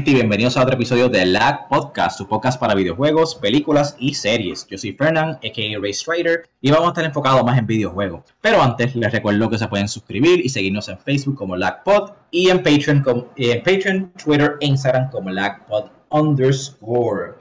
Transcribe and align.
gente, 0.00 0.12
y 0.12 0.14
bienvenidos 0.14 0.56
a 0.56 0.62
otro 0.62 0.76
episodio 0.76 1.10
de 1.10 1.26
Lag 1.26 1.68
Podcast, 1.68 2.16
su 2.16 2.26
podcast 2.26 2.58
para 2.58 2.74
videojuegos, 2.74 3.34
películas 3.34 3.96
y 3.98 4.14
series. 4.14 4.66
Yo 4.66 4.78
soy 4.78 4.94
Fernand, 4.94 5.34
a.k.a. 5.34 5.78
Race 5.78 6.02
Trader, 6.02 6.48
y 6.62 6.70
vamos 6.70 6.86
a 6.86 6.88
estar 6.92 7.04
enfocados 7.04 7.44
más 7.44 7.58
en 7.58 7.66
videojuegos. 7.66 8.22
Pero 8.40 8.62
antes, 8.62 8.96
les 8.96 9.12
recuerdo 9.12 9.50
que 9.50 9.58
se 9.58 9.68
pueden 9.68 9.88
suscribir 9.88 10.40
y 10.42 10.48
seguirnos 10.48 10.88
en 10.88 10.98
Facebook 11.00 11.36
como 11.36 11.54
LagPod 11.54 12.12
y 12.30 12.48
en 12.48 12.62
Patreon, 12.62 13.02
como, 13.02 13.26
en 13.36 13.58
Patreon 13.62 14.12
Twitter 14.12 14.56
e 14.62 14.66
Instagram 14.68 15.10
como 15.10 15.28
LagPod 15.28 15.90
underscore. 16.08 17.34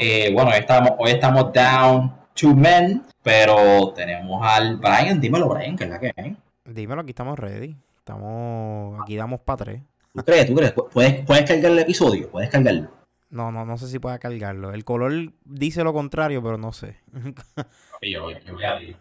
Eh, 0.00 0.32
bueno, 0.34 0.50
hoy 0.50 0.58
estamos, 0.58 0.90
hoy 0.98 1.10
estamos 1.12 1.52
down 1.52 2.12
to 2.34 2.52
men, 2.52 3.04
pero 3.22 3.92
tenemos 3.94 4.40
al 4.44 4.76
Brian. 4.78 5.20
Dímelo, 5.20 5.48
Brian, 5.48 5.76
que 5.76 5.84
es 5.84 5.90
la 5.90 6.00
que 6.00 6.12
hay. 6.16 6.36
Dímelo, 6.64 7.02
aquí 7.02 7.10
estamos 7.10 7.38
ready. 7.38 7.76
Estamos, 7.98 9.00
aquí 9.00 9.14
damos 9.14 9.38
para 9.38 9.58
tres. 9.58 9.91
¿Tú 10.14 10.22
crees? 10.24 10.46
¿Tú 10.46 10.54
crees? 10.54 10.72
¿Puedes, 10.92 11.24
¿Puedes 11.24 11.44
cargar 11.48 11.72
el 11.72 11.78
episodio? 11.78 12.30
¿Puedes 12.30 12.50
cargarlo? 12.50 12.90
No, 13.30 13.50
no, 13.50 13.64
no 13.64 13.78
sé 13.78 13.88
si 13.88 13.98
pueda 13.98 14.18
cargarlo. 14.18 14.74
El 14.74 14.84
color 14.84 15.32
dice 15.44 15.82
lo 15.82 15.94
contrario, 15.94 16.42
pero 16.42 16.58
no 16.58 16.72
sé. 16.72 16.98
yo, 18.02 18.30
yo 18.30 18.54
voy 18.54 18.64
a 18.64 18.74
ver. 18.74 18.96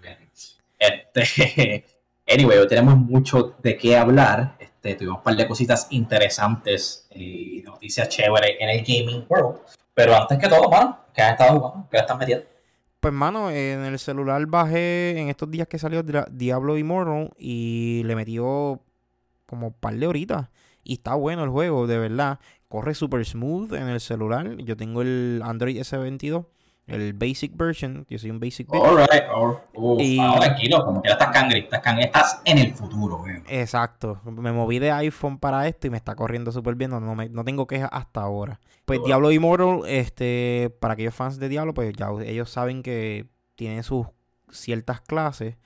Este, 0.79 1.85
anyway, 2.33 2.57
hoy 2.57 2.67
tenemos 2.67 2.95
mucho 2.95 3.57
de 3.61 3.75
qué 3.75 3.97
hablar. 3.97 4.55
Este, 4.57 4.95
tuvimos 4.95 5.17
un 5.17 5.23
par 5.23 5.35
de 5.35 5.47
cositas 5.47 5.87
interesantes 5.89 7.09
y 7.13 7.61
noticias 7.65 8.07
chéveres 8.07 8.55
en 8.59 8.69
el 8.69 8.79
gaming 8.79 9.25
world. 9.27 9.59
Pero 9.93 10.15
antes 10.15 10.39
que 10.39 10.47
todo, 10.47 10.69
mano, 10.69 10.97
¿qué 11.13 11.21
has 11.21 11.31
estado 11.33 11.59
jugando? 11.59 11.89
¿Qué 11.91 11.97
estás 11.97 12.17
metiendo? 12.17 12.45
Pues, 13.01 13.13
mano, 13.13 13.51
en 13.51 13.83
el 13.83 13.99
celular 13.99 14.45
bajé 14.45 15.19
en 15.19 15.27
estos 15.27 15.51
días 15.51 15.67
que 15.67 15.77
salió 15.77 16.03
Diablo 16.03 16.77
Immortal 16.77 17.33
y 17.37 18.03
le 18.05 18.15
metió 18.15 18.81
como 19.45 19.67
un 19.67 19.73
par 19.73 19.95
de 19.95 20.07
horitas. 20.07 20.47
Y 20.83 20.93
está 20.93 21.15
bueno 21.15 21.43
el 21.43 21.49
juego, 21.49 21.87
de 21.87 21.97
verdad. 21.97 22.39
Corre 22.67 22.93
super 22.93 23.25
smooth 23.25 23.73
en 23.73 23.89
el 23.89 23.99
celular. 23.99 24.57
Yo 24.57 24.77
tengo 24.77 25.01
el 25.01 25.41
Android 25.43 25.77
S22, 25.77 26.45
el 26.87 27.13
basic 27.13 27.55
version. 27.55 28.05
Yo 28.09 28.17
soy 28.17 28.31
un 28.31 28.39
basic 28.39 28.73
Alright, 28.73 29.23
y... 29.99 30.17
tranquilo, 30.17 30.85
como 30.85 31.01
que 31.01 31.09
ya 31.09 31.13
estás 31.13 31.31
cangre, 31.31 31.59
estás, 31.59 31.81
estás 31.99 32.41
en 32.45 32.57
el 32.57 32.73
futuro, 32.73 33.23
Exacto. 33.47 34.21
Me 34.25 34.51
moví 34.51 34.79
de 34.79 34.91
iPhone 34.91 35.37
para 35.37 35.67
esto 35.67 35.87
y 35.87 35.89
me 35.89 35.97
está 35.97 36.15
corriendo 36.15 36.51
súper 36.51 36.75
bien. 36.75 36.91
No, 36.91 36.99
no 37.01 37.43
tengo 37.43 37.67
quejas 37.67 37.89
hasta 37.91 38.21
ahora. 38.21 38.59
Pues 38.85 39.01
Diablo 39.05 39.31
Immortal, 39.31 39.81
este, 39.87 40.75
para 40.79 40.93
aquellos 40.93 41.13
fans 41.13 41.39
de 41.39 41.49
Diablo, 41.49 41.73
pues 41.73 41.93
ya 41.93 42.09
ellos 42.25 42.49
saben 42.49 42.83
que 42.83 43.29
tiene 43.55 43.83
sus 43.83 44.07
ciertas 44.49 45.01
clases. 45.01 45.57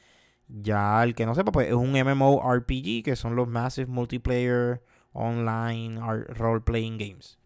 Ya 0.48 1.02
el 1.04 1.16
que 1.16 1.26
no 1.26 1.34
sepa, 1.34 1.52
pues 1.52 1.68
es 1.68 1.74
un 1.74 1.92
MMORPG, 1.92 3.04
que 3.04 3.16
son 3.16 3.36
los 3.36 3.48
Massive 3.48 3.88
Multiplayer 3.88 4.82
online 5.16 6.00
role 6.36 6.62
playing 6.62 6.98
games. 6.98 7.40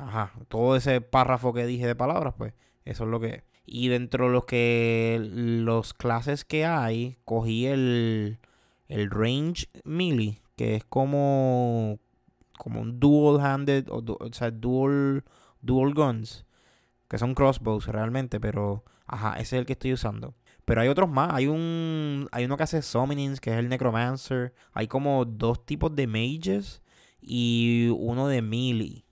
Ajá, 0.00 0.32
todo 0.48 0.76
ese 0.76 1.00
párrafo 1.00 1.52
que 1.52 1.66
dije 1.66 1.86
de 1.86 1.94
palabras, 1.94 2.34
pues 2.38 2.54
eso 2.84 3.04
es 3.04 3.10
lo 3.10 3.20
que 3.20 3.44
Y 3.66 3.88
dentro 3.88 4.26
de 4.26 4.32
los 4.32 4.44
que 4.46 5.18
los 5.20 5.92
clases 5.92 6.44
que 6.44 6.64
hay, 6.64 7.18
cogí 7.24 7.66
el 7.66 8.38
el 8.88 9.10
range 9.10 9.68
melee, 9.84 10.40
que 10.56 10.76
es 10.76 10.84
como 10.84 11.98
como 12.58 12.80
un 12.80 13.00
dual 13.00 13.40
handed 13.40 13.86
o, 13.90 14.02
sea, 14.32 14.50
dual 14.50 15.24
dual 15.60 15.94
guns, 15.94 16.46
que 17.08 17.18
son 17.18 17.34
crossbows 17.34 17.86
realmente, 17.86 18.40
pero 18.40 18.84
ajá, 19.06 19.34
ese 19.34 19.56
es 19.56 19.60
el 19.60 19.66
que 19.66 19.74
estoy 19.74 19.92
usando. 19.92 20.34
Pero 20.64 20.82
hay 20.82 20.88
otros 20.88 21.10
más. 21.10 21.32
Hay 21.32 21.48
un. 21.48 22.28
Hay 22.30 22.44
uno 22.44 22.56
que 22.56 22.62
hace 22.62 22.80
summonings, 22.82 23.40
que 23.40 23.50
es 23.50 23.56
el 23.56 23.68
Necromancer. 23.68 24.54
Hay 24.72 24.86
como 24.86 25.24
dos 25.24 25.66
tipos 25.66 25.96
de 25.96 26.06
mages 26.06 26.80
y 27.20 27.88
uno 27.96 28.28
de 28.28 28.42
melee. 28.42 29.04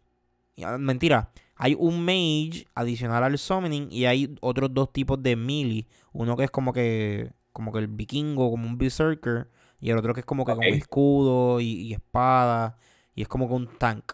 Ah, 0.65 0.79
mentira, 0.79 1.31
hay 1.57 1.77
un 1.79 2.05
mage 2.05 2.67
adicional 2.75 3.25
al 3.25 3.39
summoning 3.39 3.89
y 3.91 4.07
hay 4.07 4.37
otros 4.41 4.73
dos 4.73 4.93
tipos 4.93 5.23
de 5.23 5.37
melee. 5.37 5.87
Uno 6.13 6.37
que 6.37 6.45
es 6.45 6.51
como 6.51 6.73
que 6.73 7.33
como 7.53 7.73
que 7.73 7.81
el 7.81 7.89
vikingo, 7.89 8.51
como 8.51 8.67
un 8.69 8.79
berserker, 8.79 9.51
y 9.81 9.91
el 9.91 9.99
otro 9.99 10.15
que 10.15 10.21
es 10.21 10.27
como 10.27 10.45
que 10.45 10.55
con 10.55 10.65
escudo 10.65 11.61
y, 11.61 11.93
espada 11.93 12.79
y 13.15 13.23
es 13.23 13.29
como 13.29 13.49
que 13.49 13.55
un 13.55 13.69
tank. 13.79 14.13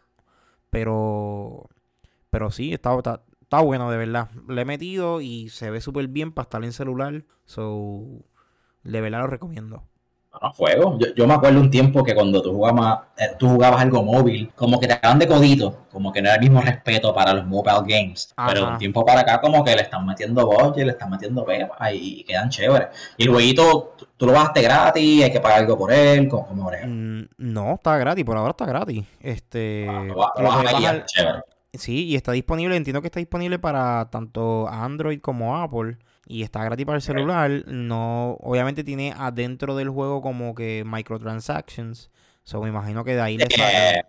Pero 0.71 1.69
pero 2.31 2.51
sí, 2.51 2.73
está, 2.73 2.97
está, 2.97 3.23
está 3.41 3.61
bueno 3.61 3.91
de 3.91 3.99
verdad. 3.99 4.31
Le 4.49 4.63
he 4.63 4.65
metido 4.65 5.21
y 5.21 5.49
se 5.51 5.71
ve 5.71 5.81
súper 5.81 6.09
bien 6.09 6.33
para 6.33 6.45
estar 6.45 6.65
en 6.65 6.73
celular. 6.73 7.25
So, 7.45 8.25
de 8.83 9.01
verdad 9.01 9.21
lo 9.21 9.27
recomiendo 9.29 9.85
juego. 10.53 10.99
Yo, 11.17 11.27
me 11.27 11.35
acuerdo 11.35 11.61
un 11.61 11.71
tiempo 11.71 12.03
que 12.03 12.15
cuando 12.15 12.43
tú 12.43 12.53
jugabas, 12.53 13.01
eh, 13.17 13.29
tú 13.39 13.49
jugabas 13.49 13.81
algo 13.83 14.03
móvil, 14.03 14.51
como 14.55 14.79
que 14.79 14.87
te 14.87 14.99
daban 15.01 15.19
de 15.19 15.27
codito, 15.27 15.87
como 15.91 16.13
que 16.13 16.21
no 16.21 16.29
era 16.29 16.37
el 16.37 16.43
mismo 16.43 16.61
respeto 16.61 17.15
para 17.15 17.33
los 17.33 17.47
mobile 17.47 17.83
games. 17.87 18.35
Pero 18.49 18.69
un 18.69 18.79
tiempo 18.79 19.05
para 19.05 19.21
acá, 19.21 19.41
como 19.41 19.65
que 19.65 19.75
le 19.75 19.83
están 19.83 20.05
metiendo 20.05 20.75
y 20.77 20.85
le 20.85 20.93
están 20.93 21.11
metiendo 21.11 21.45
pepa 21.45 21.93
y, 21.93 22.25
quedan 22.25 22.49
chéveres. 22.49 22.89
Y 23.17 23.25
luego 23.25 23.95
tú, 23.97 24.07
tú 24.17 24.27
lo 24.27 24.33
bajaste 24.33 24.63
gratis, 24.63 25.25
hay 25.25 25.33
que 25.33 25.41
pagar 25.41 25.61
algo 25.61 25.79
por 25.79 25.93
él, 25.93 26.29
como, 26.29 26.47
como 26.47 26.71
mm, 26.71 27.25
No, 27.39 27.75
está 27.75 27.97
gratis, 27.97 28.25
por 28.25 28.37
ahora 28.37 28.51
está 28.51 28.67
gratis. 28.67 29.05
Este. 29.21 29.89
Ah, 29.89 31.43
sí, 31.73 32.07
y 32.07 32.17
está 32.17 32.33
disponible, 32.33 32.77
entiendo 32.77 33.01
que 33.01 33.09
está 33.09 33.21
disponible 33.21 33.59
para 33.59 34.09
tanto 34.11 34.69
Android 34.69 35.21
como 35.21 35.57
Apple 35.57 35.99
y 36.27 36.43
está 36.43 36.65
gratis 36.65 36.87
para 36.87 36.97
el 36.97 37.03
celular, 37.03 37.51
no, 37.67 38.37
obviamente 38.41 38.85
tiene 38.85 39.15
adentro 39.17 39.77
del 39.77 39.91
juego 39.91 40.23
como 40.23 40.55
que 40.55 40.85
microtransactions. 40.87 42.11
So 42.43 42.61
me 42.61 42.69
imagino 42.69 43.05
que 43.05 43.15
de 43.15 43.21
ahí 43.21 43.39
le 43.39 43.47
sale. 43.51 44.05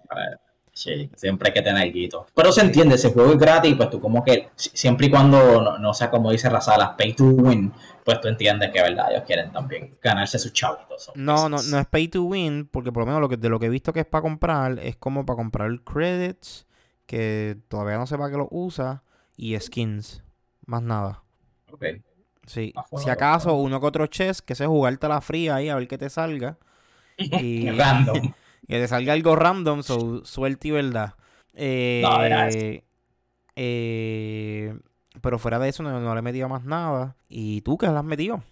Sí, 0.75 1.09
siempre 1.15 1.49
hay 1.49 1.53
que 1.53 1.61
tener 1.61 1.89
guito. 1.93 2.27
Pero 2.35 2.51
se 2.51 2.59
entiende, 2.59 2.95
ese 2.95 3.13
juego 3.13 3.31
es 3.31 3.39
gratis, 3.39 3.73
pues 3.77 3.89
tú 3.89 4.01
como 4.01 4.25
que, 4.25 4.49
siempre 4.55 5.07
y 5.07 5.09
cuando 5.09 5.77
no, 5.79 5.93
sea 5.93 6.11
como 6.11 6.31
dice 6.31 6.49
Razala, 6.49 6.97
pay 6.97 7.13
to 7.13 7.23
win, 7.23 7.71
pues 8.03 8.19
tú 8.19 8.27
entiendes 8.27 8.71
que 8.73 8.81
verdad, 8.81 9.09
ellos 9.09 9.23
quieren 9.25 9.53
también 9.53 9.95
ganarse 10.01 10.37
sus 10.37 10.51
chavitos. 10.51 11.11
No, 11.15 11.47
no, 11.47 11.63
no 11.63 11.79
es 11.79 11.85
pay 11.85 12.09
to 12.09 12.23
win, 12.23 12.67
porque 12.67 12.91
por 12.91 13.03
lo 13.03 13.07
menos 13.07 13.21
lo 13.21 13.29
que, 13.29 13.37
de 13.37 13.47
lo 13.47 13.57
que 13.57 13.67
he 13.67 13.69
visto 13.69 13.93
que 13.93 14.01
es 14.01 14.05
para 14.05 14.23
comprar, 14.23 14.79
es 14.79 14.97
como 14.97 15.25
para 15.25 15.37
comprar 15.37 15.79
credits, 15.85 16.67
que 17.05 17.55
todavía 17.69 17.97
no 17.97 18.05
sé 18.05 18.17
para 18.17 18.31
qué 18.31 18.37
lo 18.37 18.49
usa, 18.51 19.03
y 19.37 19.57
skins, 19.57 20.23
más 20.65 20.81
nada. 20.81 21.23
Sí. 22.45 22.73
Si 22.97 23.09
acaso 23.09 23.53
uno 23.55 23.79
que 23.79 23.87
otro 23.87 24.07
chess, 24.07 24.41
que 24.41 24.55
se 24.55 24.65
jugarte 24.65 25.07
la 25.07 25.21
fría 25.21 25.55
ahí 25.55 25.69
a 25.69 25.75
ver 25.75 25.87
qué 25.87 25.97
te 25.97 26.09
salga. 26.09 26.57
Y 27.17 27.69
random. 27.71 28.33
que 28.67 28.79
te 28.79 28.87
salga 28.89 29.13
algo 29.13 29.35
random, 29.35 29.83
suerte 29.83 30.67
y 30.67 30.71
verdad. 30.71 31.13
Eh, 31.53 32.83
eh, 33.55 34.77
pero 35.21 35.39
fuera 35.39 35.59
de 35.59 35.69
eso 35.69 35.81
no, 35.81 36.13
le 36.13 36.19
he 36.19 36.21
metido 36.21 36.49
más 36.49 36.65
nada. 36.65 37.15
¿Y 37.29 37.61
tú 37.61 37.77
qué 37.77 37.87
le 37.87 37.97
has 37.97 38.03
metido? 38.03 38.43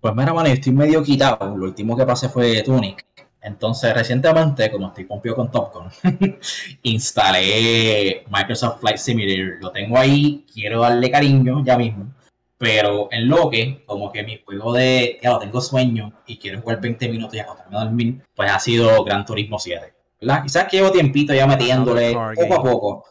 Pues 0.00 0.14
mira, 0.14 0.34
mano, 0.34 0.48
estoy 0.48 0.72
medio 0.72 1.02
quitado. 1.02 1.56
Lo 1.56 1.64
último 1.64 1.96
que 1.96 2.04
pasé 2.04 2.28
fue 2.28 2.62
Tunic. 2.62 3.06
Entonces, 3.42 3.94
recientemente, 3.94 4.70
como 4.70 4.88
estoy 4.88 5.04
pompio 5.04 5.34
con 5.34 5.50
Topcon, 5.50 5.88
instalé 6.82 8.22
Microsoft 8.30 8.80
Flight 8.80 8.98
Simulator. 8.98 9.58
Lo 9.60 9.70
tengo 9.70 9.96
ahí, 9.96 10.44
quiero 10.52 10.82
darle 10.82 11.10
cariño 11.10 11.64
ya 11.64 11.78
mismo. 11.78 12.12
Pero 12.60 13.08
en 13.10 13.26
lo 13.26 13.48
que, 13.48 13.82
como 13.86 14.12
que 14.12 14.22
mi 14.22 14.38
juego 14.44 14.74
de, 14.74 15.18
ya 15.22 15.38
tengo 15.38 15.62
sueño 15.62 16.12
y 16.26 16.36
quiero 16.36 16.60
jugar 16.60 16.78
20 16.78 17.08
minutos 17.08 17.34
y 17.34 17.38
acostarme 17.38 17.78
a 17.78 17.84
dormir, 17.84 18.22
pues 18.36 18.50
ha 18.52 18.60
sido 18.60 19.02
Gran 19.02 19.24
Turismo 19.24 19.58
7. 19.58 19.94
¿verdad? 20.20 20.42
Quizás 20.42 20.64
que 20.64 20.76
llevo 20.76 20.92
tiempito 20.92 21.32
ya 21.32 21.46
metiéndole 21.46 22.12
poco 22.12 22.54
a 22.54 22.62
poco. 22.62 23.04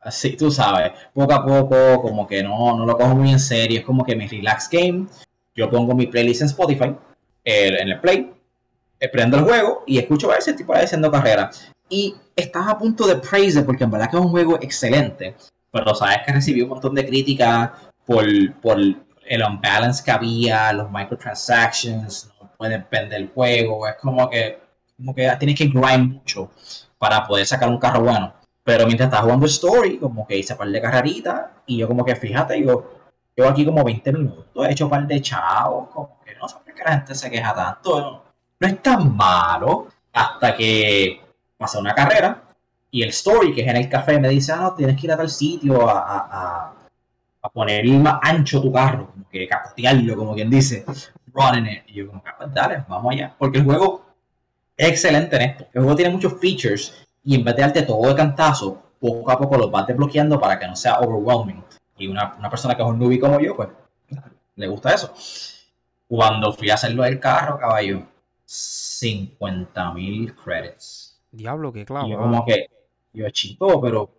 Así, 0.00 0.36
tú 0.36 0.50
sabes, 0.50 0.90
poco 1.14 1.32
a 1.32 1.46
poco, 1.46 2.02
como 2.02 2.26
que 2.26 2.42
no, 2.42 2.76
no 2.76 2.84
lo 2.84 2.98
cojo 2.98 3.14
muy 3.14 3.30
en 3.30 3.38
serio. 3.38 3.78
Es 3.78 3.86
como 3.86 4.04
que 4.04 4.16
mi 4.16 4.26
relax 4.26 4.68
game. 4.68 5.06
Yo 5.54 5.70
pongo 5.70 5.94
mi 5.94 6.08
playlist 6.08 6.40
en 6.40 6.48
Spotify, 6.48 6.92
en 7.44 7.88
el 7.88 8.00
Play, 8.00 8.32
eh, 8.98 9.08
prendo 9.08 9.36
el 9.36 9.44
juego 9.44 9.84
y 9.86 9.98
escucho 9.98 10.32
a 10.32 10.34
ese 10.34 10.54
tipo 10.54 10.74
de 10.74 10.80
haciendo 10.80 11.12
carrera. 11.12 11.48
Y 11.88 12.16
estás 12.34 12.66
a 12.66 12.76
punto 12.76 13.06
de 13.06 13.16
praise 13.16 13.62
porque 13.62 13.84
en 13.84 13.92
verdad 13.92 14.10
que 14.10 14.16
es 14.16 14.22
un 14.22 14.30
juego 14.30 14.58
excelente. 14.60 15.36
Pero 15.70 15.94
sabes 15.94 16.18
que 16.26 16.32
recibió 16.32 16.64
un 16.64 16.70
montón 16.70 16.96
de 16.96 17.06
críticas 17.06 17.70
por, 18.10 18.26
por 18.60 18.76
el 18.80 19.42
unbalance 19.44 20.02
que 20.02 20.10
había, 20.10 20.72
los 20.72 20.90
microtransactions, 20.90 22.28
no 22.40 22.50
puedes 22.58 22.90
vender 22.90 23.20
el 23.20 23.30
juego, 23.32 23.86
es 23.86 23.94
como 24.00 24.28
que, 24.28 24.58
como 24.96 25.14
que 25.14 25.30
tienes 25.38 25.56
que 25.56 25.66
grind 25.66 26.14
mucho 26.14 26.50
para 26.98 27.24
poder 27.24 27.46
sacar 27.46 27.68
un 27.68 27.78
carro 27.78 28.00
bueno. 28.00 28.34
Pero 28.64 28.84
mientras 28.86 29.06
estás 29.06 29.22
jugando 29.22 29.46
Story, 29.46 29.98
como 29.98 30.26
que 30.26 30.36
hice 30.36 30.54
un 30.54 30.58
par 30.58 30.68
de 30.68 30.80
carreritas 30.80 31.50
y 31.66 31.76
yo 31.76 31.86
como 31.86 32.04
que 32.04 32.16
fíjate, 32.16 32.60
yo 32.60 33.00
llevo 33.36 33.48
aquí 33.48 33.64
como 33.64 33.84
20 33.84 34.12
minutos, 34.12 34.66
he 34.66 34.72
hecho 34.72 34.86
un 34.86 34.90
par 34.90 35.06
de 35.06 35.22
chavos, 35.22 35.88
como 35.90 36.18
que 36.24 36.34
no 36.34 36.48
sé 36.48 36.56
por 36.56 36.74
qué 36.74 36.82
la 36.82 36.92
gente 36.94 37.14
se 37.14 37.30
queja 37.30 37.54
tanto, 37.54 38.00
no, 38.00 38.22
es 38.58 38.82
tan 38.82 39.16
malo 39.16 39.86
hasta 40.12 40.56
que 40.56 41.20
pasa 41.56 41.78
una 41.78 41.94
carrera 41.94 42.42
y 42.90 43.04
el 43.04 43.10
story 43.10 43.54
que 43.54 43.60
es 43.60 43.68
en 43.68 43.76
el 43.76 43.88
café 43.88 44.18
me 44.18 44.28
dice, 44.28 44.50
ah, 44.50 44.56
no, 44.56 44.74
tienes 44.74 45.00
que 45.00 45.06
ir 45.06 45.12
a 45.12 45.16
tal 45.16 45.30
sitio 45.30 45.88
a 45.88 46.74
poner 47.48 47.86
más 47.86 48.18
ancho 48.22 48.60
tu 48.60 48.70
carro, 48.70 49.10
como 49.12 49.28
que 49.28 49.48
capotearlo, 49.48 50.16
como 50.16 50.34
quien 50.34 50.50
dice, 50.50 50.84
running 51.32 51.66
it. 51.66 51.82
Y 51.86 51.94
yo 51.94 52.08
como 52.08 52.22
que, 52.22 52.30
pues 52.36 52.52
dale, 52.52 52.84
vamos 52.88 53.12
allá. 53.12 53.34
Porque 53.38 53.58
el 53.58 53.64
juego 53.64 54.04
es 54.76 54.88
excelente 54.88 55.36
en 55.36 55.42
esto. 55.42 55.66
El 55.72 55.82
juego 55.82 55.96
tiene 55.96 56.12
muchos 56.12 56.38
features 56.38 57.06
y 57.24 57.34
en 57.34 57.44
vez 57.44 57.56
de 57.56 57.62
darte 57.62 57.82
todo 57.82 58.08
de 58.08 58.14
cantazo, 58.14 58.82
poco 58.98 59.30
a 59.30 59.38
poco 59.38 59.56
los 59.56 59.70
vas 59.70 59.86
desbloqueando 59.86 60.38
para 60.38 60.58
que 60.58 60.66
no 60.66 60.76
sea 60.76 60.98
overwhelming. 61.00 61.62
Y 61.96 62.06
una, 62.06 62.34
una 62.38 62.50
persona 62.50 62.74
que 62.76 62.82
es 62.82 62.88
un 62.88 62.98
newbie 62.98 63.18
como 63.18 63.40
yo, 63.40 63.56
pues 63.56 63.68
le 64.56 64.66
gusta 64.66 64.94
eso. 64.94 65.12
Cuando 66.06 66.52
fui 66.52 66.70
a 66.70 66.74
hacerlo 66.74 67.02
del 67.04 67.20
carro, 67.20 67.58
caballo, 67.58 68.02
50 68.44 69.92
mil 69.94 70.34
credits. 70.34 71.20
Diablo, 71.30 71.72
qué 71.72 71.84
claro. 71.84 72.06
Y 72.06 72.10
yo 72.10 72.18
como 72.18 72.44
que, 72.44 72.66
yo 73.12 73.30
chico, 73.30 73.80
pero 73.80 74.10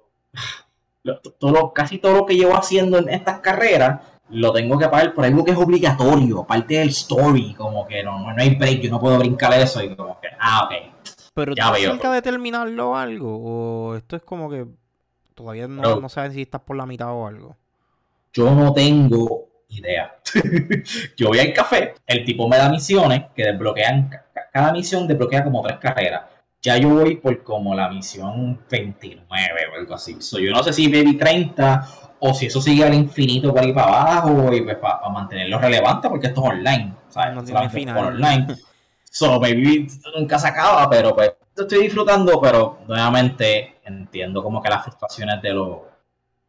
lo- 1.03 1.19
todo, 1.21 1.73
casi 1.73 1.97
todo 1.97 2.13
lo 2.15 2.25
que 2.25 2.35
llevo 2.35 2.55
haciendo 2.55 2.97
en 2.97 3.09
estas 3.09 3.39
carreras 3.39 4.01
lo 4.29 4.53
tengo 4.53 4.77
que 4.77 4.87
pagar 4.87 5.13
por 5.13 5.25
algo 5.25 5.43
que 5.43 5.51
es 5.51 5.57
obligatorio, 5.57 6.43
parte 6.45 6.75
del 6.75 6.89
story, 6.89 7.53
como 7.55 7.85
que 7.85 8.01
no, 8.01 8.19
no 8.31 8.41
hay 8.41 8.55
break, 8.55 8.79
yo 8.81 8.89
no 8.91 8.99
puedo 8.99 9.17
brincar 9.19 9.53
eso 9.55 9.83
y 9.83 9.93
como 9.95 10.19
que, 10.21 10.27
ah, 10.39 10.63
ok. 10.65 10.93
Pero 11.33 11.53
Ya 11.55 11.67
¿tú 11.67 11.73
veo. 11.73 11.91
cerca 11.91 12.11
de 12.13 12.21
terminarlo 12.21 12.95
algo? 12.95 13.37
¿O 13.89 13.95
esto 13.95 14.15
es 14.15 14.21
como 14.21 14.49
que 14.49 14.65
todavía 15.35 15.67
no, 15.67 15.81
No. 15.81 15.99
no 15.99 16.07
sabes 16.09 16.33
si 16.33 16.43
estás 16.43 16.61
por 16.61 16.77
la 16.77 16.85
mitad 16.85 17.11
o 17.13 17.27
algo? 17.27 17.57
Yo 18.33 18.51
no 18.55 18.73
tengo 18.73 19.49
idea. 19.69 20.15
yo 21.17 21.27
voy 21.27 21.39
al 21.39 21.51
café, 21.53 21.95
el 22.07 22.23
tipo 22.23 22.47
me 22.47 22.57
da 22.57 22.69
misiones 22.69 23.23
que 23.35 23.43
desbloquean, 23.43 24.07
ca- 24.09 24.25
ca- 24.33 24.49
cada 24.51 24.71
misión 24.71 25.07
desbloquea 25.07 25.43
como 25.43 25.61
tres 25.61 25.77
carreras. 25.79 26.21
Ya 26.61 26.77
yo 26.77 26.89
voy 26.89 27.15
por 27.15 27.41
como 27.43 27.73
la 27.73 27.89
misión 27.89 28.59
29 28.69 29.25
o 29.71 29.79
algo 29.79 29.95
así. 29.95 30.21
So, 30.21 30.39
yo 30.39 30.51
no 30.51 30.61
sé 30.63 30.73
si 30.73 30.87
baby 30.87 31.17
30 31.17 31.87
o 32.19 32.33
si 32.33 32.45
eso 32.45 32.61
sigue 32.61 32.83
al 32.83 32.93
infinito 32.93 33.51
por 33.51 33.63
ahí 33.63 33.73
para 33.73 33.87
abajo 33.87 34.53
y 34.53 34.61
pues 34.61 34.77
para, 34.77 35.09
mantenerlo 35.09 35.57
relevante 35.57 36.07
porque 36.07 36.27
esto 36.27 36.43
es 36.43 36.51
online. 36.51 36.93
¿sabes? 37.09 37.33
No 37.33 37.43
tiene 37.43 37.69
final. 37.69 37.95
por 37.95 38.13
online. 38.13 38.47
So, 39.03 39.39
maybe 39.39 39.87
nunca 40.15 40.39
se 40.39 40.47
acaba, 40.47 40.89
pero 40.89 41.15
pues 41.15 41.33
estoy 41.57 41.83
disfrutando, 41.83 42.39
pero 42.39 42.79
nuevamente 42.87 43.81
entiendo 43.83 44.41
como 44.43 44.61
que 44.61 44.69
las 44.69 44.83
frustraciones 44.83 45.41
de 45.41 45.53
los 45.53 45.79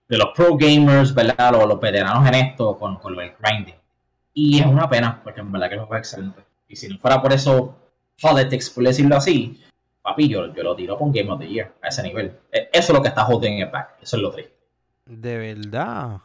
de 0.08 0.18
los 0.18 0.28
pro 0.34 0.56
gamers, 0.56 1.14
¿verdad? 1.14 1.52
Los, 1.52 1.66
los 1.66 1.80
veteranos 1.80 2.28
en 2.28 2.34
esto 2.34 2.78
con, 2.78 2.96
con 2.96 3.16
del 3.16 3.32
grinding. 3.40 3.74
Y 4.34 4.60
es 4.60 4.66
una 4.66 4.88
pena, 4.88 5.20
porque 5.24 5.40
en 5.40 5.50
verdad 5.50 5.70
que 5.70 5.76
es 5.76 5.82
excelente. 5.98 6.42
Y 6.68 6.76
si 6.76 6.88
no 6.88 6.98
fuera 6.98 7.20
por 7.20 7.32
eso 7.32 7.74
politics, 8.20 8.68
por 8.70 8.84
decirlo 8.84 9.16
así, 9.16 9.58
papi, 10.02 10.28
yo, 10.28 10.52
yo 10.54 10.62
lo 10.62 10.74
tiro 10.76 10.98
con 10.98 11.12
Game 11.12 11.30
of 11.30 11.38
the 11.40 11.48
Year 11.48 11.72
a 11.80 11.88
ese 11.88 12.02
nivel. 12.02 12.32
E- 12.50 12.68
Eso 12.72 12.92
es 12.92 12.96
lo 12.98 13.02
que 13.02 13.08
está 13.08 13.26
holding 13.26 13.58
it 13.60 13.70
back. 13.70 13.96
Eso 14.02 14.16
es 14.16 14.22
lo 14.22 14.30
triste. 14.30 14.52
De 15.06 15.38
verdad. 15.38 16.18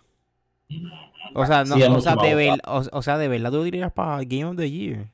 O 1.34 1.46
sea, 1.46 1.64
no, 1.64 1.76
Sí, 1.76 1.82
es 1.84 1.90
o, 1.90 2.02
sea, 2.02 2.12
de 2.16 2.18
más 2.18 2.36
ver- 2.36 2.62
o, 2.66 2.84
o 2.92 3.02
sea, 3.02 3.18
de 3.18 3.28
verdad 3.28 3.52
tú 3.52 3.64
dirías 3.64 3.92
para 3.92 4.18
Game 4.24 4.46
of 4.46 4.58
the 4.58 4.70
Year. 4.70 5.08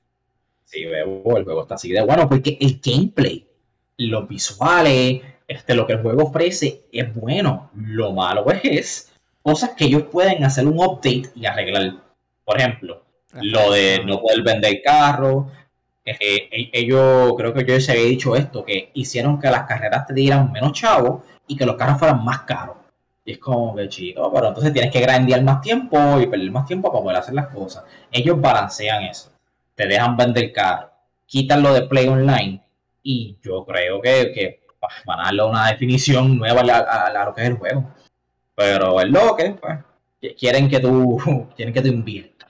Sí, 0.66 0.86
bebo, 0.86 1.38
el 1.38 1.44
juego 1.44 1.62
está 1.64 1.76
así 1.76 1.92
de 1.92 2.02
bueno, 2.02 2.28
porque 2.28 2.58
el 2.60 2.80
gameplay, 2.84 3.46
los 3.98 4.28
visuales, 4.28 5.22
este, 5.48 5.76
lo 5.76 5.86
que 5.86 5.94
el 5.94 6.02
juego 6.02 6.24
ofrece 6.24 6.84
es 6.92 7.14
bueno. 7.14 7.70
Lo 7.76 8.12
malo 8.14 8.46
es 8.64 9.14
cosas 9.42 9.72
que 9.72 9.86
ellos 9.86 10.04
pueden 10.04 10.44
hacer 10.44 10.66
un 10.68 10.80
update 10.80 11.30
y 11.36 11.46
arreglar. 11.46 11.94
Por 12.46 12.58
ejemplo, 12.60 13.04
lo 13.34 13.72
de 13.72 14.04
no 14.06 14.20
poder 14.22 14.42
vender 14.42 14.82
carro. 14.84 15.52
Eh, 16.06 16.18
eh, 16.20 16.70
ellos, 16.74 17.34
creo 17.38 17.54
que 17.54 17.64
yo 17.66 17.80
se 17.80 17.94
había 17.94 18.06
dicho 18.06 18.36
esto, 18.36 18.66
que 18.66 18.92
hicieron 18.94 19.40
que 19.40 19.50
las 19.50 19.66
carreras 19.66 20.06
te 20.06 20.14
dieran 20.14 20.52
menos 20.52 20.74
chavos 20.74 21.24
y 21.48 21.56
que 21.56 21.66
los 21.66 21.76
carros 21.76 22.00
fueran 22.00 22.24
más 22.24 22.42
caros. 22.42 22.78
Y 23.26 23.34
es 23.34 23.38
como 23.40 23.76
que 23.76 23.88
chico, 23.88 24.32
pero 24.34 24.50
entonces 24.50 24.74
tienes 24.74 24.92
que 24.92 25.00
grandear 25.00 25.42
más 25.44 25.62
tiempo 25.62 26.20
y 26.20 26.28
perder 26.28 26.52
más 26.52 26.66
tiempo 26.66 26.92
para 26.92 27.04
poder 27.04 27.18
hacer 27.18 27.34
las 27.34 27.48
cosas. 27.48 27.86
Ellos 28.12 28.40
balancean 28.40 29.04
eso. 29.04 29.32
Te 29.76 29.88
dejan 29.88 30.18
vender 30.18 30.52
carro, 30.52 30.92
quitan 31.26 31.64
lo 31.64 31.74
de 31.74 31.84
Play 31.84 32.08
Online 32.08 32.62
y 33.02 33.38
yo 33.42 33.66
creo 33.66 34.02
que, 34.02 34.32
que 34.34 34.62
ah, 34.82 34.88
van 35.06 35.20
a 35.22 35.24
darle 35.24 35.44
una 35.44 35.68
definición 35.68 36.38
nueva 36.38 36.62
a, 36.62 37.26
lo 37.26 37.34
que 37.34 37.42
es 37.42 37.48
el 37.48 37.58
juego. 37.58 37.94
Pero 38.56 39.02
es 39.02 39.10
lo 39.10 39.36
que, 39.36 39.52
pues, 39.52 39.80
quieren 40.38 40.70
que 40.70 40.80
tú, 40.80 41.18
quieren 41.56 41.74
que 41.74 41.82
tú 41.82 41.88
inviertas. 41.88 42.50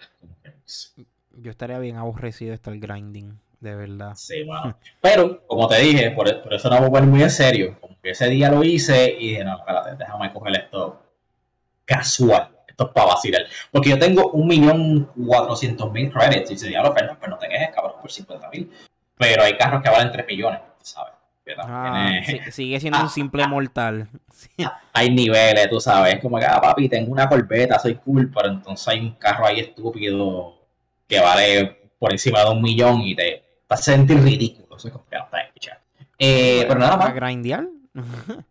Yo 1.38 1.51
estaría 1.51 1.79
bien 1.79 1.97
aborrecido 1.97 2.53
estar 2.53 2.77
grinding, 2.77 3.39
de 3.63 3.75
verdad. 3.75 4.13
Sí, 4.15 4.44
bueno. 4.44 4.77
Pero, 5.01 5.45
como 5.48 5.68
te 5.68 5.80
dije, 5.80 6.12
por, 6.12 6.42
por 6.44 6.54
eso 6.54 6.69
no 6.69 6.75
me 6.75 6.81
voy 6.81 6.88
a 6.89 6.92
poner 6.92 7.10
muy 7.10 7.24
en 7.24 7.30
serio. 7.30 7.77
Como 7.80 7.98
que 8.01 8.12
ese 8.12 8.27
día 8.30 8.50
lo 8.51 8.63
hice 8.63 9.15
y 9.19 9.30
dije, 9.30 9.44
no, 9.44 9.57
espérate, 9.57 9.95
déjame 9.95 10.31
coger 10.33 10.56
esto 10.57 11.01
casual. 11.86 12.50
Esto 12.68 12.86
es 12.88 12.92
para 12.92 13.07
vacilar. 13.07 13.45
Porque 13.71 13.89
yo 13.89 14.00
tengo 14.00 14.31
un 14.31 14.48
millón 14.48 15.06
cuatrocientos 15.25 15.92
mil 15.92 16.12
credits. 16.12 16.51
Y 16.51 16.57
sería 16.57 16.81
lo 16.81 16.94
pues 16.94 17.06
no 17.30 17.38
te 17.38 17.48
quejes, 17.48 17.69
cabrón, 17.74 17.94
por 18.01 18.12
50 18.12 18.50
mil. 18.50 18.71
Pero 19.18 19.44
hay 19.44 19.56
carros 19.57 19.81
que 19.81 19.89
valen 19.89 20.12
3 20.12 20.25
millones, 20.27 20.60
¿sabes? 20.81 21.13
Ah, 21.57 22.10
sí- 22.25 22.39
sigue 22.51 22.80
siendo 22.80 23.00
un 23.00 23.06
Ah, 23.06 23.10
simple 23.10 23.48
mortal. 23.48 24.07
Sí. 24.33 24.50
hay 24.94 25.10
niveles, 25.10 25.69
tú 25.69 25.80
sabes. 25.80 26.15
Es 26.15 26.19
como 26.21 26.39
que, 26.39 26.45
ah, 26.45 26.60
papi, 26.60 26.89
tengo 26.89 27.12
una 27.12 27.30
corbeta, 27.30 27.77
soy 27.80 27.95
cool, 27.95 28.31
pero 28.33 28.50
entonces 28.50 28.88
hay 28.88 29.00
un 29.00 29.12
carro 29.15 29.45
ahí 29.45 29.60
estúpido 29.60 30.56
que 31.07 31.19
vale 31.19 31.92
por 32.00 32.12
encima 32.12 32.44
de 32.44 32.50
un 32.50 32.62
millón 32.62 33.01
y 33.01 33.15
te, 33.15 33.43
sentir 33.78 34.20
ridículo. 34.22 34.78
Eso 34.78 34.88
es 34.88 34.94
como 34.94 35.06
que 35.10 35.18
no 35.18 35.24
está 35.24 35.42
escuchando. 35.42 35.81
Eh, 36.18 36.66
pero 36.68 36.80
nada 36.80 36.98
¿Para 36.98 37.06
más, 37.10 37.16
grindear? 37.16 37.68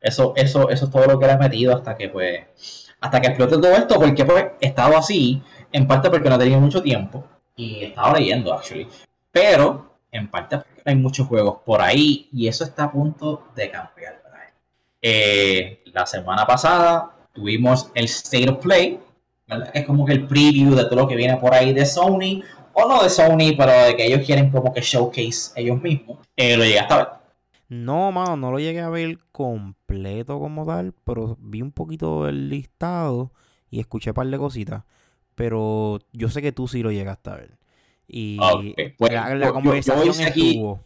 eso, 0.00 0.32
eso, 0.36 0.68
eso 0.70 0.84
es 0.84 0.90
todo 0.90 1.06
lo 1.06 1.18
que 1.18 1.26
le 1.26 1.32
he 1.32 1.38
metido 1.38 1.76
hasta 1.76 1.96
que 1.96 2.08
pues, 2.08 2.88
hasta 3.00 3.20
que 3.20 3.28
explote 3.28 3.56
todo 3.56 3.72
esto, 3.72 3.94
porque 3.96 4.24
pues 4.24 4.44
he 4.60 4.66
estado 4.66 4.96
así, 4.96 5.42
en 5.72 5.86
parte 5.86 6.10
porque 6.10 6.28
no 6.28 6.36
he 6.36 6.38
tenido 6.38 6.60
mucho 6.60 6.82
tiempo 6.82 7.24
y 7.56 7.76
he 7.76 7.86
estado 7.88 8.14
leyendo, 8.14 8.52
actually. 8.52 8.88
Pero, 9.30 9.94
en 10.10 10.28
parte 10.28 10.58
porque 10.58 10.82
hay 10.84 10.96
muchos 10.96 11.26
juegos 11.26 11.58
por 11.64 11.80
ahí 11.80 12.28
y 12.32 12.48
eso 12.48 12.64
está 12.64 12.84
a 12.84 12.92
punto 12.92 13.48
de 13.54 13.70
cambiar. 13.70 14.18
Eh, 15.00 15.82
la 15.92 16.06
semana 16.06 16.44
pasada 16.44 17.12
tuvimos 17.32 17.90
el 17.94 18.06
State 18.06 18.50
of 18.50 18.58
Play, 18.58 19.00
¿verdad? 19.46 19.70
es 19.72 19.86
como 19.86 20.04
que 20.04 20.12
el 20.12 20.26
preview 20.26 20.74
de 20.74 20.84
todo 20.84 20.96
lo 20.96 21.08
que 21.08 21.14
viene 21.14 21.36
por 21.36 21.54
ahí 21.54 21.72
de 21.72 21.86
Sony, 21.86 22.42
o 22.84 22.88
no 22.88 23.02
de 23.02 23.10
Sony, 23.10 23.54
pero 23.56 23.72
de 23.72 23.96
que 23.96 24.06
ellos 24.06 24.24
quieren 24.26 24.50
como 24.50 24.72
que 24.72 24.80
showcase 24.80 25.52
ellos 25.56 25.80
mismos. 25.82 26.18
Eh, 26.36 26.56
lo 26.56 26.64
llegaste 26.64 26.94
a 26.94 26.96
ver. 26.98 27.08
No, 27.68 28.10
mano, 28.12 28.36
no 28.36 28.50
lo 28.50 28.58
llegué 28.58 28.80
a 28.80 28.88
ver 28.88 29.18
completo 29.32 30.38
como 30.40 30.64
tal, 30.66 30.94
pero 31.04 31.36
vi 31.40 31.60
un 31.62 31.72
poquito 31.72 32.26
el 32.28 32.48
listado 32.48 33.30
y 33.70 33.80
escuché 33.80 34.10
un 34.10 34.14
par 34.14 34.26
de 34.26 34.38
cositas. 34.38 34.84
Pero 35.34 35.98
yo 36.12 36.28
sé 36.30 36.40
que 36.42 36.52
tú 36.52 36.66
sí 36.66 36.82
lo 36.82 36.90
llegaste 36.90 37.30
a 37.30 37.34
ver. 37.36 37.58
Y 38.06 38.38
Ok, 38.40 38.64
pues, 38.96 39.12
la, 39.12 39.28
yo- 39.28 39.34
la 39.36 39.46
yo- 39.46 39.52
conversación 39.54 40.04
yo 40.04 40.10
hice 40.10 40.24
aquí- 40.24 40.50
estuvo. 40.50 40.80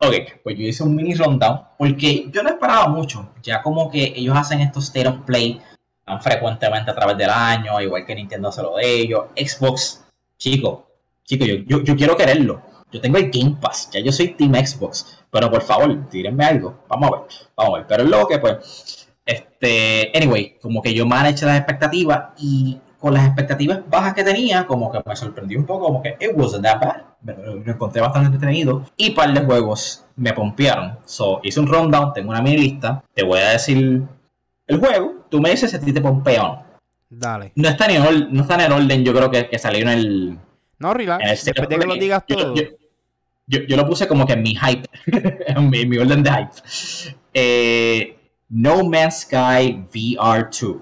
Ok, 0.00 0.14
pues 0.44 0.56
yo 0.56 0.64
hice 0.68 0.84
un 0.84 0.94
mini 0.94 1.14
rundown 1.14 1.62
porque 1.76 2.28
yo 2.30 2.42
no 2.44 2.50
esperaba 2.50 2.86
mucho. 2.86 3.30
Ya 3.42 3.60
como 3.62 3.90
que 3.90 4.12
ellos 4.16 4.36
hacen 4.36 4.60
estos 4.60 4.84
state 4.84 5.08
of 5.08 5.22
play 5.26 5.60
tan 6.04 6.22
frecuentemente 6.22 6.90
a 6.92 6.94
través 6.94 7.18
del 7.18 7.28
año, 7.30 7.80
igual 7.80 8.06
que 8.06 8.14
Nintendo 8.14 8.48
hace 8.48 8.62
lo 8.62 8.76
de 8.76 8.88
ellos. 9.00 9.24
Xbox, 9.36 10.04
chico, 10.38 10.87
chico, 11.28 11.44
yo, 11.44 11.56
yo, 11.66 11.82
yo 11.84 11.94
quiero 11.96 12.16
quererlo. 12.16 12.62
Yo 12.90 13.00
tengo 13.02 13.18
el 13.18 13.30
Game 13.30 13.56
Pass, 13.60 13.90
ya 13.92 14.00
yo 14.00 14.10
soy 14.10 14.28
Team 14.28 14.54
Xbox. 14.54 15.18
Pero 15.30 15.50
por 15.50 15.60
favor, 15.62 16.08
tírenme 16.08 16.44
algo. 16.44 16.84
Vamos 16.88 17.08
a 17.08 17.12
ver, 17.12 17.20
vamos 17.54 17.74
a 17.74 17.76
ver. 17.78 17.86
Pero 17.86 18.02
es 18.04 18.08
lo 18.08 18.26
que 18.26 18.38
pues, 18.38 19.08
este, 19.26 20.10
anyway, 20.16 20.56
como 20.60 20.80
que 20.80 20.94
yo 20.94 21.04
manejé 21.06 21.44
las 21.44 21.58
expectativas 21.58 22.30
y 22.38 22.78
con 22.98 23.12
las 23.14 23.26
expectativas 23.26 23.80
bajas 23.88 24.14
que 24.14 24.24
tenía, 24.24 24.66
como 24.66 24.90
que 24.90 25.00
me 25.04 25.14
sorprendió 25.14 25.58
un 25.58 25.66
poco, 25.66 25.86
como 25.86 26.02
que 26.02 26.16
it 26.20 26.30
wasn't 26.34 26.64
that 26.64 26.80
bad. 26.80 26.96
Me- 27.20 27.34
Lo 27.36 27.72
encontré 27.72 28.00
bastante 28.00 28.26
entretenido. 28.34 28.84
Y 28.96 29.10
par 29.10 29.32
de 29.34 29.44
juegos 29.44 30.04
me 30.16 30.32
pompearon. 30.32 30.98
So, 31.04 31.40
hice 31.42 31.60
un 31.60 31.66
rundown, 31.66 32.12
tengo 32.14 32.30
una 32.30 32.40
mini 32.40 32.56
lista. 32.56 33.04
Te 33.14 33.22
voy 33.22 33.40
a 33.40 33.50
decir 33.50 34.02
el 34.66 34.78
juego. 34.80 35.26
Tú 35.28 35.40
me 35.42 35.50
dices 35.50 35.70
si 35.70 35.76
a 35.76 35.80
ti 35.80 35.92
te 35.92 36.00
pompea 36.00 36.42
o 36.42 36.48
no. 36.54 36.62
Dale. 37.10 37.52
No 37.54 37.68
está, 37.68 37.86
ni 37.86 37.96
en 37.96 38.02
ol- 38.02 38.28
no 38.30 38.42
está 38.42 38.54
en 38.54 38.60
el 38.62 38.72
orden, 38.72 39.04
yo 39.04 39.12
creo 39.14 39.30
que, 39.30 39.48
que 39.48 39.58
salió 39.58 39.82
en 39.82 39.88
el, 39.88 40.38
No, 40.78 40.94
relax. 40.94 41.24
el 41.24 41.44
Después 41.44 41.68
de 41.68 41.78
que 41.78 41.86
lo 41.86 41.94
digas 41.94 42.24
yo, 42.28 42.36
todo. 42.36 42.54
Yo, 42.54 42.62
yo- 43.46 43.60
yo 43.66 43.76
lo 43.76 43.86
puse 43.86 44.06
como 44.06 44.26
que 44.26 44.34
en 44.34 44.42
mi 44.42 44.54
hype, 44.54 44.88
en 45.46 45.70
mi, 45.70 45.80
en 45.80 45.88
mi 45.88 45.98
orden 45.98 46.22
de 46.22 46.30
hype. 46.30 46.52
Eh, 47.34 48.16
no 48.50 48.84
Man's 48.84 49.20
Sky 49.22 49.84
VR2. 49.92 50.80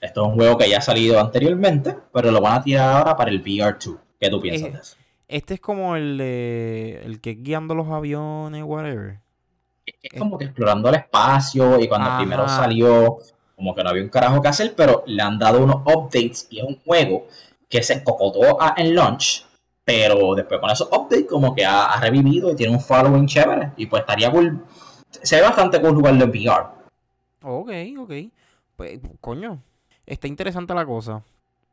Esto 0.00 0.22
es 0.22 0.28
un 0.28 0.34
juego 0.34 0.56
que 0.58 0.68
ya 0.70 0.78
ha 0.78 0.82
salido 0.82 1.18
anteriormente, 1.20 1.96
pero 2.12 2.30
lo 2.30 2.40
van 2.40 2.58
a 2.58 2.62
tirar 2.62 2.96
ahora 2.98 3.16
para 3.16 3.30
el 3.30 3.42
VR2. 3.42 3.98
¿Qué 4.20 4.30
tú 4.30 4.40
piensas 4.40 4.68
Eh, 4.68 4.72
de 4.72 4.78
eso? 4.78 4.96
Este 5.26 5.54
es 5.54 5.60
como 5.60 5.96
el 5.96 6.16
de, 6.16 7.02
el 7.04 7.20
que 7.20 7.30
es 7.32 7.42
guiando 7.42 7.74
los 7.74 7.88
aviones, 7.88 8.62
whatever. 8.64 9.18
Es 9.84 9.94
que 10.00 10.08
es 10.12 10.18
como 10.18 10.38
que 10.38 10.44
explorando 10.46 10.88
el 10.88 10.94
espacio 10.96 11.80
y 11.80 11.88
cuando 11.88 12.08
Ajá. 12.08 12.18
primero 12.18 12.48
salió, 12.48 13.18
como 13.56 13.74
que 13.74 13.82
no 13.82 13.90
había 13.90 14.02
un 14.02 14.08
carajo 14.08 14.40
que 14.40 14.48
hacer, 14.48 14.74
pero 14.76 15.02
le 15.06 15.20
han 15.22 15.38
dado 15.38 15.62
unos 15.62 15.82
updates 15.84 16.46
y 16.50 16.58
es 16.60 16.64
un 16.64 16.78
juego 16.84 17.26
que 17.68 17.82
se 17.82 18.02
cocotó 18.02 18.60
a- 18.60 18.74
en 18.76 18.94
launch, 18.94 19.44
pero 19.84 20.34
después 20.34 20.60
con 20.60 20.70
esos 20.70 20.88
updates 20.88 21.26
como 21.28 21.54
que 21.54 21.64
ha, 21.64 21.86
ha 21.86 22.00
revivido 22.00 22.50
y 22.50 22.56
tiene 22.56 22.72
un 22.72 22.80
following 22.80 23.26
chévere 23.26 23.72
y 23.76 23.86
pues 23.86 24.00
estaría 24.00 24.30
cool. 24.30 24.64
Se 25.10 25.36
ve 25.36 25.42
bastante 25.42 25.80
cool 25.80 25.94
jugarlo 25.94 26.24
en 26.24 26.30
VR. 26.30 26.66
Ok, 27.42 27.70
ok. 27.98 28.12
Pues, 28.76 29.00
coño, 29.20 29.62
está 30.06 30.26
interesante 30.28 30.74
la 30.74 30.84
cosa. 30.86 31.22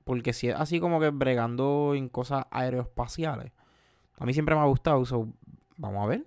Porque 0.04 0.34
si 0.34 0.50
es 0.50 0.56
así 0.56 0.80
como 0.80 1.00
que 1.00 1.10
bregando 1.10 1.94
en 1.96 2.10
cosas 2.10 2.46
aeroespaciales. 2.52 3.52
A 4.20 4.26
mí 4.26 4.34
siempre 4.34 4.56
me 4.56 4.62
ha 4.62 4.66
gustado, 4.66 5.04
so, 5.06 5.28
vamos 5.78 6.04
a 6.06 6.08
ver. 6.08 6.24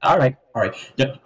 Alright, 0.00 0.36
alright. 0.54 0.74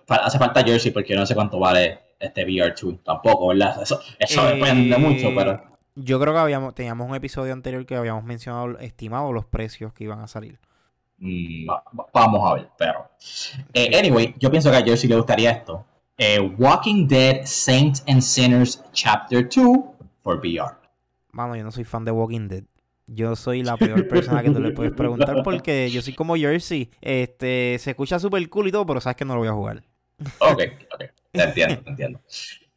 Hace 0.08 0.38
falta 0.38 0.62
Jersey 0.62 0.90
porque 0.90 1.14
yo 1.14 1.18
no 1.20 1.26
sé 1.26 1.34
cuánto 1.34 1.58
vale 1.58 2.00
este 2.20 2.44
VR2 2.46 3.02
tampoco, 3.02 3.48
¿verdad? 3.48 3.82
Eso, 3.82 4.00
eso 4.18 4.44
depende 4.46 4.96
mucho, 4.98 5.30
pero... 5.34 5.73
Yo 5.96 6.18
creo 6.18 6.32
que 6.32 6.40
habíamos, 6.40 6.74
teníamos 6.74 7.08
un 7.08 7.14
episodio 7.14 7.52
anterior 7.52 7.86
que 7.86 7.94
habíamos 7.94 8.24
mencionado, 8.24 8.78
estimado 8.78 9.32
los 9.32 9.44
precios 9.44 9.92
que 9.92 10.04
iban 10.04 10.20
a 10.20 10.26
salir. 10.26 10.58
Mm, 11.18 11.68
vamos 12.12 12.50
a 12.50 12.54
ver, 12.54 12.68
pero. 12.76 13.10
Eh, 13.72 13.96
anyway, 13.96 14.34
yo 14.38 14.50
pienso 14.50 14.70
que 14.70 14.76
a 14.76 14.82
Jersey 14.82 15.08
le 15.08 15.16
gustaría 15.16 15.52
esto. 15.52 15.84
Eh, 16.18 16.40
Walking 16.58 17.06
Dead 17.06 17.42
Saints 17.44 18.02
and 18.08 18.20
Sinners 18.20 18.82
Chapter 18.92 19.48
2 19.48 19.64
for 20.22 20.38
VR. 20.38 20.76
Mano, 21.30 21.56
yo 21.56 21.64
no 21.64 21.70
soy 21.70 21.84
fan 21.84 22.04
de 22.04 22.10
Walking 22.10 22.48
Dead. 22.48 22.64
Yo 23.06 23.36
soy 23.36 23.62
la 23.62 23.76
peor 23.76 24.08
persona 24.08 24.42
que 24.42 24.50
tú 24.50 24.60
le 24.60 24.72
puedes 24.72 24.92
preguntar 24.92 25.42
porque 25.44 25.90
yo 25.90 26.02
soy 26.02 26.14
como 26.14 26.36
Jersey. 26.36 26.90
Este, 27.00 27.76
se 27.78 27.90
escucha 27.90 28.18
súper 28.18 28.48
cool 28.48 28.68
y 28.68 28.72
todo, 28.72 28.86
pero 28.86 29.00
sabes 29.00 29.16
que 29.16 29.24
no 29.24 29.34
lo 29.34 29.40
voy 29.40 29.48
a 29.48 29.52
jugar. 29.52 29.82
Ok, 30.38 30.62
ok. 30.92 31.04
Te 31.30 31.42
entiendo, 31.42 31.82
te 31.82 31.90
entiendo. 31.90 32.20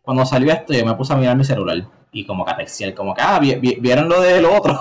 Cuando 0.01 0.25
salió 0.25 0.51
esto, 0.51 0.73
yo 0.73 0.85
me 0.85 0.95
puse 0.95 1.13
a 1.13 1.17
mirar 1.17 1.37
mi 1.37 1.43
celular 1.43 1.87
y 2.11 2.25
como 2.25 2.45
que 2.45 2.93
como 2.93 3.13
que, 3.13 3.21
ah, 3.21 3.39
vieron 3.39 4.09
lo 4.09 4.21
del 4.21 4.45
otro. 4.45 4.79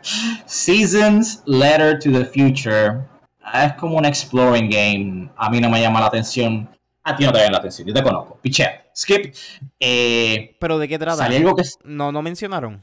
Seasons 0.46 1.42
Letter 1.46 1.98
to 1.98 2.10
the 2.10 2.24
Future. 2.24 3.00
Ah, 3.42 3.66
es 3.66 3.72
como 3.74 3.96
un 3.96 4.04
exploring 4.04 4.68
game. 4.68 5.30
A 5.36 5.50
mí 5.50 5.60
no 5.60 5.70
me 5.70 5.80
llama 5.80 6.00
la 6.00 6.06
atención. 6.06 6.68
A 7.02 7.14
ti 7.16 7.24
no 7.24 7.32
te 7.32 7.38
llama 7.38 7.52
la 7.52 7.58
atención. 7.58 7.86
Yo 7.86 7.94
te 7.94 8.02
conozco. 8.02 8.38
Piche. 8.40 8.82
Skip. 8.96 9.34
Eh, 9.78 10.56
¿Pero 10.58 10.78
de 10.78 10.88
qué 10.88 10.98
trata? 10.98 11.24
algo 11.24 11.54
que... 11.54 11.62
No, 11.84 12.12
no 12.12 12.22
mencionaron. 12.22 12.82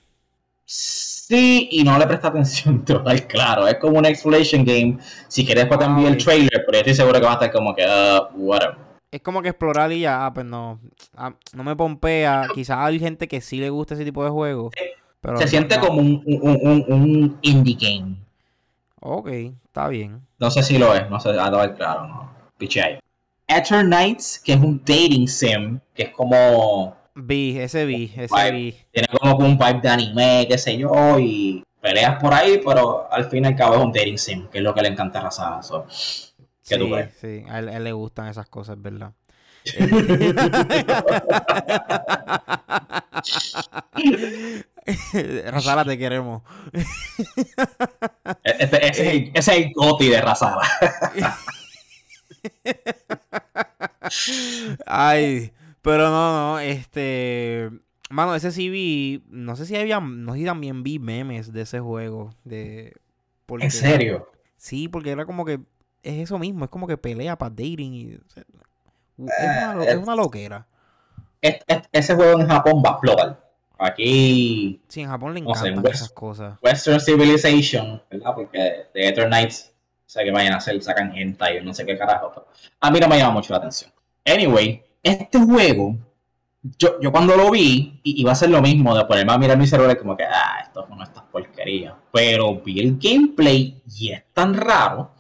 Sí, 0.66 1.70
y 1.72 1.84
no 1.84 1.98
le 1.98 2.08
presta 2.08 2.30
atención, 2.30 2.84
claro. 3.28 3.68
Es 3.68 3.76
como 3.76 3.98
un 3.98 4.06
exploration 4.06 4.64
game. 4.64 4.98
Si 5.28 5.46
quieres, 5.46 5.66
pues 5.66 5.82
envío 5.82 6.08
el 6.08 6.18
trailer, 6.18 6.64
pero 6.66 6.78
estoy 6.78 6.94
seguro 6.94 7.20
que 7.20 7.26
va 7.26 7.32
a 7.32 7.36
estar 7.36 7.52
como 7.52 7.74
que, 7.74 7.86
uh, 7.86 8.28
whatever 8.36 8.91
es 9.12 9.22
como 9.22 9.42
que 9.42 9.50
explorar 9.50 9.92
y 9.92 10.02
ya, 10.02 10.26
ah, 10.26 10.34
pues 10.34 10.46
no, 10.46 10.80
ah, 11.16 11.36
no 11.54 11.64
me 11.64 11.76
pompea. 11.76 12.48
Quizás 12.56 12.78
hay 12.80 13.00
gente 13.00 13.28
que 13.28 13.42
sí 13.42 13.58
le 13.58 13.70
gusta 13.70 13.94
ese 13.94 14.06
tipo 14.06 14.24
de 14.24 14.30
juego. 14.30 14.72
Pero 15.20 15.38
se 15.38 15.48
siente 15.48 15.78
como 15.80 16.00
un, 16.02 16.24
un, 16.26 16.86
un, 16.88 17.38
indie 17.42 17.78
game. 17.80 18.16
Ok, 19.02 19.28
está 19.66 19.88
bien. 19.90 20.22
No 20.40 20.50
sé 20.50 20.64
si 20.64 20.78
lo 20.78 20.96
es, 20.96 21.10
no 21.10 21.20
sé, 21.20 21.30
a 21.38 21.50
ver, 21.50 21.76
claro, 21.76 22.08
no. 22.08 22.32
Piche 22.58 23.00
Ether 23.48 23.86
Nights, 23.86 24.42
que 24.44 24.54
es 24.54 24.60
un 24.60 24.80
dating 24.80 25.28
sim, 25.28 25.80
que 25.94 26.04
es 26.04 26.10
como. 26.10 26.96
Vi, 27.14 27.60
ese 27.60 27.86
vi, 27.86 28.14
ese 28.16 28.52
vi. 28.52 28.76
Tiene 28.92 29.08
como 29.20 29.46
un 29.46 29.58
vibe 29.58 29.82
de 29.82 29.90
anime, 29.90 30.48
qué 30.50 30.58
sé 30.58 30.78
yo, 30.78 31.20
y 31.20 31.64
peleas 31.82 32.22
por 32.22 32.34
ahí, 32.34 32.62
pero 32.66 33.12
al 33.12 33.26
fin 33.26 33.44
y 33.44 33.48
al 33.48 33.56
cabo 33.56 33.76
es 33.76 33.82
un 33.82 33.92
dating 33.92 34.18
sim, 34.18 34.48
que 34.48 34.60
es 34.60 34.64
lo 34.64 34.74
que 34.74 34.82
le 34.82 34.88
encanta 34.88 35.20
a 35.20 35.24
Razada. 35.24 35.62
Sí, 36.62 36.76
Sí, 37.20 37.44
a 37.50 37.60
él, 37.60 37.84
le 37.84 37.92
gustan 37.92 38.28
esas 38.28 38.48
cosas, 38.48 38.82
¿verdad? 38.82 39.14
Razala, 45.52 45.86
te 45.86 45.98
queremos. 45.98 46.42
E-, 48.44 48.56
ese, 48.60 48.88
ese, 48.88 49.32
es 49.34 49.48
el 49.48 49.74
goti 49.74 50.10
de 50.10 50.22
Razala. 50.22 50.62
Ay, 54.86 55.52
pero 55.82 56.10
no, 56.10 56.54
no, 56.54 56.60
este. 56.60 57.70
Mano, 58.10 58.36
ese 58.36 58.52
sí 58.52 58.70
vi. 58.70 59.24
No 59.30 59.56
sé 59.56 59.66
si 59.66 59.76
había. 59.76 60.00
No 60.00 60.34
sé 60.34 60.40
si 60.40 60.46
también 60.46 60.84
vi 60.84 61.00
memes 61.00 61.54
de 61.54 61.62
ese 61.62 61.80
juego. 61.80 62.36
De. 62.44 62.94
¿En 63.48 63.72
serio? 63.72 64.30
Sí, 64.58 64.88
porque 64.88 65.12
era 65.12 65.26
como 65.26 65.44
que 65.44 65.60
es 66.04 66.20
eso 66.20 66.40
mismo, 66.40 66.66
es 66.66 66.72
como 66.72 66.88
que 66.88 66.98
pelea 66.98 67.38
para 67.38 67.50
dating 67.50 67.94
y... 67.94 68.12
es, 68.14 68.46
una, 69.18 69.84
es, 69.86 69.98
una, 69.98 70.16
loquera. 70.16 70.66
ese 71.42 72.16
juego 72.16 72.40
en 72.40 72.48
Japón 72.48 72.82
va 72.86 72.90
a 72.90 72.94
explotar. 72.94 73.52
Aquí... 73.78 74.82
Sí, 74.88 75.02
en 75.02 75.10
Japón 75.10 75.34
le 75.34 75.40
encantan 75.40 75.86
esas 75.88 76.12
cosas. 76.12 76.58
Western 76.62 77.00
Civilization, 77.00 78.02
¿verdad? 78.10 78.34
Porque 78.36 78.88
de 78.94 79.08
Eternites, 79.08 79.74
o 80.06 80.10
sea 80.10 80.24
que 80.24 80.32
vayan 80.32 80.54
a 80.54 80.58
hacer, 80.58 80.82
sacan 80.84 81.16
hentai, 81.16 81.64
no 81.64 81.74
sé 81.74 81.86
qué 81.86 81.98
carajo. 81.98 82.46
a 82.80 82.92
mí 82.92 83.00
no 83.00 83.08
me 83.08 83.18
llama 83.18 83.34
mucho 83.34 83.54
la 83.54 83.58
atención. 83.58 83.92
Anyway, 84.26 84.84
este 85.02 85.40
juego, 85.40 85.96
yo, 86.78 87.00
yo 87.02 87.12
cuando 87.12 87.36
lo 87.36 87.50
vi, 87.50 88.00
iba 88.04 88.32
a 88.32 88.36
ser 88.36 88.52
lo 88.52 88.62
mismo, 88.62 88.96
de 88.96 89.06
ponerme 89.06 89.34
a 89.34 89.38
mirar 89.38 89.58
mi 89.58 89.66
celular 89.66 89.98
como 89.98 90.16
que, 90.16 90.26
ah, 90.26 90.62
esto 90.64 90.84
es 90.84 90.92
una 90.92 91.06
estas 91.06 91.24
porquerías. 91.24 91.96
Pero 92.12 92.62
vi 92.62 92.80
el 92.80 93.00
gameplay 93.00 93.82
y 93.88 94.12
es 94.12 94.24
tan 94.34 94.54
raro 94.54 95.12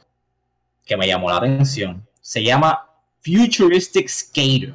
que 0.91 0.98
me 0.98 1.07
llamó 1.07 1.29
la 1.29 1.38
atención. 1.38 2.05
Se 2.19 2.43
llama 2.43 2.86
Futuristic 3.21 4.10
Skater 4.10 4.74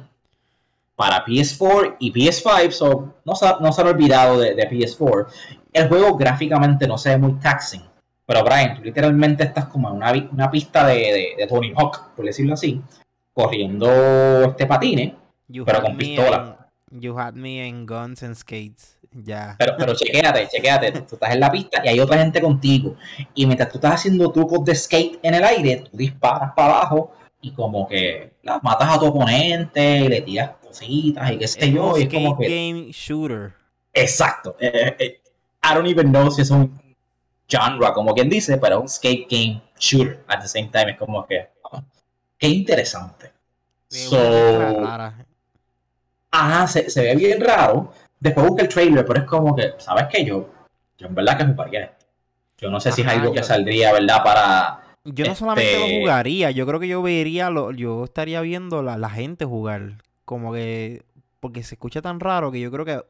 para 0.95 1.23
PS4 1.23 1.97
y 1.99 2.11
PS5, 2.11 2.71
so 2.71 3.13
no, 3.23 3.35
se, 3.35 3.45
no 3.59 3.71
se 3.71 3.81
han 3.81 3.87
olvidado 3.89 4.39
de, 4.39 4.55
PS4. 4.67 5.27
El 5.71 5.87
juego 5.87 6.17
gráficamente 6.17 6.87
no 6.87 6.97
se 6.97 7.11
ve 7.11 7.17
muy 7.19 7.33
taxing, 7.33 7.83
pero 8.25 8.43
Brian, 8.43 8.75
tú 8.75 8.81
literalmente 8.81 9.43
estás 9.43 9.65
como 9.65 9.89
en 9.89 9.97
una, 9.97 10.11
una 10.31 10.49
pista 10.49 10.87
de, 10.87 11.35
de, 11.37 11.47
Tony 11.47 11.71
Hawk, 11.77 12.15
por 12.15 12.25
decirlo 12.25 12.55
así, 12.55 12.81
corriendo 13.31 13.87
este 14.45 14.65
patine, 14.65 15.15
pero 15.63 15.83
con 15.83 15.97
pistola. 15.97 16.56
You 16.91 17.17
had 17.17 17.35
me 17.35 17.67
in 17.67 17.85
guns 17.85 18.23
and 18.23 18.35
skates. 18.35 18.97
Ya. 19.11 19.55
Pero, 19.57 19.75
pero 19.77 19.95
chequéate, 19.95 20.47
chequéate. 20.47 20.91
Tú, 20.91 21.15
estás 21.15 21.31
en 21.31 21.39
la 21.39 21.51
pista 21.51 21.81
y 21.83 21.89
hay 21.89 21.99
otra 21.99 22.17
gente 22.19 22.41
contigo. 22.41 22.95
Y 23.33 23.45
mientras 23.45 23.69
tú 23.69 23.77
estás 23.77 23.95
haciendo 23.95 24.31
trucos 24.31 24.63
de 24.65 24.75
skate 24.75 25.19
en 25.23 25.33
el 25.33 25.43
aire, 25.43 25.77
tú 25.89 25.97
disparas 25.97 26.51
para 26.55 26.79
abajo 26.79 27.13
y 27.41 27.51
como 27.51 27.87
que 27.87 28.33
matas 28.61 28.95
a 28.95 28.99
tu 28.99 29.05
oponente 29.07 29.99
y 29.99 30.07
le 30.07 30.21
tiras 30.21 30.51
cositas 30.61 31.31
y 31.31 31.37
qué 31.37 31.47
sé 31.47 31.71
yo. 31.71 31.97
Y 31.97 32.03
es 32.03 32.13
como 32.13 32.37
que... 32.37 32.47
game 32.47 32.91
shooter. 32.91 33.53
Exacto. 33.93 34.55
Eh, 34.59 34.95
eh, 34.99 35.21
I 35.63 35.73
don't 35.73 35.87
even 35.87 36.11
know 36.11 36.29
si 36.29 36.41
es 36.41 36.51
un 36.51 36.79
genre, 37.49 37.93
como 37.93 38.13
quien 38.13 38.29
dice, 38.29 38.57
pero 38.57 38.77
es 38.77 38.81
un 38.81 38.89
skate 38.89 39.27
game 39.29 39.61
shooter. 39.79 40.23
At 40.27 40.41
the 40.41 40.47
same 40.47 40.67
time, 40.67 40.91
es 40.91 40.97
como 40.97 41.25
que. 41.25 41.47
Ah, 41.71 41.83
qué 42.37 42.47
interesante. 42.47 43.31
So, 43.89 44.17
ajá, 46.31 46.67
se, 46.67 46.89
se 46.89 47.01
ve 47.03 47.15
bien 47.15 47.41
raro 47.41 47.91
Después 48.19 48.47
busca 48.47 48.63
el 48.63 48.69
trailer, 48.69 49.05
pero 49.05 49.19
es 49.19 49.25
como 49.25 49.55
que, 49.55 49.73
¿sabes 49.77 50.05
qué? 50.11 50.25
Yo, 50.25 50.49
yo 50.97 51.07
en 51.07 51.15
verdad 51.15 51.37
que 51.37 51.45
jugaría 51.45 51.83
esto. 51.83 52.05
Yo 52.57 52.71
no 52.71 52.79
sé 52.79 52.91
si 52.91 53.01
es 53.01 53.07
algo 53.07 53.31
que 53.31 53.43
saldría, 53.43 53.93
¿verdad? 53.93 54.23
Para. 54.23 54.83
Yo 55.03 55.25
no 55.25 55.35
solamente 55.35 55.77
lo 55.77 55.85
este, 55.85 56.01
jugaría, 56.01 56.51
yo 56.51 56.65
creo 56.65 56.79
que 56.79 56.87
yo 56.87 57.01
vería, 57.01 57.49
lo, 57.49 57.71
yo 57.71 58.03
estaría 58.03 58.41
viendo 58.41 58.81
la, 58.81 58.97
la 58.97 59.09
gente 59.09 59.45
jugar. 59.45 60.01
Como 60.25 60.53
que. 60.53 61.03
Porque 61.39 61.61
se 61.61 61.75
escucha 61.75 62.01
tan 62.01 62.19
raro 62.19 62.51
que 62.51 62.59
yo 62.59 62.71
creo 62.71 62.83
que 62.83 63.03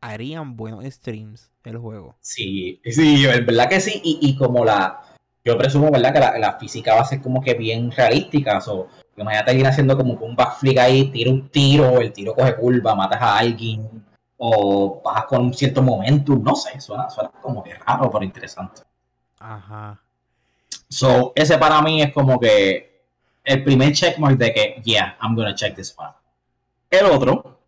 harían 0.00 0.56
buenos 0.56 0.84
streams 0.84 1.50
el 1.64 1.78
juego. 1.78 2.14
Sí, 2.20 2.80
sí, 2.84 3.26
en 3.26 3.44
verdad 3.44 3.68
que 3.68 3.80
sí. 3.80 4.00
Y, 4.04 4.20
y 4.22 4.36
como 4.36 4.64
la. 4.64 5.00
Yo 5.44 5.58
presumo, 5.58 5.90
¿verdad? 5.90 6.12
Que 6.12 6.20
la, 6.20 6.38
la, 6.38 6.58
física 6.58 6.94
va 6.94 7.00
a 7.00 7.04
ser 7.04 7.20
como 7.20 7.42
que 7.42 7.54
bien 7.54 7.90
realística. 7.90 8.58
O 8.68 8.88
imagínate 9.16 9.50
alguien 9.50 9.66
haciendo 9.66 9.96
como 9.96 10.14
un 10.14 10.36
backflip 10.36 10.78
ahí, 10.78 11.10
tira 11.10 11.30
un 11.30 11.48
tiro, 11.48 12.00
el 12.00 12.12
tiro 12.12 12.34
coge 12.34 12.56
curva, 12.56 12.94
matas 12.94 13.20
a 13.20 13.38
alguien 13.38 14.04
o 14.36 15.00
vas 15.02 15.24
con 15.24 15.42
un 15.42 15.54
cierto 15.54 15.82
momentum, 15.82 16.42
no 16.42 16.54
sé, 16.54 16.80
suena, 16.80 17.08
suena 17.08 17.30
como 17.40 17.62
que 17.62 17.74
raro, 17.74 18.10
pero 18.10 18.24
interesante. 18.24 18.82
Ajá. 19.38 20.00
So, 20.88 21.32
ese 21.34 21.56
para 21.58 21.80
mí 21.82 22.02
es 22.02 22.12
como 22.12 22.38
que 22.38 23.02
el 23.44 23.64
primer 23.64 23.92
checkmark 23.92 24.36
de 24.36 24.52
que, 24.52 24.82
yeah, 24.84 25.16
I'm 25.20 25.34
gonna 25.34 25.54
check 25.54 25.74
this 25.74 25.94
one. 25.96 26.12
El 26.90 27.06
otro 27.06 27.58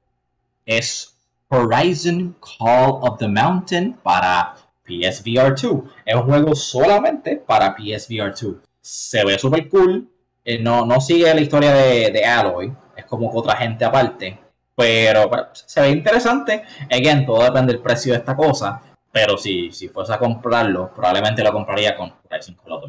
es 0.64 1.16
Horizon 1.48 2.36
Call 2.40 2.98
of 3.02 3.18
the 3.18 3.28
Mountain 3.28 3.94
para 4.02 4.56
PSVR 4.86 5.54
2. 5.60 5.82
Es 6.04 6.14
un 6.14 6.22
juego 6.22 6.54
solamente 6.54 7.36
para 7.36 7.74
PSVR 7.76 8.34
2. 8.40 8.56
Se 8.80 9.24
ve 9.24 9.38
super 9.38 9.68
cool. 9.68 10.08
Eh, 10.48 10.60
no, 10.60 10.86
no 10.86 11.00
sigue 11.00 11.34
la 11.34 11.40
historia 11.40 11.74
de, 11.74 12.12
de 12.12 12.24
Alloy. 12.24 12.72
Es 12.96 13.04
como 13.04 13.28
otra 13.32 13.56
gente 13.56 13.84
aparte. 13.84 14.38
Pero, 14.76 15.28
se 15.52 15.80
ve 15.80 15.88
interesante. 15.90 16.62
Again, 16.84 17.26
todo 17.26 17.42
depende 17.42 17.72
del 17.72 17.82
precio 17.82 18.12
de 18.12 18.20
esta 18.20 18.36
cosa. 18.36 18.80
Pero 19.10 19.36
si, 19.36 19.72
si 19.72 19.88
fuese 19.88 20.12
a 20.12 20.18
comprarlo, 20.18 20.92
probablemente 20.94 21.42
lo 21.42 21.52
compraría 21.52 21.96
con 21.96 22.14
Horizon 22.30 22.56
Call 22.62 22.72
of 22.72 22.84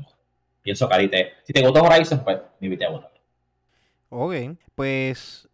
Pienso 0.61 0.87
que 0.87 0.95
a 0.95 1.09
te, 1.09 1.33
si 1.43 1.53
te 1.53 1.61
gustó 1.61 1.81
Horizon, 1.81 2.23
pues 2.23 2.37
me 2.59 2.67
invité 2.67 2.85
a 2.85 2.91
uno. 2.91 3.09
Ok, 4.09 4.33
pues 4.75 5.47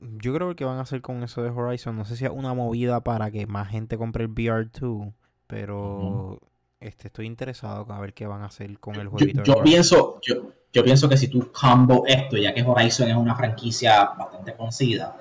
yo 0.00 0.34
creo 0.34 0.56
que 0.56 0.64
van 0.64 0.78
a 0.78 0.82
hacer 0.82 1.02
con 1.02 1.22
eso 1.22 1.42
de 1.42 1.50
Horizon. 1.50 1.96
No 1.96 2.04
sé 2.04 2.16
si 2.16 2.24
es 2.24 2.30
una 2.30 2.54
movida 2.54 3.00
para 3.02 3.30
que 3.30 3.46
más 3.46 3.68
gente 3.68 3.96
compre 3.96 4.24
el 4.24 4.30
VR2, 4.30 5.12
pero 5.46 6.40
este, 6.80 7.08
estoy 7.08 7.26
interesado 7.26 7.86
a 7.92 8.00
ver 8.00 8.14
qué 8.14 8.26
van 8.26 8.42
a 8.42 8.46
hacer 8.46 8.78
con 8.80 8.96
el 8.96 9.08
jueguito. 9.08 9.42
Yo, 9.44 9.56
yo 9.56 9.62
pienso, 9.62 10.18
yo, 10.22 10.52
yo 10.76 10.84
pienso 10.84 11.08
que 11.08 11.16
si 11.16 11.28
tú 11.28 11.50
combo 11.50 12.04
esto, 12.06 12.36
ya 12.36 12.52
que 12.52 12.62
Horizon 12.62 13.08
es 13.08 13.16
una 13.16 13.34
franquicia 13.34 14.10
bastante 14.18 14.54
conocida, 14.54 15.16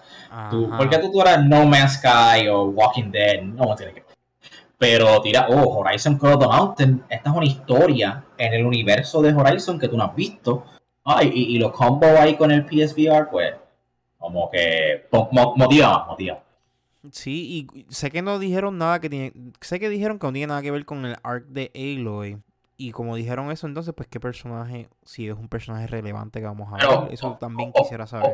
tú, 0.51 0.69
porque 0.77 0.97
tú, 0.97 1.11
tú 1.13 1.21
eras 1.21 1.45
No 1.45 1.65
Man's 1.65 1.93
Sky 1.93 2.49
o 2.49 2.65
Walking 2.65 3.09
Dead, 3.09 3.41
no 3.41 3.73
tiene 3.73 3.93
que 3.93 4.03
pero 4.77 5.21
tira, 5.21 5.47
oh, 5.49 5.79
Horizon 5.79 6.17
Call 6.17 6.33
of 6.33 6.39
the 6.41 6.47
Mountain, 6.47 7.03
esta 7.09 7.29
es 7.29 7.35
una 7.35 7.45
historia 7.45 8.25
en 8.37 8.53
el 8.53 8.65
universo 8.65 9.21
de 9.21 9.33
Horizon 9.33 9.79
que 9.79 9.87
tú 9.87 9.95
no 9.95 10.03
has 10.03 10.13
visto. 10.13 10.65
Ay, 11.05 11.31
y, 11.33 11.55
y 11.55 11.59
lo 11.59 11.71
combo 11.71 12.05
ahí 12.19 12.35
con 12.35 12.51
el 12.51 12.65
PSVR, 12.65 13.29
pues, 13.31 13.53
Como 14.17 14.51
que 14.51 15.07
mo- 15.13 15.29
mo- 15.31 15.55
motiva 15.55 16.05
motiva. 16.07 16.43
Sí, 17.09 17.69
y 17.73 17.85
sé 17.89 18.11
que 18.11 18.21
no 18.21 18.37
dijeron 18.37 18.77
nada 18.77 18.99
que 18.99 19.09
tiene. 19.09 19.31
Sé 19.61 19.79
que 19.79 19.87
dijeron 19.87 20.19
que 20.19 20.27
no 20.27 20.33
tiene 20.33 20.47
nada 20.47 20.61
que 20.61 20.71
ver 20.71 20.83
con 20.85 21.05
el 21.05 21.15
arc 21.23 21.45
de 21.47 21.71
Aloy. 21.73 22.37
Y 22.77 22.91
como 22.91 23.15
dijeron 23.15 23.51
eso, 23.51 23.67
entonces, 23.67 23.93
pues, 23.95 24.07
¿qué 24.09 24.19
personaje? 24.19 24.89
Si 25.03 25.27
es 25.29 25.35
un 25.35 25.47
personaje 25.47 25.87
relevante 25.87 26.39
que 26.39 26.45
vamos 26.45 26.73
a 26.73 26.77
Pero- 26.77 27.03
ver. 27.03 27.13
Eso 27.13 27.37
también 27.39 27.71
oh, 27.73 27.81
quisiera 27.83 28.05
saber. 28.05 28.33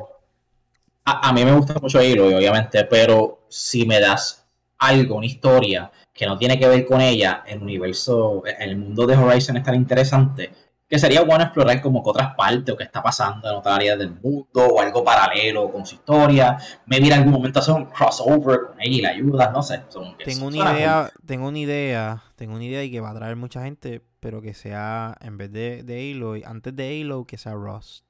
A, 1.05 1.29
a 1.29 1.33
mí 1.33 1.43
me 1.45 1.53
gusta 1.53 1.75
mucho 1.81 2.00
Aloy, 2.00 2.33
obviamente, 2.33 2.83
pero 2.86 3.41
si 3.50 3.86
me 3.86 4.00
das 4.00 4.45
algo, 4.77 5.15
una 5.15 5.25
historia 5.25 5.91
que 6.13 6.25
no 6.25 6.38
tiene 6.38 6.60
que 6.60 6.67
ver 6.67 6.86
con 6.86 7.01
ella, 7.01 7.43
el 7.48 7.62
universo, 7.62 8.43
el 8.60 8.77
mundo 8.77 9.05
de 9.07 9.15
Horizon 9.15 9.57
es 9.57 9.63
tan 9.63 9.75
interesante 9.75 10.51
que 10.88 11.00
sería 11.00 11.21
bueno 11.24 11.43
explorar 11.45 11.81
como 11.81 12.03
que 12.03 12.10
otras 12.10 12.36
partes 12.36 12.74
o 12.74 12.77
qué 12.77 12.83
está 12.83 13.01
pasando 13.01 13.50
en 13.50 13.55
otras 13.55 13.75
áreas 13.75 13.98
del 13.98 14.12
mundo 14.12 14.67
o 14.67 14.81
algo 14.81 15.03
paralelo 15.03 15.71
con 15.71 15.86
su 15.86 15.95
historia. 15.95 16.57
Maybe 16.86 17.07
en 17.07 17.13
algún 17.13 17.31
momento 17.31 17.60
hacer 17.60 17.74
un 17.75 17.86
crossover 17.86 18.60
con 18.67 18.81
ella 18.81 18.98
y 18.98 19.01
la 19.01 19.10
ayuda, 19.10 19.51
no 19.51 19.63
sé. 19.63 19.83
son- 19.88 20.17
Tengo 20.17 20.48
una 20.48 20.74
idea, 20.74 21.10
tengo 21.25 21.48
una 21.48 21.60
idea, 21.60 22.21
tengo 22.36 22.55
una 22.55 22.65
idea 22.65 22.83
y 22.83 22.91
que 22.91 23.00
va 23.00 23.12
a 23.12 23.15
traer 23.15 23.38
mucha 23.38 23.63
gente, 23.63 24.01
pero 24.22 24.42
que 24.42 24.54
sea, 24.54 25.18
en 25.20 25.38
vez 25.38 25.51
de, 25.51 25.84
de 25.84 26.13
Aloy, 26.13 26.44
antes 26.46 26.74
de 26.75 27.01
Aloy, 27.01 27.25
que 27.25 27.38
sea 27.38 27.54
Ross. 27.56 28.06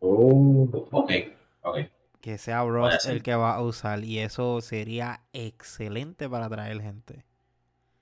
cool. 0.00 0.70
Oh, 0.72 0.88
ok, 0.90 1.12
ok. 1.62 1.78
Que 2.20 2.38
sea 2.38 2.64
Ross 2.64 3.02
ser. 3.02 3.12
el 3.12 3.22
que 3.22 3.34
va 3.36 3.54
a 3.54 3.62
usar. 3.62 4.02
Y 4.02 4.18
eso 4.18 4.60
sería 4.60 5.22
excelente 5.32 6.28
para 6.28 6.46
atraer 6.46 6.80
gente. 6.82 7.24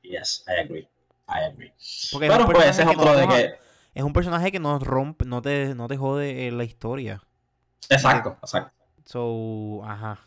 Yes, 0.02 0.44
I 0.48 0.60
agree. 0.64 0.88
I 1.28 1.44
agree. 1.50 1.72
Porque 2.12 2.26
es 2.28 2.32
pues 2.46 2.66
ese 2.66 2.82
es 2.82 2.88
otro 2.88 3.16
de 3.16 3.28
que. 3.28 3.54
Es 3.94 4.02
un 4.02 4.12
personaje 4.12 4.50
que 4.50 4.58
no 4.60 4.78
rompe, 4.78 5.24
no 5.24 5.42
te, 5.42 5.74
no 5.74 5.86
te 5.88 5.96
jode 5.96 6.46
eh, 6.48 6.50
la 6.52 6.64
historia. 6.64 7.22
Exacto, 7.90 8.36
exacto. 8.42 8.72
So, 9.04 9.82
ajá. 9.84 10.26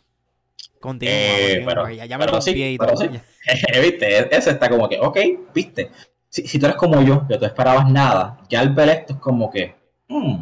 Continúa, 0.79 1.15
Eh, 1.15 1.63
pero- 1.65 1.89
ya, 1.89 2.05
ya 2.05 2.17
me 2.17 2.25
pero 2.25 2.39
sí, 2.41 2.77
pero 2.79 2.95
sí. 2.95 3.09
¿Viste? 3.81 4.35
Ese 4.37 4.51
está 4.51 4.69
como 4.69 4.87
que, 4.87 4.99
ok, 4.99 5.17
viste. 5.53 5.89
Si, 6.29 6.47
si 6.47 6.59
tú 6.59 6.65
eres 6.65 6.77
como 6.77 7.01
yo, 7.01 7.25
que 7.27 7.37
tú 7.37 7.45
esperabas 7.45 7.89
nada, 7.89 8.39
ya 8.49 8.59
al 8.59 8.73
ver 8.73 8.89
esto 8.89 9.13
es 9.13 9.19
como 9.19 9.49
que, 9.49 9.75
hmm, 10.09 10.35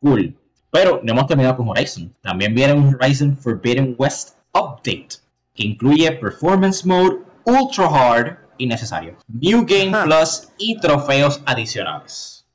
cool. 0.00 0.36
Pero 0.70 1.00
no 1.02 1.12
hemos 1.12 1.26
terminado 1.26 1.56
con 1.56 1.68
Horizon. 1.68 2.14
También 2.20 2.54
viene 2.54 2.74
un 2.74 2.94
Horizon 2.94 3.36
Forbidden 3.36 3.94
West 3.98 4.36
Update, 4.52 5.20
que 5.54 5.64
incluye 5.64 6.12
Performance 6.12 6.84
Mode, 6.84 7.18
Ultra 7.44 7.86
Hard 7.86 8.38
y 8.58 8.66
necesario. 8.66 9.16
New 9.28 9.64
Game 9.66 9.96
Ajá. 9.96 10.04
Plus 10.04 10.48
y 10.58 10.78
trofeos 10.78 11.42
adicionales. 11.46 12.46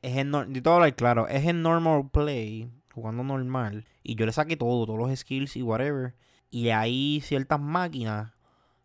Es 0.00 0.16
en, 0.16 0.32
yo 0.32 0.44
te 0.46 0.60
voy 0.60 0.72
a 0.72 0.74
hablar 0.76 0.94
claro, 0.94 1.28
es 1.28 1.44
en 1.44 1.62
normal 1.62 2.08
play, 2.10 2.70
jugando 2.94 3.22
normal, 3.22 3.84
y 4.02 4.14
yo 4.14 4.26
le 4.26 4.32
saqué 4.32 4.56
todo, 4.56 4.86
todos 4.86 4.98
los 4.98 5.18
skills 5.18 5.56
y 5.56 5.62
whatever, 5.62 6.14
y 6.50 6.70
hay 6.70 7.20
ciertas 7.20 7.60
máquinas 7.60 8.32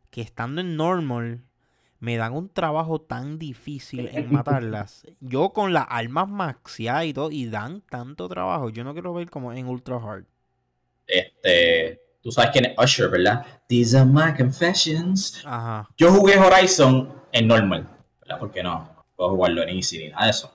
que 0.09 0.21
estando 0.21 0.61
en 0.61 0.75
normal 0.75 1.46
me 1.99 2.17
dan 2.17 2.33
un 2.33 2.49
trabajo 2.49 3.01
tan 3.01 3.39
difícil 3.39 4.09
en 4.13 4.31
matarlas. 4.31 5.05
Yo 5.19 5.49
con 5.49 5.73
las 5.73 5.85
armas 5.89 6.27
maxiadas 6.29 7.05
y 7.05 7.13
todo, 7.13 7.31
y 7.31 7.47
dan 7.47 7.81
tanto 7.81 8.27
trabajo, 8.27 8.69
yo 8.69 8.83
no 8.83 8.93
quiero 8.93 9.13
ver 9.13 9.29
como 9.29 9.53
en 9.53 9.67
ultra 9.67 9.97
hard. 9.97 10.25
Este, 11.07 12.01
tú 12.21 12.31
sabes 12.31 12.51
quién 12.51 12.65
es 12.65 12.75
Usher, 12.77 13.09
¿verdad? 13.09 13.45
These 13.67 13.97
are 13.97 14.05
my 14.05 14.33
confessions. 14.37 15.41
Ajá. 15.45 15.89
Yo 15.97 16.11
jugué 16.11 16.37
Horizon 16.37 17.13
en 17.31 17.47
normal, 17.47 17.87
¿verdad? 18.21 18.39
Porque 18.39 18.61
no, 18.61 19.05
puedo 19.15 19.31
jugarlo 19.31 19.63
en 19.63 19.69
easy 19.69 19.97
ni 19.97 20.09
nada 20.09 20.25
de 20.25 20.31
eso. 20.31 20.53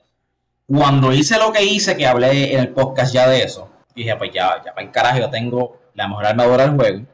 Cuando 0.67 1.13
hice 1.13 1.39
lo 1.39 1.53
que 1.53 1.65
hice, 1.65 1.97
que 1.97 2.07
hablé 2.07 2.55
en 2.55 2.61
el 2.61 2.69
podcast 2.69 3.13
ya 3.13 3.29
de 3.29 3.43
eso, 3.43 3.69
dije, 3.95 4.15
pues 4.17 4.31
ya, 4.33 4.63
ya 4.65 4.73
para 4.73 4.87
el 4.87 4.93
carajo, 4.93 5.19
yo 5.19 5.31
tengo 5.31 5.81
la 5.95 6.09
mejor 6.09 6.27
armadura 6.27 6.67
del 6.67 6.77
juego 6.77 7.07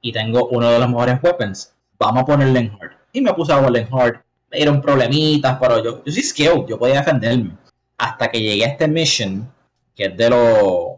y 0.00 0.12
tengo 0.12 0.48
uno 0.48 0.70
de 0.70 0.78
los 0.78 0.88
mejores 0.88 1.22
weapons. 1.22 1.74
Vamos 1.98 2.22
a 2.22 2.26
ponerle 2.26 2.60
en 2.60 2.72
hard. 2.80 2.97
Y 3.12 3.20
me 3.20 3.32
puse 3.34 3.52
a 3.52 3.56
jugarle 3.56 3.80
en 3.80 3.88
hard. 3.94 4.16
Me 4.50 4.56
dieron 4.58 4.80
problemitas, 4.80 5.58
pero 5.60 5.82
yo, 5.82 6.02
yo 6.04 6.12
soy 6.12 6.22
skilled, 6.22 6.66
yo 6.66 6.78
podía 6.78 6.96
defenderme. 7.00 7.56
Hasta 7.98 8.28
que 8.30 8.40
llegué 8.40 8.64
a 8.64 8.68
este 8.68 8.88
mission, 8.88 9.50
que 9.94 10.04
es 10.06 10.16
de 10.16 10.30
los... 10.30 10.88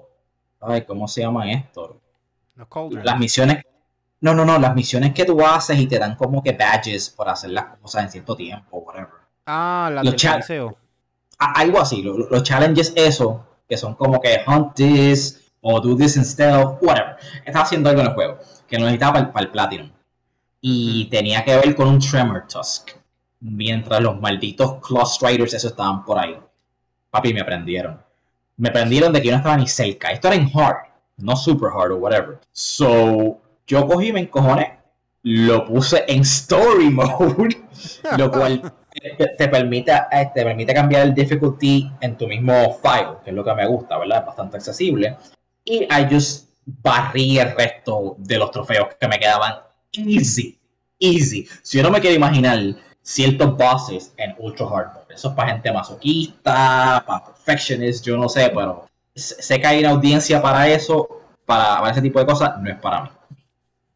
Ay, 0.61 0.83
¿cómo 0.83 1.09
se 1.09 1.23
llaman 1.23 1.49
esto? 1.49 2.01
Las 3.05 3.18
misiones. 3.18 3.64
No, 4.20 4.35
no, 4.35 4.44
no, 4.44 4.59
las 4.59 4.75
misiones 4.75 5.14
que 5.14 5.25
tú 5.25 5.40
haces 5.44 5.79
y 5.79 5.87
te 5.87 5.99
dan 5.99 6.14
como 6.14 6.42
que 6.42 6.53
badges 6.53 7.09
por 7.09 7.29
hacer 7.29 7.51
las 7.51 7.77
cosas 7.79 8.05
en 8.05 8.11
cierto 8.11 8.37
tiempo, 8.37 8.79
whatever. 8.79 9.09
Ah, 9.46 9.90
las 9.92 10.05
los 10.05 10.12
del 10.12 10.20
algo 11.38 11.81
así, 11.81 12.03
lo- 12.03 12.18
lo- 12.18 12.29
los 12.29 12.42
challenges, 12.42 12.92
eso, 12.94 13.46
que 13.66 13.79
son 13.79 13.94
como 13.94 14.20
que 14.20 14.42
hunt 14.46 14.75
this 14.75 15.51
o 15.62 15.81
do 15.81 15.96
this 15.96 16.16
instead, 16.18 16.62
whatever. 16.83 17.16
Estaba 17.46 17.64
haciendo 17.64 17.88
algo 17.88 18.03
en 18.03 18.09
el 18.09 18.12
juego 18.14 18.38
que 18.68 18.77
lo 18.79 18.85
necesitaba 18.85 19.33
para 19.33 19.46
el, 19.46 19.51
Platinum. 19.51 19.90
Y 20.61 21.07
tenía 21.07 21.44
que 21.44 21.57
ver 21.57 21.75
con 21.75 21.88
un 21.88 21.99
Tremor 21.99 22.46
Tusk. 22.46 22.90
Mientras 23.40 24.01
los 24.03 24.20
malditos 24.20 24.87
Claw 24.87 25.07
Striders, 25.07 25.55
esos 25.55 25.70
estaban 25.70 26.05
por 26.05 26.18
ahí. 26.18 26.38
Papi, 27.11 27.33
me 27.33 27.44
prendieron. 27.44 28.01
Me 28.57 28.70
prendieron 28.70 29.12
de 29.12 29.23
que 29.23 29.29
yo 29.29 29.33
no 29.33 29.38
estaba 29.38 29.57
ni 29.57 29.66
cerca. 29.66 30.11
Esto 30.11 30.29
era 30.29 30.37
en 30.37 30.51
hard, 30.55 30.77
no 31.16 31.35
super 31.37 31.70
hard 31.75 31.92
o 31.92 31.96
whatever. 31.96 32.38
So, 32.53 33.40
yo 33.66 33.87
cogí 33.87 34.12
me 34.12 34.20
encojoné. 34.20 34.79
Lo 35.23 35.64
puse 35.64 36.05
en 36.07 36.20
story 36.20 36.90
mode. 36.90 37.57
lo 38.18 38.31
cual 38.31 38.73
te, 38.90 39.27
te 39.38 39.49
permite, 39.49 39.92
eh, 40.12 40.31
te 40.35 40.44
permite 40.44 40.75
cambiar 40.75 41.03
el 41.03 41.14
difficulty 41.14 41.90
en 42.01 42.16
tu 42.16 42.27
mismo 42.27 42.79
file, 42.83 43.18
que 43.25 43.31
es 43.31 43.37
lo 43.37 43.44
que 43.44 43.55
me 43.55 43.66
gusta, 43.66 43.99
¿verdad? 43.99 44.20
Es 44.20 44.27
bastante 44.27 44.57
accesible. 44.59 45.16
Y 45.64 45.85
I 45.85 46.07
just 46.11 46.51
barrí 46.64 47.38
el 47.38 47.55
resto 47.57 48.16
de 48.18 48.38
los 48.38 48.51
trofeos 48.51 48.88
que 48.99 49.09
me 49.09 49.18
quedaban 49.18 49.55
easy, 49.92 50.59
easy. 50.98 51.48
Si 51.62 51.79
yo 51.79 51.83
no 51.83 51.90
me 51.90 52.00
quiero 52.00 52.16
imaginar 52.16 52.59
ciertos 53.03 53.57
bosses 53.57 54.12
en 54.16 54.35
Ultra 54.38 54.66
Hard 54.66 54.94
mode, 54.94 55.14
eso 55.14 55.29
es 55.29 55.35
para 55.35 55.53
gente 55.53 55.72
masoquista, 55.72 57.03
para 57.07 57.24
perfectionists, 57.26 58.03
yo 58.07 58.16
no 58.16 58.29
sé, 58.29 58.50
pero 58.55 58.87
sé 59.14 59.61
que 59.61 59.66
hay 59.66 59.81
una 59.81 59.90
audiencia 59.90 60.40
para 60.40 60.68
eso, 60.68 61.09
para, 61.46 61.79
para 61.79 61.90
ese 61.92 62.03
tipo 62.03 62.18
de 62.20 62.26
cosas, 62.26 62.61
no 62.61 62.70
es 62.70 62.79
para 62.79 63.03
mí. 63.03 63.11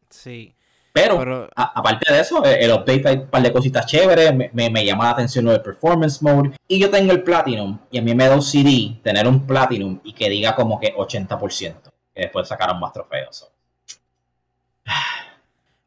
Sí. 0.09 0.51
Pero, 0.93 1.17
Pero 1.17 1.49
a- 1.55 1.73
aparte 1.79 2.11
de 2.13 2.21
eso, 2.21 2.41
el 2.45 2.71
update 2.71 3.03
hay 3.07 3.15
un 3.17 3.27
par 3.27 3.41
de 3.41 3.51
cositas 3.51 3.85
chéveres, 3.85 4.33
me, 4.33 4.49
me, 4.53 4.69
me 4.69 4.85
llama 4.85 5.03
la 5.03 5.09
atención 5.11 5.43
lo 5.43 5.51
del 5.51 5.61
performance 5.61 6.21
mode, 6.21 6.51
y 6.69 6.79
yo 6.79 6.89
tengo 6.89 7.11
el 7.11 7.21
Platinum, 7.21 7.77
y 7.91 7.97
a 7.97 8.01
mí 8.01 8.15
me 8.15 8.27
da 8.27 8.35
un 8.35 8.41
CD 8.41 8.97
tener 9.03 9.27
un 9.27 9.45
Platinum 9.45 9.99
y 10.05 10.13
que 10.13 10.29
diga 10.29 10.55
como 10.55 10.79
que 10.79 10.93
80%, 10.95 11.91
que 12.13 12.21
después 12.21 12.47
sacaron 12.47 12.79
más 12.79 12.93
trofeos. 12.93 13.35
so. 13.35 13.49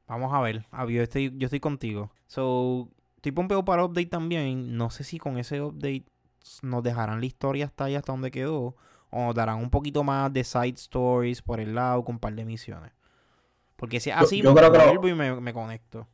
Vamos 0.09 0.33
a 0.33 0.40
ver. 0.40 0.64
Ah, 0.73 0.87
yo, 0.87 1.03
estoy, 1.03 1.33
yo 1.37 1.47
estoy 1.47 1.61
contigo. 1.61 2.11
So, 2.27 2.88
estoy 3.16 3.33
pompeo 3.33 3.64
para 3.64 3.85
update 3.85 4.07
también. 4.07 4.77
No 4.77 4.90
sé 4.90 5.05
si 5.05 5.18
con 5.18 5.38
ese 5.38 5.61
update 5.61 6.05
nos 6.62 6.83
dejarán 6.83 7.21
la 7.21 7.27
historia 7.27 7.66
hasta 7.66 7.85
ahí, 7.85 7.94
hasta 7.94 8.12
donde 8.12 8.31
quedó. 8.31 8.75
O 9.11 9.27
nos 9.27 9.35
darán 9.35 9.59
un 9.59 9.71
poquito 9.71 10.03
más 10.05 10.33
de 10.33 10.44
side 10.44 10.75
stories 10.77 11.42
por 11.42 11.61
el 11.61 11.75
lado 11.75 12.05
con 12.05 12.16
un 12.16 12.18
par 12.18 12.35
de 12.35 12.44
misiones. 12.44 12.90
Porque 13.77 14.01
si 14.01 14.11
es 14.11 14.16
Yo- 14.16 14.25
así, 14.25 14.42
yo 14.42 14.55
que 14.55 14.61
lo- 14.62 14.71
vuelvo 14.71 15.09
y 15.09 15.14
me, 15.14 15.40
me 15.40 15.53
conecto. 15.53 16.07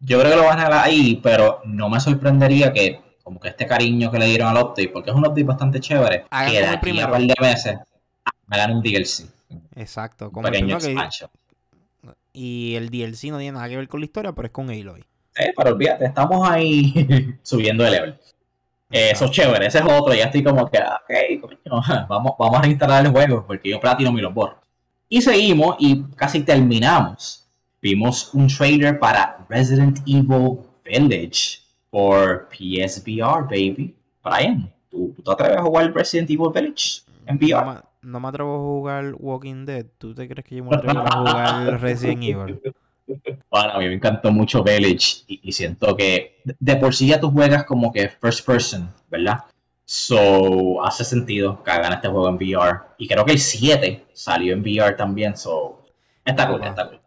Yo 0.00 0.20
creo 0.20 0.30
que 0.32 0.36
lo 0.36 0.44
van 0.44 0.60
a 0.60 0.64
dejar 0.66 0.84
ahí, 0.86 1.18
pero 1.22 1.60
no 1.64 1.88
me 1.88 1.98
sorprendería 1.98 2.72
que 2.72 3.00
como 3.24 3.40
que 3.40 3.48
este 3.48 3.66
cariño 3.66 4.10
que 4.10 4.18
le 4.18 4.26
dieron 4.26 4.48
al 4.48 4.62
update, 4.62 4.88
porque 4.88 5.10
es 5.10 5.16
un 5.16 5.22
update 5.26 5.44
bastante 5.44 5.80
chévere, 5.80 6.24
Hagan 6.30 6.52
que 6.52 6.58
de 6.60 6.66
aquí 6.66 6.76
a 6.76 6.80
primero. 6.80 7.06
un 7.08 7.12
par 7.12 7.20
de 7.22 7.34
meses 7.40 7.78
ah, 8.24 8.30
me 8.46 8.56
dan 8.56 8.70
un 8.76 8.82
DLC, 8.82 9.26
Exacto. 9.74 10.30
Como 10.30 10.46
el 10.48 10.52
primero 10.54 10.78
que-. 10.78 10.94
Y 12.32 12.74
el 12.74 12.90
DLC 12.90 13.30
no 13.30 13.38
tiene 13.38 13.52
nada 13.52 13.68
que 13.68 13.76
ver 13.76 13.88
con 13.88 14.00
la 14.00 14.06
historia, 14.06 14.32
pero 14.32 14.46
es 14.46 14.52
con 14.52 14.70
Aloy. 14.70 15.04
Eh, 15.36 15.52
pero 15.56 15.70
olvídate, 15.70 16.06
estamos 16.06 16.48
ahí 16.48 17.36
subiendo 17.42 17.84
de 17.84 17.90
level. 17.90 18.18
Eh, 18.90 19.10
eso 19.12 19.26
es 19.26 19.30
chévere, 19.32 19.66
ese 19.66 19.78
es 19.78 19.84
otro, 19.84 20.14
ya 20.14 20.24
estoy 20.24 20.42
como 20.42 20.68
que, 20.70 20.78
ah, 20.78 21.00
ok, 21.02 21.40
coño, 21.40 21.82
vamos, 22.08 22.32
vamos 22.38 22.58
a 22.58 22.62
reinstalar 22.62 23.04
el 23.04 23.12
juego, 23.12 23.44
porque 23.46 23.70
yo 23.70 23.80
Platinum 23.80 24.18
y 24.18 24.22
los 24.22 24.32
borro. 24.32 24.60
Y 25.08 25.22
seguimos 25.22 25.76
y 25.78 26.02
casi 26.16 26.40
terminamos. 26.40 27.46
Vimos 27.80 28.34
un 28.34 28.48
trailer 28.48 28.98
para 28.98 29.46
Resident 29.48 30.00
Evil 30.06 30.58
Village 30.84 31.60
por 31.90 32.48
PSVR, 32.50 33.44
baby. 33.44 33.94
Brian, 34.22 34.70
¿tú, 34.90 35.14
tú 35.16 35.22
te 35.22 35.30
atreves 35.30 35.58
a 35.58 35.62
jugar 35.62 35.94
Resident 35.94 36.28
Evil 36.30 36.50
Village 36.52 37.02
en 37.26 37.36
VR? 37.36 37.87
No 38.02 38.20
me 38.20 38.28
atrevo 38.28 38.54
a 38.56 38.58
jugar 38.58 39.14
Walking 39.18 39.64
Dead. 39.66 39.86
¿Tú 39.98 40.14
te 40.14 40.28
crees 40.28 40.44
que 40.46 40.56
yo 40.56 40.64
me 40.64 40.74
atrevo 40.76 41.00
a 41.00 41.10
jugar 41.18 41.80
Resident 41.80 42.22
Evil? 42.22 42.60
Bueno, 43.50 43.70
a 43.72 43.78
mí 43.78 43.86
me 43.86 43.94
encantó 43.94 44.30
mucho 44.30 44.62
Village 44.62 45.24
y, 45.26 45.40
y 45.42 45.52
siento 45.52 45.96
que 45.96 46.40
de- 46.44 46.56
de 46.58 46.76
por 46.76 46.94
sí 46.94 47.06
ya 47.08 47.18
tú 47.20 47.30
juegas 47.30 47.64
como 47.64 47.90
que 47.92 48.08
first 48.08 48.44
person, 48.46 48.90
¿verdad? 49.10 49.44
So, 49.86 50.84
hace 50.84 51.02
sentido 51.04 51.62
que 51.62 51.70
hagan 51.70 51.94
este 51.94 52.08
juego 52.08 52.28
en 52.28 52.34
VR. 52.36 52.80
Y 52.98 53.08
creo 53.08 53.24
que 53.24 53.32
el 53.32 53.38
7 53.38 54.04
salió 54.12 54.52
en 54.52 54.60
VR 54.60 54.94
también, 54.96 55.34
so, 55.36 55.82
está 56.24 56.46
cool, 56.48 56.62
está 56.62 56.88
cool. 56.88 57.00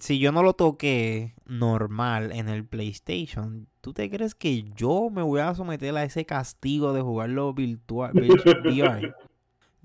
Si 0.00 0.18
yo 0.20 0.30
no 0.30 0.42
lo 0.44 0.52
toqué 0.52 1.34
normal 1.46 2.30
en 2.32 2.48
el 2.48 2.64
PlayStation, 2.64 3.66
¿tú 3.80 3.92
te 3.94 4.08
crees 4.10 4.34
que 4.34 4.62
yo 4.76 5.08
me 5.10 5.22
voy 5.22 5.40
a 5.40 5.54
someter 5.54 5.96
a 5.96 6.04
ese 6.04 6.24
castigo 6.26 6.92
de 6.92 7.00
jugarlo 7.02 7.52
virtual, 7.54 8.12
vir- 8.14 8.44
VR? 8.68 9.14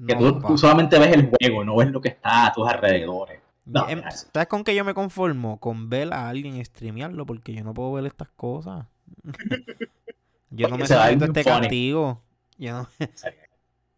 Que 0.08 0.16
tú, 0.16 0.58
solamente 0.58 0.98
ves 0.98 1.14
el 1.14 1.30
juego, 1.30 1.64
no 1.64 1.76
ves 1.76 1.92
lo 1.92 2.02
que 2.02 2.10
está 2.10 2.48
a 2.48 2.54
tus 2.54 2.68
alrededores. 2.68 3.40
Em, 3.88 4.02
¿Sabes 4.34 4.48
con 4.48 4.64
qué 4.64 4.74
yo 4.74 4.84
me 4.84 4.94
conformo? 4.94 5.60
Con 5.60 5.90
ver 5.90 6.12
a 6.14 6.28
alguien 6.28 6.64
streamearlo, 6.66 7.26
porque 7.26 7.54
yo 7.54 7.64
no 7.64 7.74
puedo 7.74 7.94
ver 7.94 8.06
estas 8.08 8.30
cosas. 8.30 8.86
yo 10.50 10.68
no 10.68 10.78
me 10.78 10.88
siento 10.88 11.26
este 11.26 11.44
castigo. 11.44 12.22
Yo 12.58 12.74
no... 12.74 12.90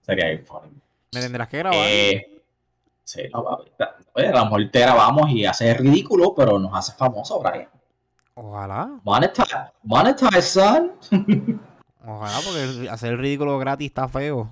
sería, 0.05 0.43
Me 1.13 1.21
tendrás 1.21 1.47
que 1.47 1.57
grabar. 1.57 1.79
Eh, 1.81 2.41
sí, 3.03 3.23
no, 3.33 3.47
a 3.47 4.21
lo 4.21 4.45
mejor 4.45 4.69
te 4.71 4.79
grabamos 4.79 5.29
y 5.29 5.45
haces 5.45 5.77
ridículo, 5.77 6.33
pero 6.35 6.59
nos 6.59 6.73
haces 6.75 6.95
famoso, 6.95 7.39
Brian. 7.39 7.69
Ojalá. 8.35 8.99
Monetize, 9.03 9.55
monetize 9.83 10.41
son. 10.41 10.91
Ojalá, 12.05 12.37
porque 12.43 12.89
hacer 12.89 13.13
el 13.13 13.19
ridículo 13.19 13.57
gratis 13.59 13.87
está 13.87 14.09
feo. 14.09 14.49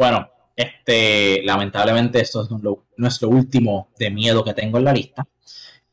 Bueno, 0.00 0.30
este, 0.56 1.42
lamentablemente 1.42 2.22
esto 2.22 2.40
es 2.40 2.48
nuestro 2.96 3.28
último 3.28 3.90
de 3.98 4.10
miedo 4.10 4.42
que 4.42 4.54
tengo 4.54 4.78
en 4.78 4.84
la 4.84 4.94
lista. 4.94 5.28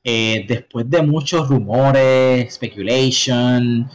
Eh, 0.02 0.46
después 0.48 0.90
de 0.90 1.02
muchos 1.02 1.50
rumores, 1.50 2.54
speculation, 2.54 3.90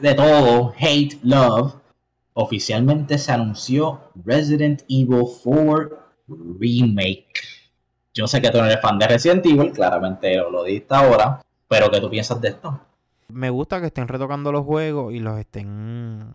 de 0.00 0.14
todo, 0.14 0.72
hate, 0.78 1.18
love, 1.24 1.74
oficialmente 2.34 3.18
se 3.18 3.32
anunció 3.32 4.12
Resident 4.24 4.82
Evil 4.88 5.24
4 5.42 5.90
Remake. 6.60 7.32
Yo 8.14 8.28
sé 8.28 8.40
que 8.40 8.50
tú 8.50 8.58
no 8.58 8.66
eres 8.66 8.80
fan 8.80 8.96
de 8.96 9.08
Resident 9.08 9.44
Evil, 9.44 9.72
claramente 9.72 10.36
lo, 10.36 10.52
lo 10.52 10.62
diste 10.62 10.94
ahora, 10.94 11.42
pero 11.66 11.90
¿qué 11.90 11.98
tú 11.98 12.08
piensas 12.08 12.40
de 12.40 12.50
esto? 12.50 12.80
Me 13.26 13.50
gusta 13.50 13.80
que 13.80 13.86
estén 13.86 14.06
retocando 14.06 14.52
los 14.52 14.64
juegos 14.64 15.12
y 15.12 15.18
los 15.18 15.36
estén 15.40 16.32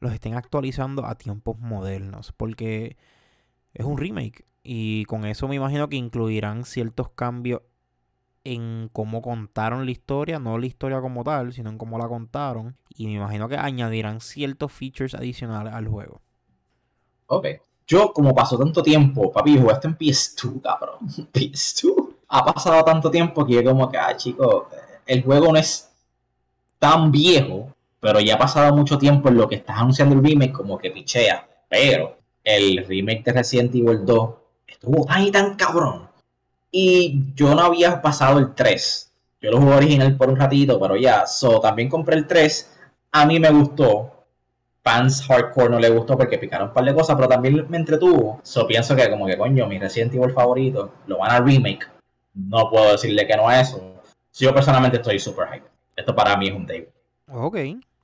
los 0.00 0.12
estén 0.12 0.34
actualizando 0.34 1.06
a 1.06 1.16
tiempos 1.16 1.58
modernos, 1.58 2.32
porque 2.36 2.96
es 3.74 3.84
un 3.84 3.98
remake 3.98 4.44
y 4.62 5.04
con 5.04 5.24
eso 5.24 5.48
me 5.48 5.56
imagino 5.56 5.88
que 5.88 5.96
incluirán 5.96 6.64
ciertos 6.64 7.10
cambios 7.10 7.62
en 8.44 8.88
cómo 8.92 9.22
contaron 9.22 9.84
la 9.84 9.90
historia, 9.90 10.38
no 10.38 10.58
la 10.58 10.66
historia 10.66 11.00
como 11.00 11.24
tal, 11.24 11.52
sino 11.52 11.70
en 11.70 11.78
cómo 11.78 11.98
la 11.98 12.08
contaron 12.08 12.76
y 12.88 13.06
me 13.06 13.14
imagino 13.14 13.48
que 13.48 13.56
añadirán 13.56 14.20
ciertos 14.20 14.72
features 14.72 15.14
adicionales 15.14 15.72
al 15.72 15.88
juego. 15.88 16.20
Ok. 17.26 17.46
Yo, 17.86 18.12
como 18.12 18.34
pasó 18.34 18.58
tanto 18.58 18.82
tiempo, 18.82 19.32
papi, 19.32 19.58
jugaste 19.58 19.88
en 19.88 19.96
PS2, 19.96 20.60
cabrón. 20.60 20.98
PS2. 21.32 22.08
Ha 22.28 22.44
pasado 22.44 22.84
tanto 22.84 23.10
tiempo 23.10 23.46
que 23.46 23.54
yo 23.54 23.64
como 23.64 23.90
que, 23.90 23.96
ah, 23.96 24.14
chico, 24.16 24.68
el 25.06 25.22
juego 25.22 25.52
no 25.52 25.58
es 25.58 25.90
tan 26.78 27.10
viejo, 27.10 27.74
pero 28.00 28.20
ya 28.20 28.34
ha 28.34 28.38
pasado 28.38 28.74
mucho 28.74 28.98
tiempo 28.98 29.28
en 29.28 29.36
lo 29.36 29.48
que 29.48 29.56
estás 29.56 29.78
anunciando 29.78 30.14
el 30.14 30.24
remake, 30.24 30.52
como 30.52 30.78
que 30.78 30.90
pichea. 30.90 31.48
Pero 31.68 32.18
el 32.44 32.84
remake 32.86 33.24
de 33.24 33.32
Resident 33.32 33.74
Evil 33.74 34.04
2 34.04 34.30
estuvo 34.66 35.04
tan 35.04 35.22
y 35.22 35.30
tan 35.30 35.54
cabrón. 35.56 36.08
Y 36.70 37.32
yo 37.34 37.54
no 37.54 37.62
había 37.62 38.00
pasado 38.00 38.38
el 38.38 38.54
3. 38.54 39.12
Yo 39.40 39.50
lo 39.50 39.60
jugué 39.60 39.74
original 39.74 40.16
por 40.16 40.28
un 40.28 40.36
ratito, 40.36 40.78
pero 40.78 40.96
ya. 40.96 41.26
So, 41.26 41.60
también 41.60 41.88
compré 41.88 42.16
el 42.16 42.26
3. 42.26 42.78
A 43.12 43.26
mí 43.26 43.38
me 43.40 43.50
gustó. 43.50 44.14
Fans 44.82 45.26
hardcore 45.26 45.70
no 45.70 45.78
le 45.78 45.90
gustó 45.90 46.16
porque 46.16 46.38
picaron 46.38 46.68
un 46.68 46.74
par 46.74 46.84
de 46.84 46.94
cosas, 46.94 47.16
pero 47.16 47.28
también 47.28 47.66
me 47.68 47.76
entretuvo. 47.76 48.40
So, 48.42 48.66
pienso 48.66 48.94
que 48.96 49.10
como 49.10 49.26
que 49.26 49.36
coño, 49.36 49.66
mi 49.66 49.78
Resident 49.78 50.14
Evil 50.14 50.32
favorito 50.32 50.92
lo 51.06 51.18
van 51.18 51.30
a 51.30 51.40
remake. 51.40 51.86
No 52.34 52.70
puedo 52.70 52.92
decirle 52.92 53.26
que 53.26 53.36
no 53.36 53.48
a 53.48 53.60
eso. 53.60 54.02
Yo 54.34 54.54
personalmente 54.54 54.98
estoy 54.98 55.18
super 55.18 55.48
hype. 55.52 55.66
Esto 55.96 56.14
para 56.14 56.36
mí 56.36 56.48
es 56.48 56.54
un 56.54 56.66
day. 56.66 56.88
Ok, 57.30 57.58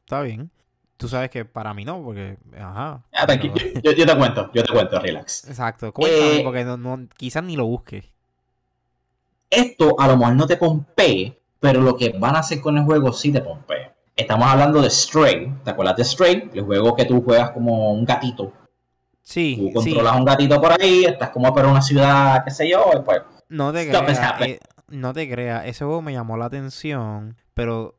está 0.05 0.23
bien. 0.23 0.51
Tú 0.97 1.09
sabes 1.09 1.29
que 1.31 1.45
para 1.45 1.75
mí 1.75 1.85
no, 1.85 2.03
porque, 2.03 2.39
ajá. 2.57 3.03
Ah, 3.13 3.27
yo, 3.27 3.95
te 3.95 4.17
cuento, 4.17 4.51
yo 4.55 4.63
te 4.63 4.73
cuento, 4.73 5.01
relax. 5.01 5.49
Exacto, 5.49 5.93
cuéntame, 5.93 6.37
eh, 6.37 6.43
porque 6.45 6.65
no, 6.65 7.09
quizás 7.17 7.43
ni 7.43 7.57
lo 7.57 7.67
busque. 7.67 8.13
Esto 9.51 9.97
a 9.99 10.07
lo 10.07 10.17
mejor 10.17 10.35
no 10.35 10.47
te 10.47 10.57
pompee, 10.57 11.41
pero 11.59 11.81
lo 11.81 11.97
que 11.97 12.11
van 12.11 12.37
a 12.37 12.41
hacer 12.41 12.61
con 12.61 12.79
el 12.79 12.85
juego 12.85 13.13
sí 13.13 13.33
te 13.33 13.41
pompee. 13.41 13.91
Estamos 14.17 14.47
hablando 14.47 14.81
de 14.81 14.91
Stray, 14.91 15.53
¿te 15.65 15.71
acuerdas 15.71 15.97
de 15.97 16.05
Stray? 16.05 16.51
El 16.55 16.63
juego 16.63 16.95
que 16.95 17.05
tú 17.05 17.21
juegas 17.23 17.51
como 17.51 17.93
un 17.93 18.05
gatito. 18.05 18.53
Sí. 19.23 19.57
Tú 19.59 19.81
controlas 19.81 20.17
un 20.17 20.25
gatito 20.25 20.61
por 20.61 20.81
ahí, 20.81 21.05
estás 21.05 21.31
como 21.31 21.53
para 21.53 21.69
una 21.69 21.83
ciudad, 21.83 22.45
qué 22.45 22.51
sé 22.51 22.71
yo, 22.71 22.85
y 22.95 23.03
pues. 23.03 23.23
No 23.49 23.73
te 23.73 23.89
creas. 23.89 24.41
Eh, 24.43 24.61
no 24.89 25.13
te 25.13 25.29
creas, 25.29 25.67
ese 25.67 25.85
juego 25.85 26.03
me 26.03 26.13
llamó 26.13 26.37
la 26.37 26.45
atención 26.45 27.37
pero 27.55 27.95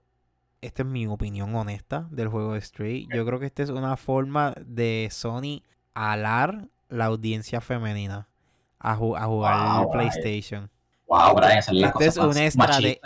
esta 0.61 0.83
es 0.83 0.87
mi 0.87 1.07
opinión 1.07 1.53
honesta 1.55 2.07
del 2.11 2.27
juego 2.27 2.53
de 2.53 2.61
Stray. 2.61 3.07
Yo 3.13 3.25
creo 3.25 3.39
que 3.39 3.45
esta 3.45 3.63
es 3.63 3.69
una 3.69 3.97
forma 3.97 4.53
de 4.65 5.09
Sony 5.11 5.61
alar 5.93 6.67
la 6.89 7.05
audiencia 7.05 7.61
femenina 7.61 8.27
a, 8.79 8.95
jugar 8.95 9.87
PlayStation. 9.91 10.69
Wow, 11.07 11.35
Brian, 11.35 11.59
esa 11.59 11.71
es 11.99 12.17
una 12.17 12.45
estrategia. 12.45 12.99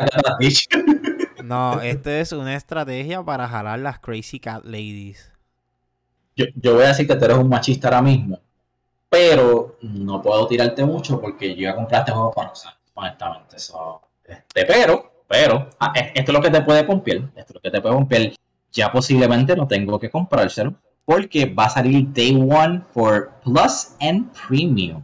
no, 1.44 1.82
esto 1.82 2.10
es 2.10 2.32
una 2.32 2.56
estrategia 2.56 3.24
para 3.24 3.48
jalar 3.48 3.80
las 3.80 4.00
Crazy 4.00 4.40
Cat 4.40 4.64
Ladies. 4.64 5.32
Yo, 6.36 6.46
yo 6.56 6.76
voy 6.76 6.86
a 6.86 6.90
decir 6.90 7.08
que 7.08 7.16
tú 7.16 7.26
eres 7.26 7.38
un 7.38 7.50
machista 7.50 7.90
ahora 7.90 8.02
mismo, 8.02 8.40
pero 9.10 9.78
no 9.82 10.22
puedo 10.22 10.48
tirarte 10.48 10.86
mucho 10.86 11.20
porque 11.20 11.56
yo 11.56 11.64
ya 11.64 11.76
compré 11.76 11.98
este 11.98 12.12
juego 12.12 12.32
para 12.32 12.52
usar, 12.52 12.74
honestamente. 12.94 13.58
Eso, 13.58 14.02
este, 14.24 14.66
pero 14.66 15.19
pero 15.30 15.70
ah, 15.80 15.94
esto 15.96 16.32
es 16.32 16.34
lo 16.36 16.42
que 16.42 16.50
te 16.50 16.62
puede 16.64 16.84
pompear. 16.84 17.18
Esto 17.36 17.50
es 17.50 17.54
lo 17.54 17.62
que 17.62 17.70
te 17.70 17.80
puede 17.80 17.94
pompear. 17.94 18.32
Ya 18.72 18.92
posiblemente 18.92 19.56
no 19.56 19.68
tengo 19.68 20.00
que 20.00 20.10
comprárselo. 20.10 20.74
Porque 21.06 21.46
va 21.46 21.66
a 21.66 21.70
salir 21.70 22.12
Day 22.12 22.36
One 22.36 22.82
for 22.92 23.32
Plus 23.44 23.96
and 24.02 24.32
Premium. 24.48 25.04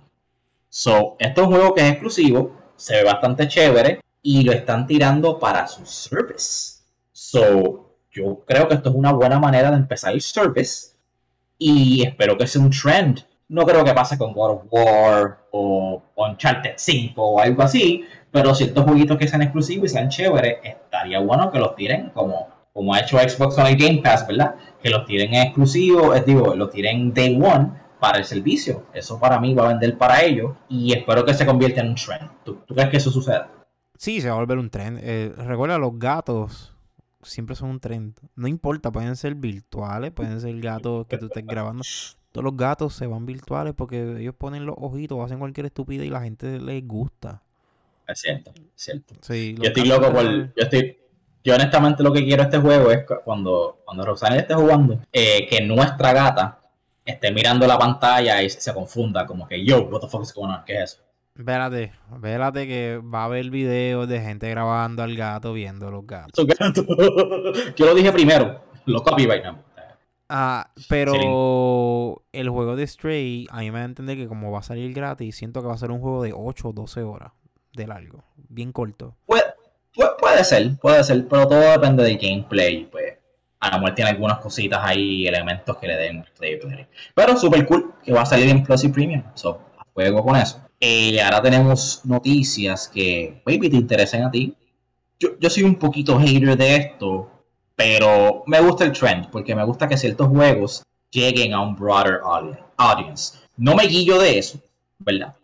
So, 0.68 1.16
esto 1.20 1.42
es 1.42 1.48
un 1.48 1.54
juego 1.54 1.76
que 1.76 1.82
es 1.82 1.92
exclusivo. 1.92 2.56
Se 2.76 2.96
ve 2.96 3.04
bastante 3.04 3.48
chévere. 3.48 4.02
Y 4.24 4.44
lo 4.44 4.52
están 4.52 4.88
tirando 4.88 5.38
para 5.38 5.68
su 5.68 5.86
service. 5.86 6.80
So, 7.12 7.98
yo 8.12 8.44
creo 8.48 8.68
que 8.68 8.74
esto 8.74 8.90
es 8.90 8.96
una 8.96 9.14
buena 9.14 9.40
manera 9.40 9.70
de 9.70 9.78
empezar 9.78 10.12
el 10.12 10.22
service. 10.22 10.96
Y 11.60 12.04
espero 12.04 12.36
que 12.36 12.48
sea 12.48 12.64
un 12.64 12.72
trend. 12.72 13.24
No 13.48 13.66
creo 13.66 13.84
que 13.84 13.94
pase 13.94 14.18
con 14.18 14.34
God 14.34 14.52
of 14.52 14.64
War 14.72 15.38
o 15.52 16.02
Uncharted 16.16 16.74
5 16.78 17.22
o 17.22 17.40
algo 17.40 17.62
así, 17.62 18.04
pero 18.32 18.56
ciertos 18.56 18.84
jueguitos 18.84 19.18
que 19.18 19.28
sean 19.28 19.44
exclusivos 19.44 19.92
y 19.92 19.94
sean 19.94 20.10
chéveres, 20.10 20.58
estaría 20.64 21.20
bueno 21.20 21.52
que 21.52 21.60
los 21.60 21.76
tiren 21.76 22.10
como, 22.10 22.48
como 22.74 22.94
ha 22.94 23.00
hecho 23.00 23.20
Xbox 23.20 23.56
con 23.56 23.68
el 23.68 23.78
Game 23.78 24.02
Pass, 24.02 24.28
¿verdad? 24.28 24.56
Que 24.82 24.90
los 24.90 25.06
tiren 25.06 25.34
exclusivos, 25.36 26.16
es 26.18 26.26
digo, 26.26 26.56
los 26.56 26.72
tiren 26.72 27.14
day 27.14 27.40
one 27.42 27.72
para 28.00 28.18
el 28.18 28.26
servicio. 28.26 28.88
Eso 28.94 29.20
para 29.20 29.40
mí 29.40 29.54
va 29.54 29.66
a 29.66 29.70
vender 29.70 29.98
para 29.98 30.24
ellos 30.24 30.56
y 30.68 30.94
espero 30.94 31.24
que 31.24 31.34
se 31.34 31.46
convierta 31.46 31.82
en 31.82 31.90
un 31.90 31.96
trend. 31.96 32.30
¿Tú, 32.44 32.66
crees 32.66 32.90
que 32.90 32.98
eso 32.98 33.12
suceda? 33.12 33.50
Sí, 33.98 34.22
se 34.22 34.28
va 34.28 34.36
a 34.36 34.40
volver 34.40 34.58
un 34.58 34.70
trend. 34.70 35.00
Eh, 35.02 35.32
recuerda, 35.38 35.78
los 35.78 35.98
gatos 35.98 36.76
siempre 37.22 37.56
son 37.56 37.70
un 37.70 37.80
trend. 37.80 38.18
No 38.36 38.48
importa, 38.48 38.92
pueden 38.92 39.16
ser 39.16 39.36
virtuales, 39.36 40.12
pueden 40.12 40.42
ser 40.42 40.60
gatos 40.60 41.08
que 41.08 41.18
tú 41.18 41.28
estés 41.28 41.46
grabando. 41.46 41.84
Todos 42.36 42.44
los 42.44 42.58
gatos 42.58 42.94
se 42.94 43.08
van 43.08 43.26
virtuales 43.26 43.74
porque 43.74 44.18
ellos 44.20 44.36
ponen 44.38 44.66
los 44.66 44.76
ojitos, 44.78 45.18
hacen 45.24 45.40
cualquier 45.40 45.68
estupidez 45.68 46.06
y 46.06 46.10
la 46.10 46.20
gente 46.20 46.60
les 46.60 46.86
gusta. 46.86 47.42
Es 48.06 48.20
cierto, 48.20 48.52
es 48.52 48.64
cierto. 48.76 49.16
yo 49.16 49.64
estoy 49.64 49.86
loco 49.86 50.12
por. 50.12 50.26
Yo 50.26 50.52
estoy. 50.58 50.98
Yo 51.46 51.56
honestamente 51.56 52.04
lo 52.04 52.12
que 52.12 52.26
quiero 52.26 52.44
este 52.44 52.58
juego 52.58 52.92
es 52.92 53.06
cuando, 53.24 53.78
cuando 53.86 54.06
Roxanne 54.06 54.40
esté 54.40 54.54
jugando, 54.54 55.00
eh, 55.14 55.48
que 55.48 55.62
nuestra 55.62 56.12
gata 56.12 56.60
esté 57.06 57.32
mirando 57.32 57.66
la 57.68 57.80
pantalla 57.80 58.44
y 58.44 58.50
se, 58.50 58.74
confunda, 58.74 59.26
como 59.26 59.48
que 59.48 59.64
yo, 59.64 59.84
what 59.84 60.02
the 60.02 60.08
fuck 60.10 60.24
is 60.24 60.34
going 60.34 60.50
on, 60.50 60.66
¿qué 60.66 60.84
es 60.84 60.92
eso? 60.92 61.04
Vérate, 61.36 61.94
vérate 62.20 62.68
que 62.68 62.98
va 63.02 63.22
a 63.22 63.26
haber 63.26 63.50
videos 63.50 64.10
de 64.10 64.20
gente 64.20 64.50
grabando 64.50 65.04
al 65.04 65.16
gato 65.16 65.54
viendo 65.54 65.90
los 65.90 66.06
gatos. 66.06 66.46
Yo 67.78 67.86
lo 67.86 67.96
dije 67.96 68.12
primero, 68.12 68.62
lo 68.86 69.02
copyright 69.02 69.46
no. 69.46 69.65
Ah, 70.28 70.72
pero 70.90 72.24
el 72.32 72.50
juego 72.50 72.76
de 72.76 72.88
Stray, 72.88 73.48
a 73.52 73.60
mí 73.60 73.72
me 73.72 73.80
da 73.80 73.86
a 73.86 73.88
entender 73.88 74.18
que 74.18 74.28
como 74.28 74.52
va 74.52 74.60
a 74.60 74.64
salir 74.64 74.94
gratis, 74.94 75.36
siento 75.36 75.62
que 75.62 75.68
va 75.68 75.76
a 75.76 75.78
ser 75.78 75.92
un 75.92 76.00
juego 76.00 76.24
de 76.24 76.34
8 76.34 76.70
o 76.70 76.74
12 76.74 77.04
horas 77.04 77.32
de 77.74 77.88
largo, 77.88 78.24
bien 78.50 78.72
corto. 78.72 79.16
puede 79.26 80.44
ser, 80.44 80.78
puede 80.78 81.04
ser, 81.04 81.28
pero 81.28 81.48
todo 81.48 81.60
depende 81.60 82.04
del 82.04 82.18
gameplay. 82.18 82.86
Pues 82.86 83.14
a 83.60 83.72
la 83.72 83.78
muerte 83.78 83.98
tiene 83.98 84.12
algunas 84.12 84.40
cositas 84.40 84.80
ahí, 84.84 85.28
elementos 85.28 85.78
que 85.78 85.88
le 85.88 85.96
den 85.96 86.26
play. 86.38 86.60
Pero 87.14 87.38
super 87.38 87.66
cool, 87.66 87.94
que 88.04 88.12
va 88.12 88.22
a 88.22 88.26
salir 88.26 88.50
en 88.50 88.64
Plus 88.64 88.84
y 88.84 88.90
Premium. 88.90 89.24
So, 89.36 89.62
juego 89.94 90.24
con 90.24 90.36
eso. 90.36 90.62
Y 90.80 91.18
ahora 91.20 91.42
tenemos 91.42 92.02
noticias 92.04 92.88
que, 92.88 93.42
baby, 93.46 93.70
te 93.70 93.78
interesan 93.78 94.24
a 94.24 94.32
ti. 94.32 94.56
Yo, 95.20 95.30
yo 95.40 95.50
soy 95.50 95.64
un 95.64 95.76
poquito 95.76 96.20
hater 96.20 96.58
de 96.58 96.76
esto, 96.76 97.32
pero 97.76 98.44
me 98.48 98.60
gusta 98.62 98.84
el 98.86 98.92
trend, 98.92 99.30
porque 99.30 99.56
me 99.56 99.64
gusta 99.64 99.88
que 99.88 99.98
ciertos 99.98 100.28
juegos 100.28 100.84
lleguen 101.12 101.54
a 101.54 101.62
un 101.62 101.76
broader 101.76 102.20
audience. 102.78 103.38
No 103.58 103.76
me 103.76 103.84
guillo 103.88 104.20
de 104.20 104.38
eso, 104.38 104.60
¿verdad? 105.00 105.36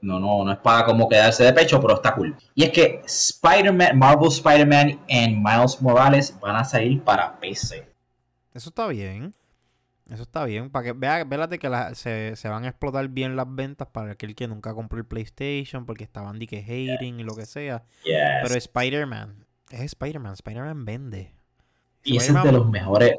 No, 0.00 0.18
no, 0.20 0.44
no 0.44 0.52
es 0.52 0.58
para 0.58 0.84
como 0.84 1.08
quedarse 1.08 1.44
de 1.44 1.52
pecho, 1.52 1.80
pero 1.80 1.94
está 1.94 2.14
cool. 2.14 2.36
Y 2.54 2.64
es 2.64 2.70
que 2.70 3.02
Spider-Man, 3.04 3.98
Marvel 3.98 4.28
Spider-Man 4.28 5.00
y 5.08 5.28
Miles 5.28 5.80
Morales 5.80 6.36
van 6.40 6.56
a 6.56 6.64
salir 6.64 7.02
para 7.02 7.38
PC. 7.38 7.86
Eso 8.54 8.68
está 8.70 8.86
bien. 8.88 9.32
Eso 10.10 10.22
está 10.22 10.44
bien. 10.44 10.70
Para 10.70 10.86
que 10.86 10.92
vea, 10.92 11.22
vélate 11.22 11.60
que 11.60 11.68
la- 11.68 11.94
se, 11.94 12.34
se 12.34 12.48
van 12.48 12.64
a 12.64 12.68
explotar 12.70 13.06
bien 13.08 13.36
las 13.36 13.46
ventas 13.48 13.86
para 13.92 14.12
aquel 14.12 14.34
que 14.34 14.48
nunca 14.48 14.74
compró 14.74 14.98
el 14.98 15.04
PlayStation 15.06 15.86
porque 15.86 16.02
estaban 16.02 16.40
de 16.40 16.48
que 16.48 16.58
hating 16.58 17.20
y 17.20 17.22
lo 17.22 17.36
que 17.36 17.46
sea. 17.46 17.84
Yes. 18.02 18.14
Pero 18.42 18.54
Spider-Man. 18.56 19.46
Es 19.70 19.82
Spider-Man. 19.82 20.32
Spider-Man 20.32 20.84
vende. 20.84 21.32
Y 22.04 22.16
ese 22.16 22.32
es 22.32 22.42
de 22.42 22.52
los 22.52 22.68
mejores. 22.68 23.14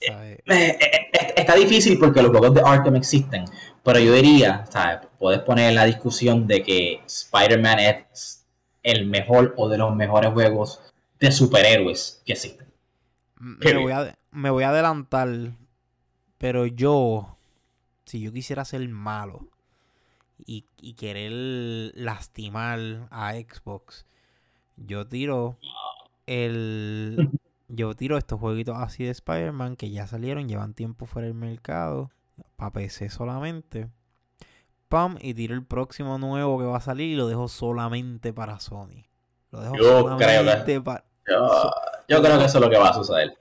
Eh, 0.00 0.42
eh, 0.46 0.78
eh, 0.80 1.34
está 1.36 1.54
difícil 1.54 1.98
porque 1.98 2.22
los 2.22 2.30
juegos 2.30 2.54
de 2.54 2.62
Arkham 2.64 2.96
existen, 2.96 3.44
pero 3.82 3.98
yo 3.98 4.12
diría, 4.12 4.66
¿sabes? 4.66 5.08
Puedes 5.18 5.40
poner 5.40 5.72
la 5.72 5.84
discusión 5.84 6.46
de 6.46 6.62
que 6.62 7.00
Spider-Man 7.06 7.78
es 7.78 8.46
el 8.82 9.06
mejor 9.06 9.54
o 9.56 9.68
de 9.68 9.78
los 9.78 9.94
mejores 9.94 10.32
juegos 10.32 10.80
de 11.18 11.32
superhéroes 11.32 12.22
que 12.26 12.32
existen. 12.34 12.66
Me 13.38 13.74
voy, 13.74 13.92
a, 13.92 14.16
me 14.30 14.50
voy 14.50 14.64
a 14.64 14.70
adelantar. 14.70 15.28
Pero 16.38 16.66
yo, 16.66 17.38
si 18.04 18.20
yo 18.20 18.32
quisiera 18.32 18.64
ser 18.64 18.86
malo 18.88 19.48
y, 20.44 20.64
y 20.80 20.94
querer 20.94 21.92
lastimar 21.94 23.08
a 23.10 23.32
Xbox, 23.32 24.04
yo 24.76 25.06
tiro 25.06 25.56
el. 26.26 27.30
Yo 27.68 27.94
tiro 27.94 28.16
estos 28.16 28.38
jueguitos 28.38 28.76
así 28.78 29.04
de 29.04 29.10
Spider-Man 29.10 29.76
que 29.76 29.90
ya 29.90 30.06
salieron, 30.06 30.48
llevan 30.48 30.74
tiempo 30.74 31.06
fuera 31.06 31.26
del 31.26 31.34
mercado, 31.34 32.10
para 32.56 32.72
PC 32.72 33.10
solamente. 33.10 33.88
Pam, 34.88 35.18
y 35.20 35.34
tiro 35.34 35.54
el 35.54 35.64
próximo 35.64 36.16
nuevo 36.18 36.58
que 36.58 36.64
va 36.64 36.76
a 36.76 36.80
salir 36.80 37.10
y 37.12 37.16
lo 37.16 37.26
dejo 37.26 37.48
solamente 37.48 38.32
para 38.32 38.60
Sony. 38.60 39.04
Lo 39.50 39.60
dejo 39.60 39.74
Yo 39.76 39.80
creo 40.04 40.16
que- 40.18 40.24
solamente 40.24 40.80
para. 40.80 41.04
Yo, 41.26 41.72
yo 42.08 42.22
creo 42.22 42.38
que 42.38 42.44
eso 42.44 42.58
es 42.58 42.64
lo 42.64 42.70
que 42.70 42.78
va 42.78 42.90
a 42.90 42.94
suceder. 42.94 43.36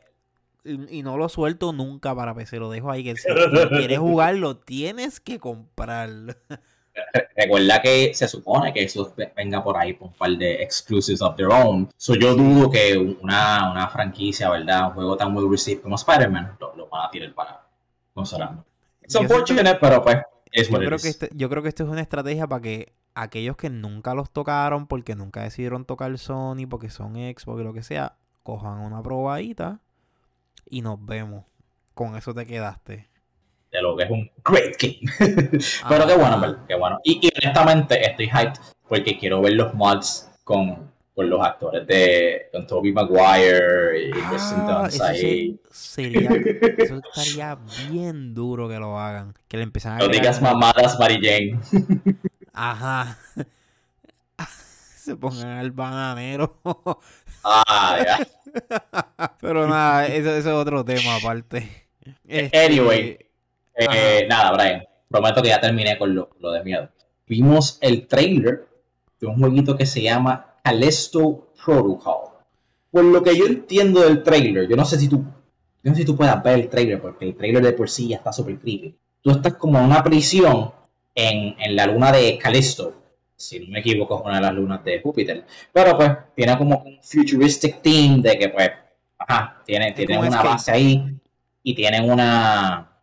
Y, 0.64 0.98
y 1.00 1.04
no 1.04 1.18
lo 1.18 1.30
suelto 1.30 1.72
nunca 1.72 2.16
para 2.16 2.34
PC, 2.34 2.58
lo 2.58 2.72
dejo 2.72 2.90
ahí. 2.90 3.04
Que 3.04 3.16
si 3.16 3.28
tú 3.28 3.36
quieres 3.70 4.00
jugarlo, 4.00 4.58
tienes 4.58 5.20
que 5.20 5.38
comprarlo. 5.40 6.34
Re- 7.14 7.28
Recuerda 7.36 7.82
que 7.82 8.14
se 8.14 8.28
supone 8.28 8.72
que 8.74 8.84
eso 8.84 9.14
ve- 9.18 9.32
venga 9.36 9.64
por 9.64 9.78
ahí 9.78 9.94
por 9.94 10.08
un 10.08 10.14
par 10.14 10.32
de 10.32 10.64
exclusives 10.64 11.22
of 11.22 11.36
their 11.36 11.50
own. 11.50 11.90
So 11.98 12.16
yo 12.16 12.34
dudo 12.36 12.70
que 12.72 12.98
una, 12.98 13.72
una 13.72 13.88
franquicia, 13.90 14.50
¿verdad? 14.50 14.88
Un 14.88 14.94
juego 14.94 15.18
tan 15.18 15.36
well 15.36 15.50
received 15.52 15.82
como 15.82 15.96
Spider-Man 15.96 16.58
lo, 16.60 16.76
lo 16.76 16.88
van 16.88 17.08
a 17.08 17.12
tirar 17.12 17.34
para 17.34 17.62
consola. 18.14 18.64
It's 19.02 19.16
unfortunate, 19.16 19.76
pero 19.82 20.02
pues 20.02 20.18
es 20.52 20.70
Yo 20.70 20.78
creo, 20.78 20.98
que 20.98 21.10
este, 21.10 21.30
yo 21.34 21.50
creo 21.50 21.62
que 21.62 21.70
esto 21.70 21.84
es 21.84 21.90
una 21.90 22.02
estrategia 22.02 22.48
para 22.48 22.62
que 22.62 22.94
aquellos 23.14 23.58
que 23.58 23.70
nunca 23.70 24.14
los 24.14 24.32
tocaron, 24.32 24.88
porque 24.88 25.16
nunca 25.16 25.44
decidieron 25.44 25.86
tocar 25.86 26.18
Sony, 26.18 26.66
porque 26.70 26.90
son 26.90 27.16
Xbox 27.16 27.62
y 27.62 27.64
lo 27.64 27.74
que 27.74 27.84
sea, 27.84 28.16
cojan 28.44 28.80
una 28.80 29.04
probadita 29.04 29.80
y 30.70 30.82
nos 30.82 31.04
vemos. 31.06 31.46
Con 31.94 32.16
eso 32.16 32.34
te 32.34 32.46
quedaste. 32.46 33.10
De 33.76 33.82
lo 33.82 33.96
que 33.98 34.04
es 34.04 34.10
un 34.10 34.30
great 34.44 34.76
game. 34.80 35.00
Pero 35.90 36.08
qué 36.08 36.14
bueno, 36.16 36.26
Ajá. 36.36 36.38
¿verdad? 36.40 36.58
qué 36.68 36.76
bueno. 36.76 37.00
Y, 37.04 37.20
y 37.26 37.30
honestamente 37.42 38.02
estoy 38.10 38.28
hyped 38.28 38.60
porque 38.88 39.18
quiero 39.18 39.42
ver 39.42 39.54
los 39.54 39.74
mods 39.74 40.30
con, 40.44 40.92
con 41.16 41.30
los 41.30 41.44
actores 41.46 41.86
de 41.88 42.48
con 42.52 42.68
Tobey 42.68 42.92
Maguire 42.92 44.08
y 44.08 44.12
Kristen 44.12 44.60
Ah, 44.62 44.82
Dunst 44.82 44.96
eso 44.96 45.04
ahí. 45.06 45.60
se- 45.72 46.02
sería, 46.04 46.30
eso 46.78 47.02
estaría 47.16 47.58
bien 47.90 48.34
duro 48.34 48.68
que 48.70 48.78
lo 48.80 49.00
hagan. 49.00 49.34
Que 49.48 49.58
le 49.58 49.64
empiezan 49.64 49.94
a 49.94 49.98
No 50.00 50.08
digas 50.08 50.42
mamadas, 50.42 51.00
Mary 51.00 51.20
Jane. 51.22 51.60
Ajá. 52.54 53.18
Se 54.98 55.16
pongan 55.16 55.60
al 55.60 55.72
bananero. 55.72 56.60
Ah, 57.44 57.98
ya. 58.04 58.28
Pero 59.40 59.68
nada, 59.68 60.08
eso, 60.08 60.30
eso 60.36 60.50
es 60.50 60.56
otro 60.56 60.84
tema 60.84 61.18
aparte. 61.18 61.88
Este, 62.28 62.66
Anyway. 62.66 63.20
Eh, 63.76 64.26
nada, 64.30 64.52
Brian. 64.54 64.84
Prometo 65.10 65.42
que 65.42 65.50
ya 65.50 65.62
terminé 65.62 65.98
con 65.98 66.14
lo, 66.16 66.30
lo 66.40 66.52
de 66.52 66.64
miedo. 66.64 66.90
Vimos 67.28 67.78
el 67.82 68.08
trailer 68.08 68.68
de 69.20 69.28
un 69.28 69.40
jueguito 69.40 69.76
que 69.76 69.86
se 69.86 70.02
llama 70.02 70.56
Callisto 70.64 71.48
Protocol. 71.64 72.30
Por 72.92 73.04
lo 73.04 73.22
que 73.24 73.36
yo 73.36 73.46
entiendo 73.46 74.02
del 74.02 74.24
trailer, 74.24 74.68
yo 74.70 74.76
no 74.76 74.86
sé 74.86 74.98
si 74.98 75.10
tú, 75.10 75.18
yo 75.18 75.92
no 75.92 75.94
sé 75.96 76.02
si 76.02 76.06
tú 76.06 76.16
puedas 76.16 76.42
ver 76.44 76.60
el 76.60 76.70
trailer, 76.70 77.02
porque 77.02 77.26
el 77.26 77.36
trailer 77.36 77.64
de 77.64 77.74
por 77.74 77.90
sí 77.90 78.08
ya 78.10 78.18
está 78.18 78.32
súper 78.32 78.60
creepy. 78.60 78.96
Tú 79.22 79.32
estás 79.32 79.56
como 79.56 79.80
en 79.80 79.86
una 79.86 80.04
prisión 80.04 80.72
en, 81.14 81.56
en 81.60 81.76
la 81.76 81.88
luna 81.88 82.12
de 82.12 82.38
Callisto. 82.38 82.94
Si 83.36 83.60
no 83.60 83.68
me 83.74 83.80
equivoco, 83.80 84.20
es 84.20 84.26
una 84.26 84.36
de 84.36 84.42
las 84.42 84.54
lunas 84.54 84.84
de 84.84 85.02
Júpiter. 85.02 85.46
Pero 85.74 85.98
pues 85.98 86.12
tiene 86.36 86.58
como 86.58 86.78
un 86.86 87.00
futuristic 87.02 87.82
theme 87.82 88.22
de 88.22 88.38
que 88.40 88.50
pues, 88.50 88.72
ajá, 89.18 89.62
tienen 89.66 89.94
una 90.18 90.28
Escape. 90.28 90.48
base 90.48 90.72
ahí 90.72 91.18
y 91.64 91.74
tienen 91.76 92.10
una, 92.10 92.95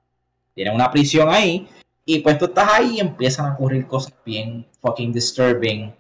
tienen 0.55 0.75
una 0.75 0.91
prisión 0.91 1.29
ahí. 1.29 1.69
Y 2.05 2.19
pues 2.21 2.39
tú 2.39 2.47
estás 2.47 2.69
ahí 2.73 2.97
y 2.97 3.01
empiezan 3.01 3.47
a 3.47 3.55
ocurrir 3.55 3.87
cosas 3.87 4.13
bien 4.25 4.67
fucking 4.81 5.13
disturbing. 5.13 5.95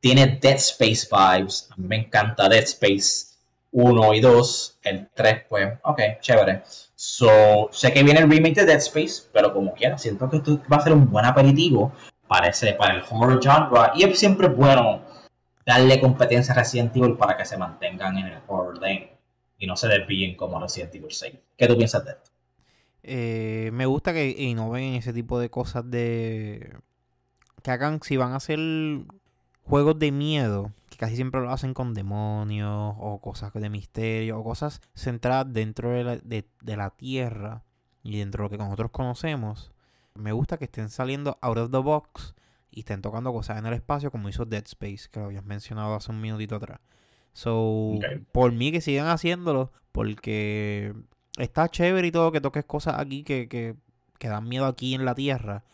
Tiene 0.00 0.38
Dead 0.40 0.56
Space 0.56 1.06
vibes. 1.10 1.68
A 1.70 1.76
mí 1.76 1.86
me 1.86 1.96
encanta 1.96 2.48
Dead 2.48 2.64
Space 2.64 3.36
1 3.72 4.14
y 4.14 4.20
2. 4.20 4.78
El 4.82 5.08
3, 5.14 5.44
pues, 5.48 5.78
ok, 5.84 6.00
chévere. 6.20 6.62
So, 6.94 7.68
sé 7.70 7.92
que 7.92 8.02
viene 8.02 8.20
el 8.20 8.30
remake 8.30 8.56
de 8.56 8.66
Dead 8.66 8.78
Space, 8.78 9.28
pero 9.32 9.52
como 9.52 9.74
quiera, 9.74 9.98
siento 9.98 10.28
que 10.28 10.38
esto 10.38 10.60
va 10.72 10.78
a 10.78 10.82
ser 10.82 10.92
un 10.92 11.10
buen 11.10 11.24
aperitivo 11.24 11.92
para, 12.26 12.48
ese, 12.48 12.72
para 12.72 12.94
el 12.94 13.02
horror 13.08 13.40
genre. 13.42 13.92
Y 13.94 14.04
es 14.04 14.18
siempre 14.18 14.48
bueno 14.48 15.02
darle 15.64 16.00
competencia 16.00 16.54
a 16.54 16.58
Resident 16.58 16.96
Evil 16.96 17.16
para 17.16 17.36
que 17.36 17.44
se 17.44 17.56
mantengan 17.56 18.16
en 18.18 18.26
el 18.26 18.38
horror 18.46 18.78
lane 18.80 19.12
y 19.58 19.66
no 19.66 19.76
se 19.76 19.88
desvíen 19.88 20.36
como 20.36 20.60
Resident 20.60 20.94
Evil 20.94 21.12
6. 21.12 21.34
¿Qué 21.56 21.66
tú 21.66 21.76
piensas 21.76 22.04
de 22.04 22.12
esto? 22.12 22.30
Eh, 23.06 23.70
me 23.72 23.86
gusta 23.86 24.12
que 24.12 24.28
innoven 24.30 24.82
en 24.82 24.94
ese 24.96 25.12
tipo 25.12 25.38
de 25.38 25.48
cosas 25.48 25.88
de... 25.90 26.76
Que 27.62 27.70
hagan, 27.70 28.00
si 28.02 28.16
van 28.16 28.32
a 28.32 28.36
hacer 28.36 28.58
juegos 29.62 29.98
de 29.98 30.12
miedo, 30.12 30.72
que 30.90 30.96
casi 30.96 31.16
siempre 31.16 31.40
lo 31.40 31.50
hacen 31.50 31.74
con 31.74 31.94
demonios 31.94 32.94
o 32.98 33.20
cosas 33.20 33.52
de 33.52 33.70
misterio 33.70 34.38
o 34.38 34.44
cosas 34.44 34.80
centradas 34.94 35.52
dentro 35.52 35.90
de 35.90 36.04
la, 36.04 36.16
de, 36.16 36.48
de 36.60 36.76
la 36.76 36.90
tierra 36.90 37.64
y 38.02 38.18
dentro 38.18 38.42
de 38.42 38.44
lo 38.44 38.50
que 38.50 38.64
nosotros 38.64 38.90
conocemos. 38.90 39.72
Me 40.14 40.32
gusta 40.32 40.58
que 40.58 40.66
estén 40.66 40.88
saliendo 40.88 41.38
out 41.40 41.58
of 41.58 41.70
the 41.70 41.78
box 41.78 42.34
y 42.70 42.80
estén 42.80 43.02
tocando 43.02 43.32
cosas 43.32 43.58
en 43.58 43.66
el 43.66 43.74
espacio 43.74 44.10
como 44.10 44.28
hizo 44.28 44.44
Dead 44.44 44.64
Space, 44.66 45.08
que 45.10 45.20
lo 45.20 45.26
habías 45.26 45.44
mencionado 45.44 45.94
hace 45.94 46.10
un 46.10 46.20
minutito 46.20 46.56
atrás. 46.56 46.80
So, 47.32 47.98
por 48.32 48.52
mí 48.52 48.72
que 48.72 48.80
sigan 48.80 49.08
haciéndolo, 49.08 49.72
porque 49.92 50.94
está 51.36 51.68
chévere 51.68 52.08
y 52.08 52.12
todo 52.12 52.32
que 52.32 52.40
toques 52.40 52.64
cosas 52.64 52.98
aquí 52.98 53.22
que, 53.22 53.48
que, 53.48 53.74
que 54.18 54.28
dan 54.28 54.48
miedo 54.48 54.66
aquí 54.66 54.94
en 54.94 55.04
la 55.04 55.14
Tierra, 55.14 55.64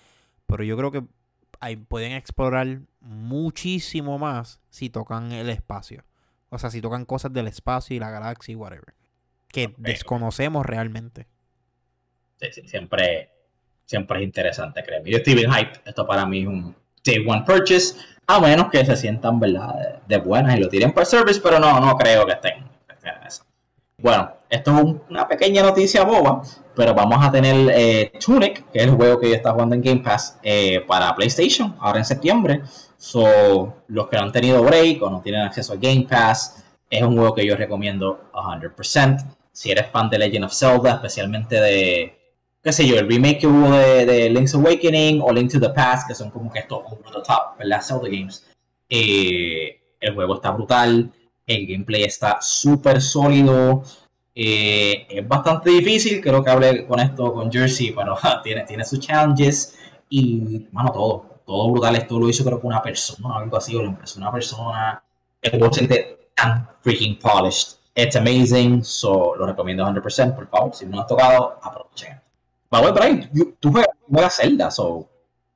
pero 0.46 0.64
yo 0.64 0.76
creo 0.76 0.90
que 0.90 1.04
ahí 1.60 1.76
pueden 1.76 2.12
explorar 2.12 2.80
muchísimo 3.00 4.18
más 4.18 4.60
si 4.68 4.90
tocan 4.90 5.32
el 5.32 5.48
espacio. 5.48 6.04
O 6.50 6.58
sea, 6.58 6.70
si 6.70 6.80
tocan 6.80 7.04
cosas 7.04 7.32
del 7.32 7.46
espacio 7.46 7.96
y 7.96 7.98
la 7.98 8.10
galaxia 8.10 8.52
y 8.52 8.56
whatever. 8.56 8.94
Que 9.48 9.72
desconocemos 9.78 10.66
realmente. 10.66 11.26
Sí, 12.36 12.48
sí, 12.52 12.68
siempre, 12.68 13.30
siempre 13.86 14.18
es 14.18 14.24
interesante, 14.24 14.82
créeme. 14.82 15.10
Yo 15.10 15.18
estoy 15.18 15.34
bien 15.34 15.52
hype. 15.52 15.80
Esto 15.84 16.06
para 16.06 16.26
mí 16.26 16.40
es 16.42 16.46
un 16.48 16.76
day 17.04 17.24
one 17.26 17.44
purchase. 17.46 17.96
A 18.26 18.40
menos 18.40 18.68
que 18.70 18.84
se 18.84 18.96
sientan, 18.96 19.38
¿verdad? 19.38 20.02
De, 20.06 20.18
buenas 20.18 20.56
y 20.56 20.60
lo 20.60 20.68
tiren 20.68 20.92
para 20.92 21.06
service, 21.06 21.40
pero 21.40 21.58
no, 21.58 21.80
no 21.80 21.96
creo 21.96 22.26
que 22.26 22.32
estén. 22.32 22.64
que 22.86 22.94
estén 22.94 23.14
en 23.14 23.26
eso. 23.26 23.44
Bueno, 24.02 24.32
esto 24.50 24.74
es 24.76 24.82
un- 24.82 25.00
una 25.10 25.28
pequeña 25.28 25.62
noticia 25.62 26.02
boba, 26.02 26.42
pero 26.74 26.92
vamos 26.92 27.24
a 27.24 27.30
tener 27.30 27.70
eh, 27.72 28.12
Tunic, 28.18 28.68
que 28.72 28.80
es 28.80 28.84
el 28.86 28.90
juego 28.90 29.20
que 29.20 29.30
ya 29.30 29.36
está 29.36 29.52
jugando 29.52 29.76
en 29.76 29.80
Game 29.82 30.00
Pass, 30.00 30.38
eh, 30.42 30.80
para 30.88 31.14
PlayStation, 31.14 31.76
ahora 31.78 32.00
en 32.00 32.04
septiembre. 32.04 32.62
So, 32.96 33.74
los 33.86 34.08
que 34.08 34.16
no 34.16 34.24
han 34.24 34.32
tenido 34.32 34.60
break 34.64 35.00
o 35.02 35.08
no 35.10 35.20
tienen 35.20 35.42
acceso 35.42 35.72
a 35.74 35.76
Game 35.76 36.06
Pass, 36.10 36.64
es 36.90 37.00
un 37.02 37.16
juego 37.16 37.32
que 37.32 37.46
yo 37.46 37.54
recomiendo 37.54 38.22
100%. 38.32 39.24
Si 39.52 39.70
eres 39.70 39.86
fan 39.92 40.10
de 40.10 40.18
Legend 40.18 40.46
of 40.46 40.52
Zelda, 40.52 40.94
especialmente 40.94 41.60
de, 41.60 42.18
qué 42.60 42.72
sé 42.72 42.84
yo, 42.86 42.98
el 42.98 43.08
remake 43.08 43.38
que 43.40 43.46
hubo 43.46 43.70
de, 43.70 44.28
Link's 44.30 44.54
Awakening 44.54 45.20
o 45.22 45.32
Link 45.32 45.52
to 45.52 45.60
the 45.60 45.68
Past, 45.70 46.08
que 46.08 46.14
son 46.16 46.30
como 46.30 46.50
que 46.50 46.58
estos 46.60 46.80
over 46.86 47.22
the 47.22 47.32
¿verdad? 47.58 47.82
Zelda 47.82 48.08
games. 48.08 48.44
Eh, 48.88 49.80
el 50.00 50.14
juego 50.14 50.34
está 50.34 50.50
brutal, 50.50 51.12
el 51.46 51.66
gameplay 51.66 52.04
está 52.04 52.38
súper 52.40 53.00
sólido. 53.02 53.82
eh, 54.34 55.06
es 55.10 55.28
bastante 55.28 55.70
difícil, 55.70 56.20
creo 56.20 56.42
que 56.42 56.50
hablé 56.50 56.86
con 56.86 56.98
esto 57.00 57.32
con 57.34 57.50
Jersey, 57.52 57.92
pero 57.92 58.16
tiene, 58.42 58.64
tiene 58.64 58.84
sus 58.84 59.00
challenges 59.00 59.76
y, 60.08 60.66
mano, 60.72 60.90
todo, 60.92 61.26
todo 61.46 61.70
brutal. 61.70 61.96
Esto 61.96 62.18
lo 62.18 62.28
hizo 62.28 62.44
creo 62.44 62.60
que 62.60 62.66
una 62.66 62.82
persona 62.82 63.36
algo 63.36 63.56
así, 63.56 63.74
o 63.76 63.82
lo 63.82 63.88
empezó 63.88 64.18
una 64.20 64.32
persona. 64.32 65.02
El 65.42 65.58
juego 65.58 65.70
tan 66.34 66.68
freaking 66.80 67.18
polished. 67.18 67.78
It's 67.94 68.16
amazing, 68.16 68.82
so 68.84 69.34
lo 69.36 69.46
recomiendo 69.46 69.84
100%, 69.84 70.34
por 70.34 70.48
favor. 70.48 70.74
Si 70.74 70.86
no 70.86 71.00
has 71.00 71.06
tocado, 71.06 71.58
aprovechen. 71.62 72.20
Vamos, 72.70 72.92
Brian, 72.94 73.28
you- 73.34 73.54
tú 73.60 73.70
juegas, 73.70 73.90
juegas 74.08 74.36
Zelda, 74.36 74.70
so, 74.70 75.08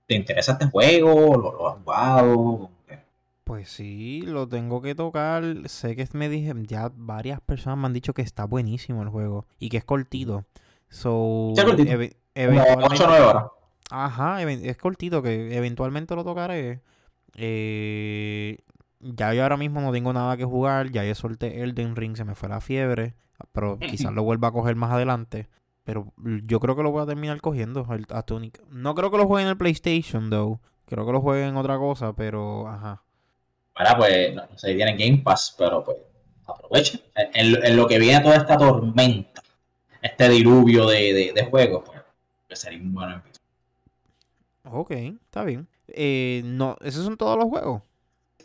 ¿te 0.06 0.14
interesa 0.16 0.52
este 0.52 0.66
juego? 0.66 1.36
¿Lo, 1.36 1.52
lo 1.52 1.68
has 1.68 1.76
jugado? 1.82 2.70
Pues 3.46 3.68
sí, 3.68 4.22
lo 4.22 4.48
tengo 4.48 4.82
que 4.82 4.96
tocar. 4.96 5.44
Sé 5.66 5.94
que 5.94 6.08
me 6.14 6.28
dije, 6.28 6.52
ya 6.66 6.90
varias 6.96 7.40
personas 7.40 7.78
me 7.78 7.86
han 7.86 7.92
dicho 7.92 8.12
que 8.12 8.22
está 8.22 8.44
buenísimo 8.44 9.04
el 9.04 9.08
juego 9.08 9.46
y 9.60 9.68
que 9.68 9.76
es 9.76 9.84
cortito. 9.84 10.44
So, 10.88 11.52
es 11.56 11.62
cortito. 11.62 11.92
Como 11.92 12.02
eventualmente- 12.34 12.94
8 12.94 13.04
o 13.04 13.06
9 13.06 13.24
horas. 13.24 13.44
Ajá, 13.88 14.42
es 14.42 14.76
cortito 14.78 15.22
que 15.22 15.56
eventualmente 15.56 16.16
lo 16.16 16.24
tocaré. 16.24 16.82
Eh, 17.36 18.58
ya 18.98 19.32
yo 19.32 19.44
ahora 19.44 19.56
mismo 19.56 19.80
no 19.80 19.92
tengo 19.92 20.12
nada 20.12 20.36
que 20.36 20.44
jugar. 20.44 20.90
Ya 20.90 21.04
yo 21.04 21.14
solté 21.14 21.62
Elden 21.62 21.94
Ring, 21.94 22.16
se 22.16 22.24
me 22.24 22.34
fue 22.34 22.48
la 22.48 22.60
fiebre. 22.60 23.14
Pero 23.52 23.78
quizás 24.10 24.12
lo 24.12 24.24
vuelva 24.24 24.48
a 24.48 24.52
coger 24.52 24.74
más 24.74 24.90
adelante. 24.90 25.48
Pero 25.84 26.12
yo 26.42 26.58
creo 26.58 26.74
que 26.74 26.82
lo 26.82 26.90
voy 26.90 27.04
a 27.04 27.06
terminar 27.06 27.40
cogiendo 27.40 27.86
a 28.10 28.22
Tunic. 28.22 28.60
No 28.70 28.96
creo 28.96 29.12
que 29.12 29.18
lo 29.18 29.26
juegue 29.28 29.44
en 29.44 29.50
el 29.50 29.56
PlayStation, 29.56 30.30
though. 30.30 30.58
Creo 30.86 31.06
que 31.06 31.12
lo 31.12 31.20
juegue 31.20 31.46
en 31.46 31.56
otra 31.56 31.78
cosa, 31.78 32.12
pero 32.12 32.66
ajá. 32.66 33.04
Ahora, 33.76 33.96
pues, 33.96 34.34
no, 34.34 34.42
no 34.50 34.58
sé 34.58 34.68
si 34.70 34.76
tienen 34.76 34.96
Game 34.96 35.18
Pass, 35.18 35.54
pero 35.56 35.84
pues, 35.84 35.98
aprovechen. 36.46 37.00
En, 37.14 37.62
en- 37.64 37.76
lo 37.76 37.86
que 37.86 37.98
viene 37.98 38.20
toda 38.22 38.36
esta 38.36 38.56
tormenta, 38.56 39.42
este 40.02 40.28
diluvio 40.28 40.86
de, 40.86 41.12
de, 41.12 41.32
de 41.34 41.44
juegos, 41.44 41.84
pues, 41.86 42.00
pues 42.48 42.58
sería 42.58 42.78
un 42.80 42.92
buen 42.94 43.10
empiezo. 43.12 43.40
Ok, 44.64 44.90
está 44.90 45.44
bien. 45.44 45.68
Eh, 45.88 46.42
no, 46.44 46.76
esos 46.80 47.04
son 47.04 47.16
todos 47.16 47.36
los 47.36 47.46
juegos. 47.48 47.82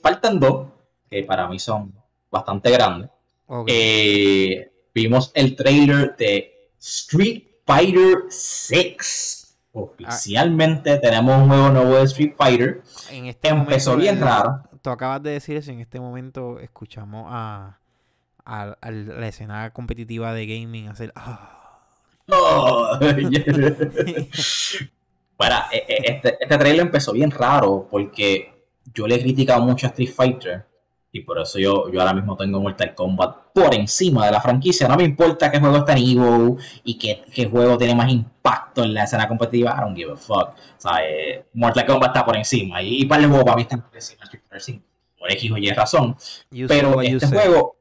Faltan 0.01 0.39
dos, 0.39 0.67
que 1.09 1.23
para 1.23 1.47
mí 1.47 1.59
son 1.59 1.93
bastante 2.29 2.69
grandes. 2.71 3.09
Eh, 3.67 4.71
vimos 4.93 5.31
el 5.33 5.55
trailer 5.55 6.15
de 6.15 6.69
Street 6.79 7.43
Fighter 7.65 8.25
6. 8.29 9.57
Oficialmente 9.73 10.97
tenemos 10.97 11.37
un 11.41 11.47
juego 11.47 11.69
nuevo 11.69 11.95
de 11.95 12.03
Street 12.03 12.33
Fighter. 12.37 12.81
en 13.09 13.25
este 13.27 13.49
Empezó 13.49 13.95
bien 13.95 14.19
raro. 14.21 14.61
Tú 14.81 14.89
acabas 14.89 15.21
de 15.23 15.31
decir 15.31 15.57
eso, 15.57 15.71
en 15.71 15.79
este 15.79 15.99
momento 15.99 16.59
escuchamos 16.59 17.25
a, 17.29 17.77
a- 18.45 18.77
a 18.81 18.91
la 18.91 19.27
escena 19.27 19.71
competitiva 19.71 20.33
de 20.33 20.47
gaming 20.47 20.87
hacer... 20.87 21.13
Oh, 22.29 22.97
Bueno, 25.37 25.55
e- 25.71 25.85
e- 25.87 26.11
este, 26.11 26.37
este 26.41 26.57
trailer 26.57 26.81
empezó 26.81 27.13
bien 27.13 27.31
raro 27.31 27.87
porque 27.89 28.53
yo 28.93 29.07
le 29.07 29.15
he 29.15 29.21
criticado 29.21 29.61
mucho 29.63 29.87
a 29.87 29.89
Street 29.89 30.11
Fighter 30.13 30.65
y 31.13 31.21
por 31.21 31.39
eso 31.39 31.59
yo, 31.59 31.91
yo 31.91 31.99
ahora 31.99 32.13
mismo 32.13 32.37
tengo 32.37 32.61
Mortal 32.61 32.95
Kombat 32.95 33.35
por 33.53 33.75
encima 33.75 34.25
de 34.25 34.31
la 34.31 34.39
franquicia. 34.39 34.87
No 34.87 34.95
me 34.95 35.03
importa 35.03 35.51
qué 35.51 35.59
juego 35.59 35.77
está 35.77 35.91
en 35.93 35.97
Evo 36.17 36.57
y 36.85 36.97
qué, 36.97 37.23
qué 37.33 37.47
juego 37.49 37.77
tiene 37.77 37.95
más 37.95 38.09
impacto 38.09 38.83
en 38.83 38.93
la 38.93 39.03
escena 39.03 39.27
competitiva. 39.27 39.75
I 39.77 39.81
don't 39.81 39.95
give 39.97 40.11
a 40.13 40.15
fuck. 40.15 40.49
O 40.49 40.55
sea, 40.77 40.99
eh, 41.05 41.45
Mortal 41.53 41.85
Kombat 41.85 42.09
está 42.11 42.25
por 42.25 42.37
encima 42.37 42.81
y, 42.81 43.01
y 43.01 43.05
para 43.05 43.23
el 43.23 43.29
juego 43.29 43.43
para 43.43 43.57
mí 43.57 43.63
está 43.63 43.77
por 43.77 43.93
encima 43.93 44.19
de 44.21 44.23
Street 44.25 44.43
Fighter 44.47 44.61
5. 44.61 44.85
Por 45.19 45.31
X 45.33 45.51
o 45.51 45.57
Y 45.57 45.69
razón. 45.71 46.15
You 46.49 46.67
Pero 46.67 47.01
este 47.01 47.27
juego, 47.27 47.75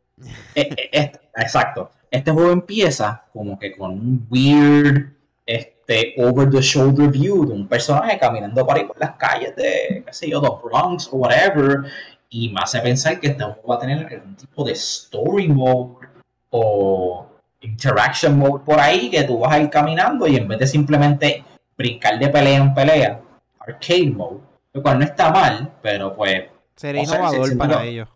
eh, 0.55 0.69
eh, 0.77 0.89
este- 0.93 1.21
exacto, 1.37 1.91
este 2.11 2.33
juego 2.33 2.51
empieza 2.51 3.25
como 3.33 3.59
que 3.59 3.77
con 3.77 3.93
un 3.93 4.27
weird, 4.29 5.13
este, 5.47 6.15
over 6.19 6.51
the 6.51 6.61
shoulder 6.61 7.09
view 7.09 7.47
de 7.47 7.55
un 7.55 7.67
personaje 7.69 8.19
caminando 8.19 8.67
por 8.67 8.77
ahí 8.77 8.85
por 8.85 8.99
las 9.01 9.13
calles 9.13 9.55
de, 9.57 10.03
qué 10.05 10.13
sé 10.13 10.29
yo, 10.29 10.41
the 10.43 10.49
Bronx 10.63 11.09
o 11.13 11.17
whatever, 11.17 11.85
y 12.31 12.49
me 12.49 12.61
hace 12.63 12.81
pensar 12.81 13.19
que 13.19 13.29
este 13.29 13.43
juego 13.43 13.69
va 13.69 13.75
a 13.75 13.81
tener 13.81 14.07
algún 14.07 14.37
tipo 14.37 14.65
de 14.65 14.73
story 14.73 15.49
mode 15.49 16.07
o 16.51 17.27
interaction 17.61 18.39
mode 18.39 18.65
por 18.65 18.79
ahí 18.79 19.11
que 19.11 19.25
tú 19.25 19.39
vas 19.41 19.53
a 19.53 19.59
ir 19.59 19.69
caminando 19.69 20.27
y 20.27 20.37
en 20.37 20.47
vez 20.47 20.61
de 20.61 20.67
simplemente 20.67 21.45
brincar 21.77 22.19
de 22.19 22.29
pelea 22.29 22.59
en 22.59 22.73
pelea, 22.73 23.21
arcade 23.59 24.11
mode, 24.11 24.41
lo 24.73 24.83
cual 24.83 25.01
no 25.01 25.05
está 25.05 25.31
mal, 25.31 25.73
pero 25.83 26.15
pues 26.15 26.45
Sería 26.77 27.05
sea, 27.05 27.17
innovador 27.17 27.59
para 27.59 27.85
ellos. 27.85 28.09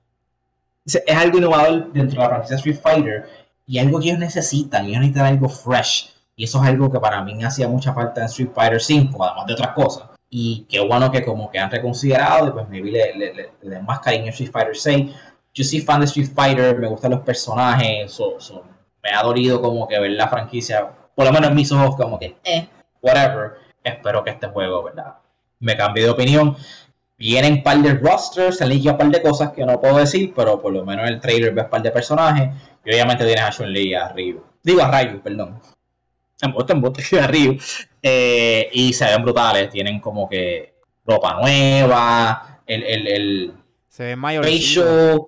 es 0.85 1.17
algo 1.17 1.39
innovador 1.39 1.93
dentro 1.93 2.17
de 2.17 2.23
la 2.23 2.29
franquicia 2.29 2.57
Street 2.57 2.79
Fighter 2.81 3.29
y 3.67 3.79
algo 3.79 3.99
que 3.99 4.07
ellos 4.07 4.19
necesitan, 4.21 4.87
ellos 4.87 5.01
necesitan 5.01 5.27
algo 5.27 5.49
fresh 5.49 6.15
y 6.37 6.45
eso 6.45 6.63
es 6.63 6.69
algo 6.69 6.91
que 6.91 7.01
para 7.01 7.23
mí 7.23 7.43
hacía 7.43 7.69
mucha 7.69 7.93
falta 7.93 8.21
en 8.21 8.27
Street 8.27 8.51
Fighter 8.55 8.81
5, 8.81 9.25
además 9.25 9.47
de 9.47 9.53
otras 9.55 9.73
cosas. 9.73 10.14
Y 10.37 10.67
qué 10.69 10.81
bueno 10.81 11.13
que 11.13 11.25
como 11.25 11.49
que 11.49 11.61
han 11.61 11.71
reconsiderado 11.71 12.49
y 12.49 12.51
pues 12.51 12.69
maybe 12.69 12.91
le, 12.91 13.15
le, 13.15 13.35
le- 13.35 13.51
le 13.63 13.71
den 13.77 13.85
más 13.85 14.01
cariño 14.01 14.27
a 14.27 14.31
Street 14.31 14.51
Fighter 14.51 14.75
6. 14.77 15.15
Yo 15.55 15.63
soy 15.63 15.81
fan 15.81 16.01
de 16.01 16.07
Street 16.07 16.29
Fighter, 16.35 16.77
me 16.77 16.89
gustan 16.89 17.13
los 17.13 17.21
personajes, 17.21 18.11
so- 18.11 18.41
so, 18.41 18.65
me 19.01 19.11
ha 19.11 19.23
dolido 19.23 19.61
como 19.63 19.87
que 19.87 19.97
ver 20.01 20.11
la 20.11 20.27
franquicia, 20.27 20.89
por 21.15 21.25
lo 21.25 21.31
menos 21.33 21.51
en 21.51 21.55
mis 21.55 21.71
ojos, 21.71 21.95
como 21.95 22.19
que, 22.19 22.35
eh, 22.45 22.67
whatever. 23.01 23.53
Espero 23.85 24.25
que 24.25 24.31
este 24.31 24.49
juego, 24.49 24.83
¿verdad? 24.83 25.15
Me 25.61 25.77
cambie 25.77 26.03
de 26.03 26.11
opinión. 26.11 26.57
Vienen 27.17 27.53
un 27.53 27.63
par 27.63 27.79
de 27.79 27.95
rosters, 27.95 28.57
se 28.59 28.65
un 28.67 28.97
par 28.99 29.09
de 29.11 29.23
cosas 29.23 29.53
que 29.53 29.65
no 29.65 29.81
puedo 29.81 29.99
decir, 29.99 30.33
pero 30.35 30.61
por 30.61 30.73
lo 30.73 30.85
menos 30.85 31.07
en 31.07 31.15
el 31.15 31.21
trailer 31.21 31.55
ves 31.55 31.65
un 31.67 31.71
par 31.71 31.83
de 31.83 31.93
personajes. 31.93 32.51
Y 32.85 32.91
obviamente 32.91 33.25
tienes 33.25 33.45
a 33.45 33.51
Chun-Li 33.51 33.91
y 33.91 33.95
a 33.95 34.09
Ryu. 34.09 34.43
Digo 34.65 34.83
a 34.83 34.91
Ryu, 34.91 35.21
perdón. 35.21 35.61
Embote, 36.43 36.73
embote, 36.73 37.21
a 37.21 37.27
Ryu. 37.27 37.57
Eh, 38.03 38.69
y 38.73 38.93
se 38.93 39.05
ven 39.07 39.23
brutales, 39.23 39.71
tienen 39.71 40.01
como 40.01 40.29
que 40.29 40.75
ropa 41.07 41.35
nueva, 41.41 42.61
el, 42.67 42.83
el, 42.83 43.07
el 43.07 43.55
Se 43.89 44.05
ve 44.05 44.17
mayor. 44.17 44.45
facial. 44.45 45.23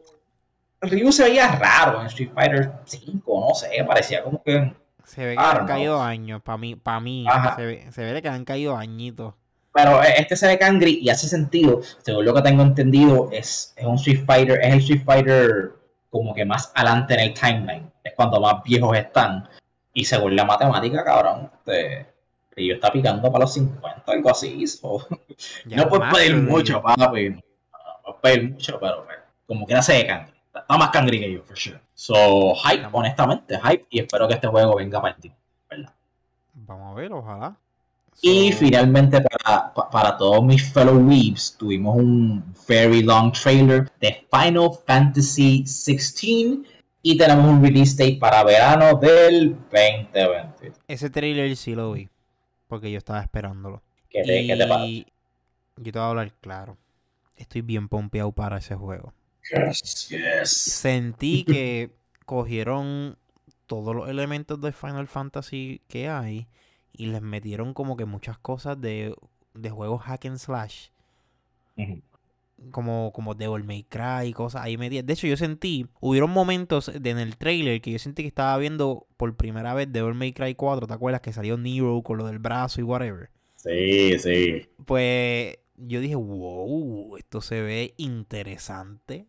Ryu 0.83 1.11
se 1.11 1.25
veía 1.25 1.49
raro 1.57 2.01
en 2.01 2.07
Street 2.09 2.31
Fighter 2.35 2.71
5, 2.85 3.47
no 3.49 3.55
sé, 3.55 3.69
parecía 3.87 4.23
como 4.23 4.43
que 4.43 4.73
Se 5.05 5.25
ve 5.25 5.35
que 5.37 5.41
le 5.43 5.49
han 5.49 5.67
caído 5.67 6.03
años. 6.03 6.43
Para 6.43 6.59
mí, 6.59 6.77
para 6.77 7.01
mí 7.01 7.25
se, 7.57 7.65
ve, 7.65 7.87
se 7.91 8.05
ve 8.13 8.23
que 8.23 8.29
han 8.29 8.45
caído 8.45 8.77
añitos. 8.77 9.35
Pero 9.73 10.03
eh, 10.03 10.15
este 10.19 10.37
se 10.37 10.47
ve 10.47 10.59
cangri 10.59 11.01
y 11.03 11.09
hace 11.11 11.29
sentido. 11.29 11.81
Según 12.03 12.25
lo 12.25 12.35
que 12.35 12.43
tengo 12.43 12.63
entendido, 12.63 13.29
es, 13.33 13.75
es 13.77 13.85
un 13.87 13.97
Street 13.97 14.25
Fighter, 14.27 14.59
es 14.63 14.73
el 14.73 14.79
Street 14.81 15.03
Fighter 15.05 15.73
como 16.11 16.35
que 16.35 16.45
más 16.45 16.73
adelante 16.75 17.15
en 17.15 17.21
el 17.21 17.35
timeline. 17.35 17.93
Es 18.03 18.15
cuando 18.15 18.41
más 18.41 18.63
viejos 18.65 18.97
están. 18.97 19.49
Y 19.97 20.05
según 20.05 20.37
la 20.37 20.45
matemática, 20.45 21.03
cabrón, 21.03 21.51
este, 21.55 22.07
Ryu 22.55 22.75
está 22.75 22.93
picando 22.93 23.33
para 23.33 23.45
los 23.45 23.55
50, 23.55 24.03
algo 24.07 24.31
así. 24.31 24.67
so, 24.67 24.99
no 25.65 25.89
puedes 25.89 26.13
pedir 26.15 26.37
mucho, 26.37 26.83
papi. 26.83 27.31
No, 27.31 27.41
puedes 28.21 28.21
pedir 28.21 28.51
mucho, 28.53 28.79
pero 28.79 29.05
pues, 29.07 29.17
como 29.47 29.67
que 29.67 29.81
se 29.83 29.93
de 29.95 30.07
cangri. 30.07 30.33
Está 30.55 30.77
más 30.77 30.91
cangri 30.91 31.19
que 31.21 31.33
yo, 31.33 31.43
for 31.45 31.57
sure. 31.57 31.81
So, 31.95 32.55
hype, 32.57 32.87
honestamente, 32.93 33.59
hype. 33.59 33.87
Y 33.89 34.01
espero 34.01 34.29
que 34.29 34.35
este 34.35 34.49
juego 34.49 34.77
venga 34.77 35.01
para 35.01 35.17
tiempo, 35.17 35.39
¿verdad? 35.71 35.93
Vamos 36.53 36.93
a 36.93 36.95
ver, 37.01 37.13
ojalá. 37.15 37.57
Y 38.21 38.53
finalmente, 38.53 39.21
para, 39.23 39.73
pa- 39.73 39.89
para 39.91 40.17
todos 40.19 40.43
mis 40.45 40.73
fellow 40.73 40.97
weebs, 40.97 41.57
tuvimos 41.59 41.97
un 41.97 42.55
very 42.69 43.03
long 43.03 43.33
trailer 43.33 43.91
de 44.01 44.27
Final 44.31 44.71
Fantasy 44.87 45.65
XVI 45.67 46.63
y 47.09 47.17
tenemos 47.17 47.47
un 47.47 47.63
release 47.63 47.95
date 47.97 48.19
para 48.19 48.43
verano 48.43 48.99
del 48.99 49.57
2020. 49.71 50.73
Ese 50.89 51.09
trailer 51.09 51.55
sí 51.55 51.77
lo 51.77 51.93
vi. 51.93 52.09
Porque 52.67 52.91
yo 52.91 52.99
estaba 52.99 53.21
esperándolo. 53.21 53.81
¿Qué 54.11 54.25
te, 54.25 54.45
qué 54.45 54.57
te 54.57 54.67
pasa? 54.67 54.87
Y 54.87 55.07
yo 55.77 55.93
te 55.93 55.99
voy 56.01 56.05
a 56.05 56.11
hablar 56.11 56.33
claro. 56.41 56.77
Estoy 57.37 57.61
bien 57.61 57.89
pompeado 57.89 58.33
para 58.33 58.59
ese 58.59 58.75
juego. 58.75 59.15
Yes, 59.53 60.09
yes. 60.09 60.51
Sentí 60.51 61.45
que 61.47 61.93
cogieron 62.25 63.17
todos 63.67 63.95
los 63.95 64.09
elementos 64.09 64.61
de 64.61 64.73
Final 64.73 65.07
Fantasy 65.07 65.83
que 65.87 66.09
hay 66.09 66.49
y 66.93 67.07
les 67.07 67.23
metieron 67.23 67.73
como 67.73 67.97
que 67.97 68.05
muchas 68.05 68.37
cosas 68.39 68.81
de, 68.81 69.15
de 69.55 69.71
juegos 69.71 70.03
hack 70.03 70.25
and 70.25 70.39
slash. 70.39 70.89
Ujú. 71.77 72.03
Como, 72.71 73.13
como 73.13 73.35
Devil 73.35 73.65
May 73.65 73.83
Cry 73.85 74.29
y 74.29 74.33
cosas 74.33 74.63
ahí 74.63 74.79
metidas. 74.79 75.05
De 75.07 75.13
hecho, 75.13 75.27
yo 75.27 75.37
sentí, 75.37 75.87
hubieron 76.01 76.31
momentos 76.31 76.91
de- 76.99 77.11
en 77.11 77.19
el 77.19 77.37
trailer 77.37 77.81
que 77.83 77.93
yo 77.93 77.99
sentí 77.99 78.23
que 78.23 78.29
estaba 78.29 78.57
viendo 78.57 79.07
por 79.19 79.37
primera 79.37 79.75
vez 79.75 79.93
Devil 79.93 80.15
May 80.15 80.33
Cry 80.33 80.55
4. 80.55 80.87
¿Te 80.87 80.95
acuerdas? 80.95 81.21
Que 81.21 81.33
salió 81.35 81.59
Nero 81.59 82.01
con 82.03 82.17
lo 82.17 82.27
del 82.27 82.39
brazo 82.39 82.81
y 82.81 82.85
whatever. 82.85 83.29
Sí, 83.57 84.19
sí. 84.19 84.69
Pues 84.87 85.59
yo 85.77 86.01
dije, 86.01 86.15
wow, 86.15 87.17
esto 87.19 87.41
se 87.43 87.61
ve 87.61 87.93
interesante. 87.99 89.27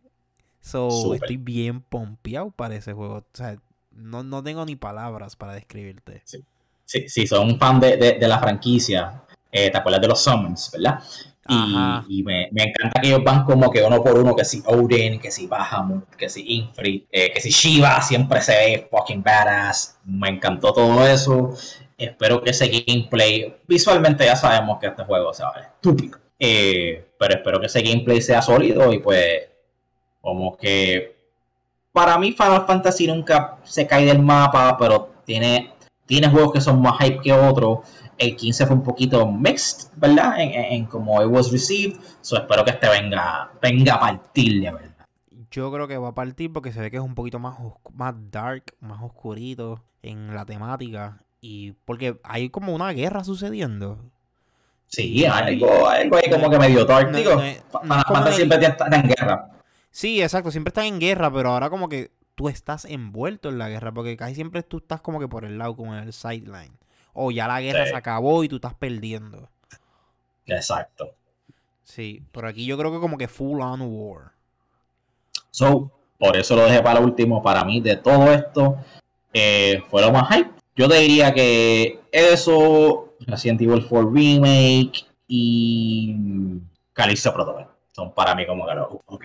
So, 0.60 0.88
estoy 1.14 1.36
bien 1.36 1.80
pompeado 1.82 2.50
para 2.50 2.76
ese 2.76 2.92
juego. 2.92 3.16
O 3.16 3.24
sea, 3.34 3.56
no, 3.90 4.22
no 4.22 4.42
tengo 4.42 4.64
ni 4.64 4.76
palabras 4.76 5.36
para 5.36 5.52
describirte. 5.54 6.22
Sí, 6.24 7.06
sí, 7.08 7.26
son 7.26 7.48
un 7.50 7.58
fan 7.58 7.78
de, 7.80 7.96
de- 7.98 8.18
de 8.18 8.28
la 8.28 8.38
franquicia. 8.38 9.22
Eh, 9.52 9.70
¿Te 9.70 9.76
acuerdas 9.78 10.00
de 10.00 10.08
los 10.08 10.22
summons, 10.22 10.70
verdad? 10.72 11.00
Y, 11.48 12.22
me, 12.22 12.48
me 12.52 12.64
encanta 12.64 13.00
que 13.00 13.08
ellos 13.08 13.24
van 13.24 13.44
como 13.44 13.70
que 13.70 13.82
uno 13.82 14.02
por 14.02 14.18
uno, 14.18 14.36
que 14.36 14.44
si 14.44 14.62
Odin, 14.66 15.18
que 15.18 15.30
si 15.30 15.46
Bahamut, 15.46 16.04
que 16.16 16.28
si 16.28 16.44
Infrit, 16.56 17.06
eh, 17.10 17.32
que 17.32 17.40
si 17.40 17.50
Shiva 17.50 18.02
siempre 18.02 18.42
se 18.42 18.52
ve 18.52 18.88
fucking 18.90 19.22
badass. 19.22 19.98
Me 20.04 20.28
encantó 20.28 20.72
todo 20.72 21.06
eso. 21.06 21.54
Espero 21.96 22.42
que 22.42 22.50
ese 22.50 22.68
gameplay, 22.68 23.56
visualmente 23.66 24.24
ya 24.24 24.36
sabemos 24.36 24.78
que 24.78 24.88
este 24.88 25.04
juego 25.04 25.32
se 25.32 25.42
va 25.42 25.52
estúpido. 25.58 26.18
Eh, 26.38 27.06
pero 27.18 27.34
espero 27.34 27.60
que 27.60 27.66
ese 27.66 27.82
gameplay 27.82 28.20
sea 28.20 28.42
sólido 28.42 28.92
y 28.92 29.00
pues 29.00 29.48
como 30.20 30.56
que 30.56 31.16
para 31.92 32.18
mí 32.18 32.32
Final 32.32 32.66
Fantasy 32.66 33.06
nunca 33.06 33.58
se 33.64 33.86
cae 33.86 34.04
del 34.04 34.20
mapa, 34.20 34.76
pero 34.78 35.14
tiene, 35.24 35.72
tiene 36.06 36.28
juegos 36.28 36.52
que 36.52 36.60
son 36.60 36.80
más 36.80 36.98
hype 37.00 37.20
que 37.20 37.32
otros. 37.32 37.80
El 38.18 38.36
15 38.36 38.66
fue 38.66 38.76
un 38.76 38.82
poquito 38.82 39.26
mixed, 39.30 39.90
¿verdad? 39.96 40.40
En, 40.40 40.50
en, 40.50 40.64
en 40.72 40.86
cómo 40.86 41.22
it 41.22 41.28
was 41.28 41.50
received. 41.52 42.00
So 42.20 42.36
espero 42.36 42.64
que 42.64 42.72
este 42.72 42.88
venga, 42.88 43.50
venga 43.62 43.94
a 43.94 44.00
partir 44.00 44.60
de 44.60 44.72
verdad. 44.72 45.06
Yo 45.50 45.72
creo 45.72 45.88
que 45.88 45.96
va 45.96 46.08
a 46.08 46.14
partir 46.14 46.52
porque 46.52 46.72
se 46.72 46.80
ve 46.80 46.90
que 46.90 46.98
es 46.98 47.02
un 47.02 47.14
poquito 47.14 47.38
más, 47.38 47.56
más 47.94 48.14
dark, 48.30 48.74
más 48.80 49.02
oscurito 49.02 49.82
en 50.02 50.34
la 50.34 50.44
temática. 50.44 51.22
Y 51.40 51.72
porque 51.84 52.18
hay 52.24 52.50
como 52.50 52.74
una 52.74 52.92
guerra 52.92 53.24
sucediendo. 53.24 53.98
Sí, 54.88 55.24
algo, 55.24 55.88
algo 55.88 56.16
ahí 56.16 56.30
como 56.30 56.50
que 56.50 56.58
medio 56.58 56.84
dark. 56.84 57.12
Digo, 57.12 57.40
no, 57.84 58.32
siempre 58.32 58.58
están 58.66 58.94
en 58.94 59.08
guerra. 59.08 59.50
Sí, 59.90 60.22
exacto, 60.22 60.50
siempre 60.50 60.70
están 60.70 60.86
en 60.86 60.98
guerra, 60.98 61.32
pero 61.32 61.50
ahora 61.50 61.70
como 61.70 61.88
que 61.88 62.10
tú 62.34 62.48
estás 62.48 62.84
envuelto 62.84 63.48
en 63.48 63.58
la 63.58 63.68
guerra, 63.68 63.92
porque 63.92 64.16
casi 64.16 64.34
siempre 64.34 64.62
tú 64.62 64.78
estás 64.78 65.00
como 65.00 65.18
que 65.20 65.28
por 65.28 65.44
el 65.44 65.58
lado, 65.58 65.76
como 65.76 65.94
en 65.94 66.04
el 66.04 66.12
sideline. 66.12 66.72
O 67.12 67.30
ya 67.30 67.48
la 67.48 67.60
guerra 67.60 67.86
se 67.86 67.96
acabó 67.96 68.44
y 68.44 68.48
tú 68.48 68.56
estás 68.56 68.74
perdiendo. 68.74 69.48
Exacto. 70.46 71.14
Sí, 71.84 72.22
pero 72.32 72.48
aquí 72.48 72.64
yo 72.66 72.76
creo 72.78 72.92
que 72.92 73.00
como 73.00 73.18
que 73.18 73.28
full 73.28 73.60
on 73.60 73.80
war. 73.82 74.32
So, 75.50 75.90
por 76.18 76.36
eso 76.36 76.54
lo 76.54 76.64
dejé 76.64 76.82
para 76.82 77.00
último. 77.00 77.42
Para 77.42 77.64
mí, 77.64 77.80
de 77.80 77.96
todo 77.96 78.32
esto, 78.32 78.76
eh, 79.32 79.82
fue 79.88 80.02
lo 80.02 80.12
más 80.12 80.28
hype. 80.34 80.50
Yo 80.76 80.88
te 80.88 80.96
diría 80.96 81.34
que 81.34 82.00
eso, 82.12 83.14
Resident 83.20 83.60
Evil 83.62 83.86
4 83.88 84.10
Remake 84.10 85.04
y 85.26 86.14
Calixto 86.92 87.34
Protocol 87.34 87.66
son 87.98 88.14
para 88.14 88.32
mí 88.36 88.46
como 88.46 88.64
que 88.64 88.74
lo, 88.74 89.02
ok. 89.06 89.24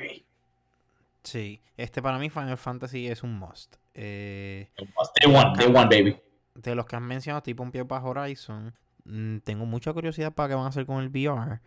Sí, 1.21 1.61
este 1.77 2.01
para 2.01 2.17
mí 2.17 2.31
Final 2.31 2.57
Fantasy 2.57 3.07
es 3.07 3.21
un 3.21 3.37
must. 3.37 3.75
Eh, 3.93 4.67
day 4.75 5.31
one, 5.31 5.53
day 5.55 5.67
one, 5.67 5.85
baby. 5.85 6.17
De 6.55 6.75
los 6.75 6.85
que 6.85 6.95
han 6.95 7.03
mencionado, 7.03 7.41
tipo 7.43 7.63
un 7.63 7.71
pie 7.71 7.85
para 7.85 8.05
Horizon, 8.05 8.73
mm, 9.05 9.39
tengo 9.39 9.65
mucha 9.65 9.93
curiosidad 9.93 10.33
para 10.33 10.49
qué 10.49 10.55
van 10.55 10.65
a 10.65 10.69
hacer 10.69 10.85
con 10.85 11.01
el 11.01 11.09
VR. 11.09 11.59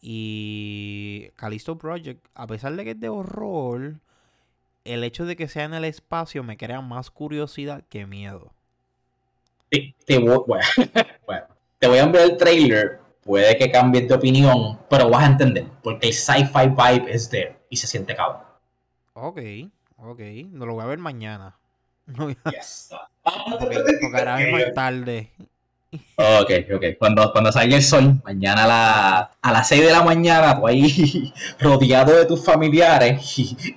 Y 0.00 1.30
Callisto 1.36 1.76
Project, 1.76 2.24
a 2.34 2.46
pesar 2.46 2.74
de 2.76 2.84
que 2.84 2.90
es 2.92 3.00
de 3.00 3.08
horror, 3.08 4.00
el 4.84 5.04
hecho 5.04 5.26
de 5.26 5.36
que 5.36 5.48
sea 5.48 5.64
en 5.64 5.74
el 5.74 5.84
espacio 5.84 6.42
me 6.42 6.56
crea 6.56 6.80
más 6.80 7.10
curiosidad 7.10 7.84
que 7.88 8.06
miedo. 8.06 8.52
Te, 9.70 10.18
voy, 10.18 10.60
bueno, 11.26 11.46
te 11.78 11.86
voy 11.86 11.98
a 11.98 12.02
enviar 12.02 12.24
el 12.24 12.36
trailer. 12.36 13.00
Puede 13.22 13.56
que 13.56 13.70
cambies 13.70 14.08
de 14.08 14.14
opinión, 14.14 14.80
pero 14.88 15.08
vas 15.08 15.22
a 15.22 15.26
entender. 15.26 15.66
Porque 15.82 16.08
el 16.08 16.14
sci-fi 16.14 16.68
vibe 16.68 17.12
es 17.12 17.28
there 17.28 17.56
y 17.68 17.76
se 17.76 17.86
siente 17.86 18.16
cabrón. 18.16 18.42
Ok, 19.12 19.40
ok. 19.98 20.20
No 20.50 20.66
lo 20.66 20.74
voy 20.74 20.82
a 20.82 20.86
ver 20.86 20.98
mañana. 20.98 21.58
yes. 22.50 22.90
Porque, 23.22 23.76
ahora 24.14 24.36
mismo 24.36 24.58
es 24.58 24.74
tarde. 24.74 25.30
Ok, 26.16 26.50
ok. 26.74 26.84
Cuando, 26.98 27.32
cuando 27.32 27.50
salga 27.50 27.76
el 27.76 27.82
sol, 27.82 28.20
mañana 28.24 28.64
a, 28.64 28.66
la, 28.66 29.30
a 29.42 29.52
las 29.52 29.68
6 29.68 29.82
de 29.82 29.92
la 29.92 30.02
mañana, 30.02 30.56
tú 30.56 30.66
ahí 30.66 31.32
rodeado 31.58 32.16
de 32.16 32.26
tus 32.26 32.44
familiares 32.44 33.20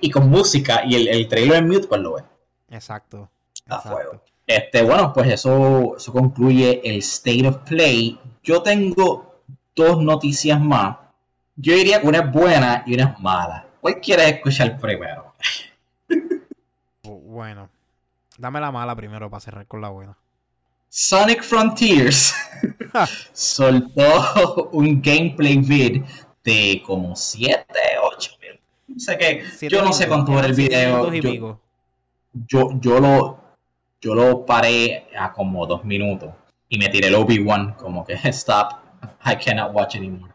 y, 0.00 0.10
con 0.10 0.30
música 0.30 0.82
y 0.84 0.94
el, 0.94 1.08
el, 1.08 1.28
trailer 1.28 1.58
en 1.58 1.68
mute, 1.68 1.88
pues 1.88 2.00
lo 2.00 2.14
ves. 2.14 2.24
Exacto. 2.70 3.28
A 3.68 3.80
fuego. 3.80 4.22
Este, 4.46 4.82
bueno, 4.82 5.12
pues 5.12 5.28
eso, 5.30 5.96
eso 5.96 6.12
concluye 6.12 6.80
el 6.84 6.98
State 6.98 7.46
of 7.48 7.58
Play. 7.68 8.18
Yo 8.42 8.62
tengo 8.62 9.40
dos 9.74 10.02
noticias 10.02 10.60
más. 10.60 10.98
Yo 11.56 11.74
diría 11.74 12.00
que 12.00 12.06
una 12.06 12.18
es 12.18 12.32
buena 12.32 12.82
y 12.86 12.94
una 12.94 13.04
es 13.04 13.20
mala. 13.20 13.66
¿Cuál 13.80 14.00
quieres 14.00 14.32
escuchar 14.32 14.78
primero? 14.78 15.34
bueno, 17.02 17.68
dame 18.38 18.60
la 18.60 18.70
mala 18.70 18.94
primero 18.94 19.30
para 19.30 19.40
cerrar 19.40 19.66
con 19.66 19.80
la 19.80 19.88
buena. 19.90 20.16
Sonic 20.88 21.42
Frontiers 21.42 22.34
soltó 23.32 24.70
un 24.72 25.02
gameplay 25.02 25.56
vid 25.58 26.04
de 26.44 26.82
como 26.86 27.16
7, 27.16 27.64
8 28.02 28.30
No 28.88 29.00
sé 29.00 29.18
qué. 29.18 29.68
Yo 29.68 29.82
no 29.82 29.92
sé 29.92 30.06
cuánto 30.06 30.38
era 30.38 30.46
el 30.46 30.54
video. 30.54 31.12
Yo, 31.12 31.58
yo, 32.32 32.80
yo, 32.80 33.00
lo, 33.00 33.40
yo 34.00 34.14
lo 34.14 34.46
paré 34.46 35.08
a 35.18 35.32
como 35.32 35.66
2 35.66 35.84
minutos 35.84 36.30
y 36.68 36.78
me 36.78 36.88
tiré 36.88 37.08
el 37.08 37.14
Obi-Wan 37.14 37.74
como 37.74 38.04
que 38.04 38.14
stop, 38.24 38.74
I 39.24 39.36
cannot 39.36 39.74
watch 39.74 39.96
anymore. 39.96 40.32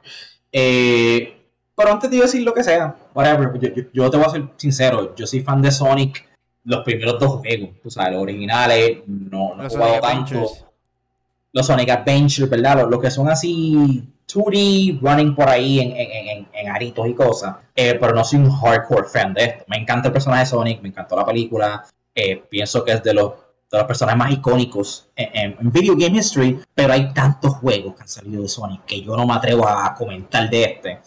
Eh, 0.51 1.35
pero 1.75 1.91
antes 1.91 2.09
de 2.09 2.17
decir 2.17 2.43
lo 2.43 2.53
que 2.53 2.63
sea, 2.63 2.95
whatever, 3.13 3.57
yo, 3.93 4.09
te 4.09 4.17
voy 4.17 4.25
a 4.25 4.29
ser 4.29 4.49
sincero, 4.57 5.15
yo 5.15 5.25
soy 5.25 5.41
fan 5.41 5.61
de 5.61 5.71
Sonic 5.71 6.28
los 6.69 6.83
primeros 6.83 7.19
dos 7.19 7.39
juegos, 7.39 7.69
tú 7.81 7.89
sabes, 7.89 8.13
los 8.13 8.21
originales, 8.21 8.99
no, 9.07 9.55
no 9.55 9.65
he 9.65 9.69
jugado 9.69 9.99
tanto. 10.01 10.51
Los 11.51 11.65
Sonic 11.65 11.89
Adventures, 11.89 12.47
¿verdad? 12.47 12.87
Los, 12.87 13.01
que 13.01 13.09
son 13.09 13.27
así 13.27 14.03
2D, 14.27 14.99
running 15.01 15.33
por 15.33 15.49
ahí 15.49 15.79
en, 15.79 15.93
en, 15.97 16.47
en, 16.53 16.69
aritos 16.69 17.07
y 17.07 17.15
cosas. 17.15 17.55
Eh, 17.75 17.97
pero 17.99 18.13
no 18.13 18.23
soy 18.23 18.37
un 18.37 18.51
hardcore 18.51 19.09
fan 19.09 19.33
de 19.33 19.45
esto. 19.45 19.65
Me 19.67 19.77
encanta 19.77 20.09
el 20.09 20.13
personaje 20.13 20.41
de 20.41 20.45
Sonic, 20.45 20.81
me 20.83 20.89
encantó 20.89 21.15
la 21.15 21.25
película. 21.25 21.87
Eh, 22.13 22.43
pienso 22.47 22.85
que 22.85 22.91
es 22.91 23.01
de 23.01 23.15
los, 23.15 23.31
de 23.71 23.77
los 23.79 23.87
personajes 23.87 24.19
más 24.19 24.31
icónicos 24.31 25.09
en, 25.15 25.55
video 25.71 25.95
game 25.95 26.19
history. 26.19 26.59
Pero 26.75 26.93
hay 26.93 27.11
tantos 27.13 27.55
juegos 27.55 27.95
que 27.95 28.03
han 28.03 28.09
salido 28.09 28.43
de 28.43 28.47
Sonic 28.47 28.85
que 28.85 29.01
yo 29.01 29.17
no 29.17 29.25
me 29.25 29.33
atrevo 29.33 29.67
a 29.67 29.95
comentar 29.95 30.47
de 30.47 30.63
este. 30.65 30.99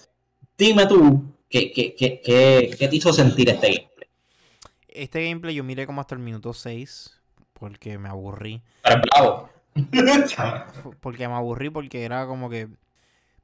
Dime 0.58 0.86
tú, 0.86 1.22
¿qué, 1.48 1.70
qué, 1.70 1.94
qué, 1.94 2.20
qué, 2.20 2.88
te 2.88 2.96
hizo 2.96 3.12
sentir 3.12 3.48
este 3.48 3.68
gameplay? 3.68 3.91
Este 4.94 5.24
gameplay 5.24 5.54
yo 5.54 5.64
miré 5.64 5.86
como 5.86 6.00
hasta 6.00 6.14
el 6.14 6.20
minuto 6.20 6.52
6 6.52 7.20
porque 7.54 7.98
me 7.98 8.08
aburrí. 8.08 8.62
Porque 11.00 11.28
me 11.28 11.34
aburrí 11.34 11.70
porque 11.70 12.04
era 12.04 12.26
como 12.26 12.50
que... 12.50 12.68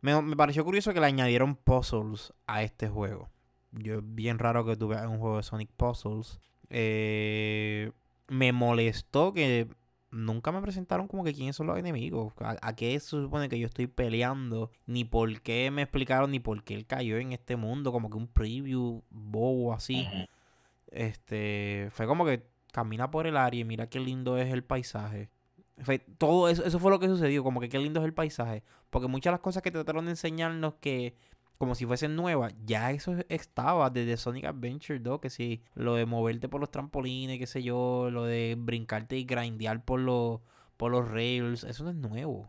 Me, 0.00 0.20
me, 0.22 0.36
pareció 0.36 0.64
curioso 0.64 0.92
que 0.92 1.00
le 1.00 1.06
añadieron 1.06 1.56
puzzles 1.56 2.32
a 2.46 2.62
este 2.62 2.88
juego. 2.88 3.28
Yo 3.72 4.00
bien 4.02 4.38
raro 4.38 4.64
que 4.64 4.76
tuve 4.76 4.96
un 5.06 5.18
juego 5.18 5.36
de 5.38 5.42
Sonic 5.42 5.70
Puzzles. 5.76 6.40
Eh, 6.70 7.90
me 8.28 8.52
molestó 8.52 9.32
que 9.32 9.68
nunca 10.10 10.52
me 10.52 10.62
presentaron 10.62 11.08
como 11.08 11.24
que 11.24 11.34
quiénes 11.34 11.56
son 11.56 11.66
los 11.66 11.78
enemigos. 11.78 12.32
A, 12.40 12.74
qué 12.74 12.98
se 13.00 13.10
supone 13.10 13.48
que 13.48 13.58
yo 13.58 13.66
estoy 13.66 13.86
peleando. 13.86 14.70
Ni 14.86 15.04
por 15.04 15.40
qué 15.42 15.70
me 15.70 15.82
explicaron, 15.82 16.30
ni 16.30 16.40
por 16.40 16.62
qué 16.64 16.74
él 16.74 16.86
cayó 16.86 17.18
en 17.18 17.32
este 17.32 17.56
mundo. 17.56 17.92
Como 17.92 18.10
que 18.10 18.16
un 18.16 18.28
preview 18.28 19.02
bobo 19.10 19.72
así. 19.72 20.06
Este. 20.90 21.88
Fue 21.92 22.06
como 22.06 22.24
que 22.24 22.46
camina 22.72 23.10
por 23.10 23.26
el 23.26 23.36
área 23.36 23.60
y 23.60 23.64
mira 23.64 23.88
qué 23.88 24.00
lindo 24.00 24.38
es 24.38 24.52
el 24.52 24.64
paisaje. 24.64 25.30
Fue, 25.80 25.98
todo 25.98 26.48
eso, 26.48 26.64
eso 26.64 26.78
fue 26.78 26.90
lo 26.90 26.98
que 26.98 27.08
sucedió. 27.08 27.42
Como 27.44 27.60
que 27.60 27.68
qué 27.68 27.78
lindo 27.78 28.00
es 28.00 28.06
el 28.06 28.14
paisaje. 28.14 28.62
Porque 28.90 29.08
muchas 29.08 29.30
de 29.30 29.34
las 29.34 29.40
cosas 29.40 29.62
que 29.62 29.70
trataron 29.70 30.06
de 30.06 30.12
enseñarnos 30.12 30.74
que 30.80 31.14
como 31.58 31.74
si 31.74 31.84
fuesen 31.86 32.14
nuevas, 32.14 32.54
ya 32.64 32.92
eso 32.92 33.16
estaba 33.28 33.90
desde 33.90 34.16
Sonic 34.16 34.44
Adventure 34.44 35.00
2, 35.00 35.20
que 35.20 35.28
si 35.28 35.60
lo 35.74 35.96
de 35.96 36.06
moverte 36.06 36.48
por 36.48 36.60
los 36.60 36.70
trampolines, 36.70 37.38
qué 37.38 37.48
sé 37.48 37.64
yo, 37.64 38.10
lo 38.12 38.24
de 38.24 38.54
brincarte 38.56 39.16
y 39.16 39.24
grindear 39.24 39.84
por 39.84 39.98
los, 39.98 40.40
por 40.76 40.92
los 40.92 41.10
rails, 41.10 41.64
eso 41.64 41.82
no 41.82 41.90
es 41.90 41.96
nuevo. 41.96 42.48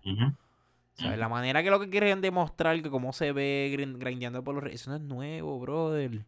La 0.99 1.27
manera 1.27 1.63
que 1.63 1.71
lo 1.71 1.79
que 1.79 1.89
quieren 1.89 2.21
demostrar, 2.21 2.79
que 2.83 2.91
cómo 2.91 3.11
se 3.11 3.31
ve 3.31 3.73
grindeando 3.99 4.43
por 4.43 4.53
los 4.53 4.63
rails, 4.63 4.81
eso 4.81 4.91
no 4.91 4.97
es 4.97 5.01
nuevo, 5.01 5.59
brother. 5.59 6.25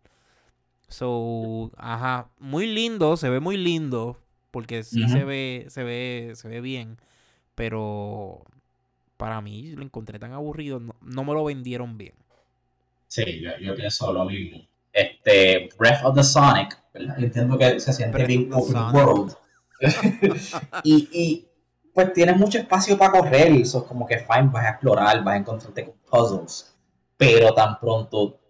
So, 0.92 1.72
ajá, 1.78 2.30
muy 2.38 2.68
lindo, 2.68 3.16
se 3.16 3.30
ve 3.30 3.40
muy 3.40 3.56
lindo, 3.56 4.18
porque 4.52 4.84
sí 4.84 5.08
se 5.08 5.24
ve, 5.24 5.68
se 5.70 5.86
ve, 5.86 6.34
se 6.36 6.50
ve 6.50 6.60
bien, 6.60 6.98
pero 7.56 8.44
para 9.16 9.40
mí 9.40 9.72
lo 9.72 9.84
encontré 9.84 10.20
tan 10.20 10.34
aburrido, 10.34 10.82
no 11.02 11.24
me 11.24 11.34
lo 11.34 11.46
vendieron 11.46 11.98
bien. 11.98 12.16
Sí, 13.08 13.42
yo, 13.62 13.74
pienso 13.74 14.12
lo 14.12 14.26
mismo. 14.26 14.68
Este, 14.92 15.70
Breath 15.80 16.04
of 16.04 16.16
the 16.16 16.24
Sonic, 16.24 16.78
¿verdad? 16.94 17.24
entiendo 17.24 17.58
que 17.58 17.80
se 17.80 17.94
siente 17.94 18.26
bien 18.26 18.52
world. 18.52 19.34
y, 20.84 21.08
y, 21.14 21.48
pues 21.94 22.12
tienes 22.12 22.36
mucho 22.36 22.58
espacio 22.58 22.98
para 22.98 23.12
correr, 23.12 23.54
eso 23.54 23.80
es 23.80 23.84
como 23.86 24.06
que 24.06 24.18
fine, 24.18 24.50
vas 24.52 24.66
a 24.66 24.70
explorar, 24.72 25.24
vas 25.24 25.36
a 25.36 25.38
encontrarte 25.38 25.86
con 25.86 25.96
puzzles. 26.10 26.76
Pero 27.16 27.54
tan 27.54 27.80
pronto 27.80 28.41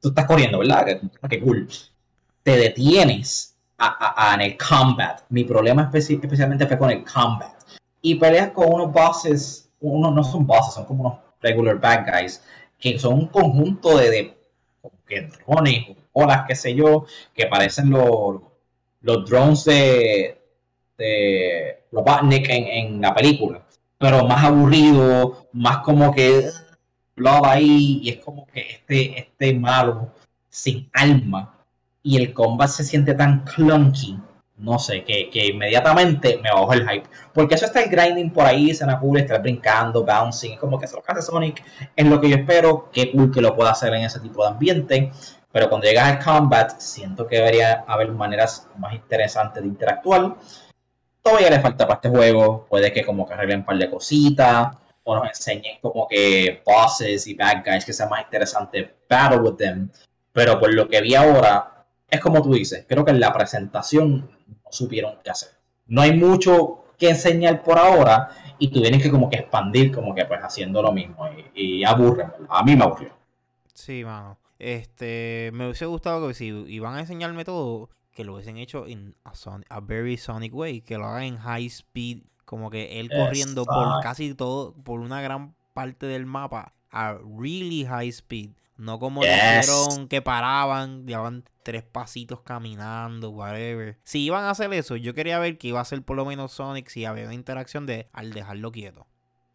tú 0.00 0.08
estás 0.08 0.26
corriendo, 0.26 0.58
¿verdad? 0.58 0.86
Que, 1.28 1.40
cool. 1.40 1.68
Te 2.42 2.56
detienes 2.56 3.56
a, 3.78 4.34
en 4.34 4.40
el 4.40 4.56
combat. 4.56 5.20
Mi 5.28 5.44
problema 5.44 5.90
especialmente 5.92 6.66
fue 6.66 6.78
con 6.78 6.90
el 6.90 7.04
combat. 7.04 7.52
Y 8.02 8.14
peleas 8.14 8.50
con 8.50 8.72
unos 8.72 8.92
bosses, 8.92 9.70
unos 9.80 10.14
no 10.14 10.24
son 10.24 10.46
bosses, 10.46 10.74
son 10.74 10.84
como 10.86 11.04
unos 11.04 11.18
regular 11.42 11.78
bad 11.80 12.06
guys 12.06 12.42
que 12.80 12.98
son 12.98 13.14
un 13.14 13.26
conjunto 13.26 13.98
de, 13.98 14.10
de 14.10 14.36
que 15.06 15.28
drones, 15.46 15.96
olas, 16.12 16.44
qué 16.48 16.54
sé 16.54 16.74
yo, 16.74 17.04
que 17.34 17.46
parecen 17.46 17.90
los, 17.90 18.40
los 19.02 19.28
drones 19.28 19.64
de, 19.64 20.40
de 20.96 21.84
Robotnik 21.92 22.48
en, 22.48 22.66
en 22.66 23.00
la 23.00 23.14
película, 23.14 23.62
pero 23.98 24.24
más 24.26 24.44
aburrido, 24.44 25.48
más 25.52 25.78
como 25.78 26.12
que 26.12 26.48
lo 27.20 27.46
ahí, 27.46 28.00
y 28.02 28.10
es 28.10 28.18
como 28.18 28.46
que 28.46 28.60
este, 28.60 29.18
este 29.18 29.54
malo 29.54 30.12
sin 30.48 30.88
alma, 30.92 31.54
y 32.02 32.16
el 32.16 32.32
combat 32.32 32.68
se 32.68 32.84
siente 32.84 33.14
tan 33.14 33.44
clunky 33.44 34.18
no 34.60 34.78
sé, 34.78 35.04
que, 35.04 35.30
que, 35.30 35.46
inmediatamente 35.46 36.38
me 36.42 36.50
bajo 36.50 36.72
el 36.72 36.88
hype. 36.88 37.08
Porque 37.32 37.54
eso 37.54 37.66
está 37.66 37.82
el 37.82 37.90
grinding 37.90 38.30
por 38.30 38.46
ahí, 38.46 38.72
ocurre 38.96 39.20
estar 39.20 39.40
brincando, 39.42 40.04
bouncing, 40.04 40.56
como 40.56 40.78
que 40.78 40.84
eso 40.84 40.96
lo 40.96 41.02
hace 41.06 41.22
Sonic 41.22 41.62
es 41.96 42.06
lo 42.06 42.20
que 42.20 42.28
yo 42.28 42.36
espero. 42.36 42.90
Qué 42.92 43.10
cool 43.10 43.32
que 43.32 43.40
lo 43.40 43.56
pueda 43.56 43.70
hacer 43.70 43.94
en 43.94 44.04
ese 44.04 44.20
tipo 44.20 44.42
de 44.42 44.50
ambiente. 44.50 45.12
Pero 45.52 45.68
cuando 45.68 45.86
llegas 45.86 46.12
al 46.12 46.18
combat, 46.22 46.78
siento 46.78 47.26
que 47.26 47.36
debería 47.36 47.84
haber 47.86 48.12
maneras 48.12 48.68
más 48.78 48.94
interesantes 48.94 49.62
de 49.62 49.68
interactuar. 49.68 50.36
todavía 51.22 51.50
le 51.50 51.60
falta 51.60 51.86
para 51.86 51.96
este 51.96 52.08
juego. 52.08 52.66
Puede 52.68 52.92
que 52.92 53.04
como 53.04 53.26
que 53.26 53.34
arreglen 53.34 53.60
un 53.60 53.64
par 53.64 53.78
de 53.78 53.90
cositas 53.90 54.76
o 55.04 55.14
nos 55.14 55.28
enseñen 55.28 55.78
como 55.80 56.06
que 56.08 56.62
bosses 56.64 57.26
y 57.26 57.34
bad 57.34 57.64
guys 57.64 57.84
que 57.84 57.92
sea 57.92 58.08
más 58.08 58.22
interesante 58.22 58.94
battle 59.08 59.38
with 59.38 59.56
them. 59.56 59.90
Pero 60.32 60.58
por 60.58 60.72
lo 60.72 60.88
que 60.88 61.00
vi 61.00 61.14
ahora, 61.14 61.86
es 62.08 62.20
como 62.20 62.42
tú 62.42 62.54
dices, 62.54 62.84
creo 62.88 63.04
que 63.04 63.10
en 63.10 63.20
la 63.20 63.32
presentación 63.32 64.30
no 64.46 64.70
supieron 64.70 65.18
qué 65.24 65.30
hacer. 65.30 65.50
No 65.86 66.02
hay 66.02 66.16
mucho 66.16 66.84
que 66.98 67.10
enseñar 67.10 67.62
por 67.62 67.78
ahora 67.78 68.30
y 68.58 68.68
tuvieron 68.68 69.00
que 69.00 69.10
como 69.10 69.28
que 69.28 69.38
expandir 69.38 69.90
como 69.92 70.14
que 70.14 70.24
pues 70.26 70.40
haciendo 70.42 70.82
lo 70.82 70.92
mismo 70.92 71.28
y, 71.54 71.78
y 71.80 71.84
aburren, 71.84 72.30
a 72.48 72.62
mí 72.62 72.76
me 72.76 72.84
aburrió. 72.84 73.10
Sí, 73.74 74.04
mano. 74.04 74.38
Este, 74.60 75.50
me 75.54 75.64
hubiese 75.64 75.86
gustado 75.86 76.28
que 76.28 76.34
si 76.34 76.48
iban 76.68 76.94
a 76.94 77.00
enseñarme 77.00 77.46
todo, 77.46 77.88
que 78.12 78.24
lo 78.24 78.34
hubiesen 78.34 78.58
hecho 78.58 78.86
en 78.86 79.16
a, 79.24 79.80
very 79.80 80.18
Sonic 80.18 80.54
way, 80.54 80.82
que 80.82 80.98
lo 80.98 81.06
hagan 81.06 81.22
en 81.22 81.38
high 81.38 81.66
speed, 81.66 82.24
como 82.50 82.68
que 82.68 82.98
él 82.98 83.08
corriendo 83.08 83.64
por 83.64 84.02
casi 84.02 84.34
todo, 84.34 84.74
por 84.82 84.98
una 84.98 85.22
gran 85.22 85.54
parte 85.72 86.06
del 86.06 86.26
mapa 86.26 86.74
a 86.90 87.16
really 87.38 87.84
high 87.84 88.08
speed. 88.08 88.50
No 88.76 88.98
como 88.98 89.22
dijeron 89.22 90.08
que 90.08 90.20
paraban, 90.20 91.06
llevaban 91.06 91.44
tres 91.62 91.84
pasitos 91.84 92.40
caminando, 92.40 93.30
whatever. 93.30 94.00
Si 94.02 94.24
iban 94.24 94.42
a 94.42 94.50
hacer 94.50 94.72
eso, 94.72 94.96
yo 94.96 95.14
quería 95.14 95.38
ver 95.38 95.58
que 95.58 95.68
iba 95.68 95.80
a 95.80 95.84
ser 95.84 96.02
por 96.02 96.16
lo 96.16 96.24
menos 96.24 96.50
Sonic 96.50 96.88
si 96.88 97.04
había 97.04 97.26
una 97.26 97.34
interacción 97.34 97.86
de 97.86 98.08
al 98.12 98.32
dejarlo 98.32 98.72
quieto. 98.72 99.06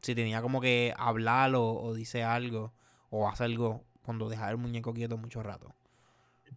Si 0.02 0.16
tenía 0.16 0.42
como 0.42 0.62
que 0.62 0.94
hablar 0.98 1.54
o, 1.54 1.74
o 1.74 1.94
dice 1.94 2.24
algo 2.24 2.72
o 3.10 3.28
hace 3.28 3.44
algo 3.44 3.84
cuando 4.04 4.30
dejar 4.30 4.52
el 4.52 4.58
muñeco 4.58 4.94
quieto 4.94 5.18
mucho 5.18 5.44
rato. 5.44 5.76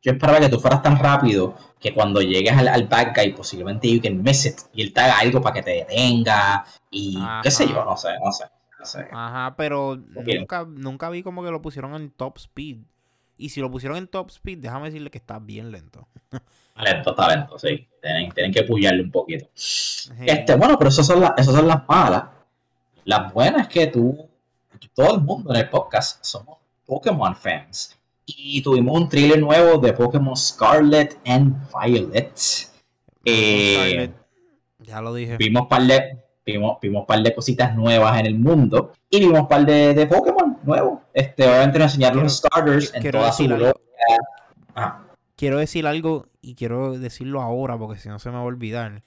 Yo 0.03 0.13
esperaba 0.13 0.41
que 0.41 0.49
tú 0.49 0.61
fueras 0.61 0.83
tan 0.83 0.99
rápido 0.99 1.57
que 1.81 1.93
cuando 1.93 2.21
llegues 2.21 2.53
al, 2.53 2.69
al 2.69 2.87
bad 2.87 3.13
guy 3.15 3.33
posiblemente 3.33 3.91
you 3.91 4.01
can 4.01 4.23
miss 4.23 4.47
it 4.47 4.59
y 4.73 4.83
él 4.83 4.93
te 4.93 5.01
haga 5.01 5.19
algo 5.19 5.41
para 5.41 5.55
que 5.55 5.63
te 5.63 5.71
detenga 5.71 6.65
y 6.91 7.19
qué 7.43 7.51
sé 7.51 7.69
yo, 7.69 7.85
no 7.85 7.97
sé, 7.97 8.11
no 8.25 8.33
sé. 8.33 8.45
Ajá, 9.11 9.55
pero 9.57 9.97
nunca, 9.97 10.65
nunca 10.65 11.11
vi 11.11 11.23
como 11.23 11.43
que 11.43 11.51
lo 11.51 11.63
pusieron 11.63 11.95
en 11.95 12.11
top 12.11 12.39
speed. 12.39 12.79
Y 13.37 13.51
si 13.51 13.61
lo 13.61 13.71
pusieron 13.71 13.99
en 13.99 14.09
top 14.09 14.31
speed, 14.31 14.59
déjame 14.59 14.87
decirle 14.87 15.11
que 15.11 15.19
está 15.19 15.39
bien 15.39 15.71
lento. 15.71 16.09
lento, 16.77 17.11
está 17.11 17.29
lento, 17.29 17.59
sí. 17.59 17.89
Tienen, 18.01 18.53
que 18.53 18.63
puyarle 18.63 19.03
un 19.03 19.11
poquito. 19.11 19.49
Este, 19.55 20.57
bueno, 20.57 20.79
pero 20.79 20.91
esas 20.91 21.07
son, 21.07 21.21
las, 21.21 21.33
esas 21.37 21.55
son 21.55 21.67
las 21.67 21.87
malas. 21.89 22.25
Las 23.05 23.33
buenas 23.33 23.63
es 23.63 23.69
que 23.69 23.87
tú, 23.89 24.29
todo 24.95 25.15
el 25.15 25.21
mundo 25.23 25.53
en 25.53 25.61
el 25.61 25.69
podcast 25.69 26.25
somos 26.25 26.59
Pokémon 26.87 27.35
fans. 27.35 27.98
Y 28.31 28.61
tuvimos 28.61 28.95
un 28.95 29.09
trailer 29.09 29.41
nuevo 29.41 29.79
de 29.79 29.95
Pokémon 29.95 30.37
Scarlet 30.37 31.19
and 31.25 31.57
Violet. 31.73 32.39
Eh, 33.25 34.11
ya 34.81 35.01
lo 35.01 35.15
dije. 35.15 35.39
Vimos 35.39 35.67
par 35.67 35.83
de, 35.83 36.19
vimos, 36.45 36.77
vimos 36.83 37.07
par 37.07 37.23
de 37.23 37.35
cositas 37.35 37.75
nuevas 37.75 38.21
en 38.21 38.27
el 38.27 38.39
mundo 38.39 38.93
y 39.09 39.21
vimos 39.21 39.41
un 39.41 39.49
par 39.49 39.65
de, 39.65 39.95
de 39.95 40.07
Pokémon 40.07 40.59
nuevos. 40.63 41.01
Este, 41.15 41.49
obviamente 41.49 41.79
nos 41.79 41.93
enseñaron 41.93 42.23
los 42.23 42.37
starters 42.37 42.95
en 42.95 43.11
toda 43.11 43.33
su 43.33 43.73
Quiero 45.35 45.59
decir 45.59 45.87
algo 45.87 46.27
y 46.43 46.55
quiero 46.55 46.99
decirlo 46.99 47.41
ahora 47.41 47.79
porque 47.79 47.99
si 47.99 48.11
no 48.11 48.19
se 48.19 48.29
me 48.29 48.35
va 48.35 48.43
a 48.43 48.45
olvidar. 48.45 49.03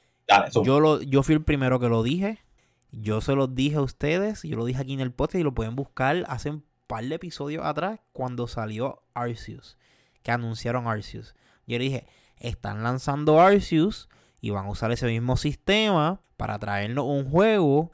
yo, 0.64 0.80
lo, 0.80 1.00
yo 1.02 1.22
fui 1.22 1.36
el 1.36 1.44
primero 1.44 1.80
que 1.80 1.90
lo 1.90 2.02
dije. 2.02 2.40
Yo 2.92 3.22
se 3.22 3.36
lo 3.36 3.46
dije 3.46 3.76
a 3.76 3.82
ustedes. 3.82 4.42
Yo 4.42 4.58
lo 4.58 4.66
dije 4.66 4.82
aquí 4.82 4.94
en 4.94 5.00
el 5.00 5.12
podcast 5.12 5.42
y 5.42 5.44
lo 5.44 5.54
pueden 5.54 5.76
buscar 5.76 6.26
hace 6.28 6.50
un 6.50 6.64
par 6.92 7.06
de 7.06 7.16
episodios 7.16 7.64
atrás 7.66 8.02
cuando 8.12 8.50
salió 8.50 9.02
Arceus. 9.14 9.78
Que 10.24 10.32
anunciaron 10.32 10.88
Arceus. 10.88 11.36
Yo 11.66 11.78
le 11.78 11.86
dije, 11.86 12.08
están 12.38 12.84
lanzando 12.84 13.40
Arceus 13.40 14.10
y 14.42 14.50
van 14.50 14.66
a 14.66 14.72
usar 14.72 14.92
ese 14.92 15.08
mismo 15.08 15.38
sistema 15.38 16.22
para 16.36 16.60
traernos 16.60 17.06
un 17.06 17.32
juego 17.32 17.94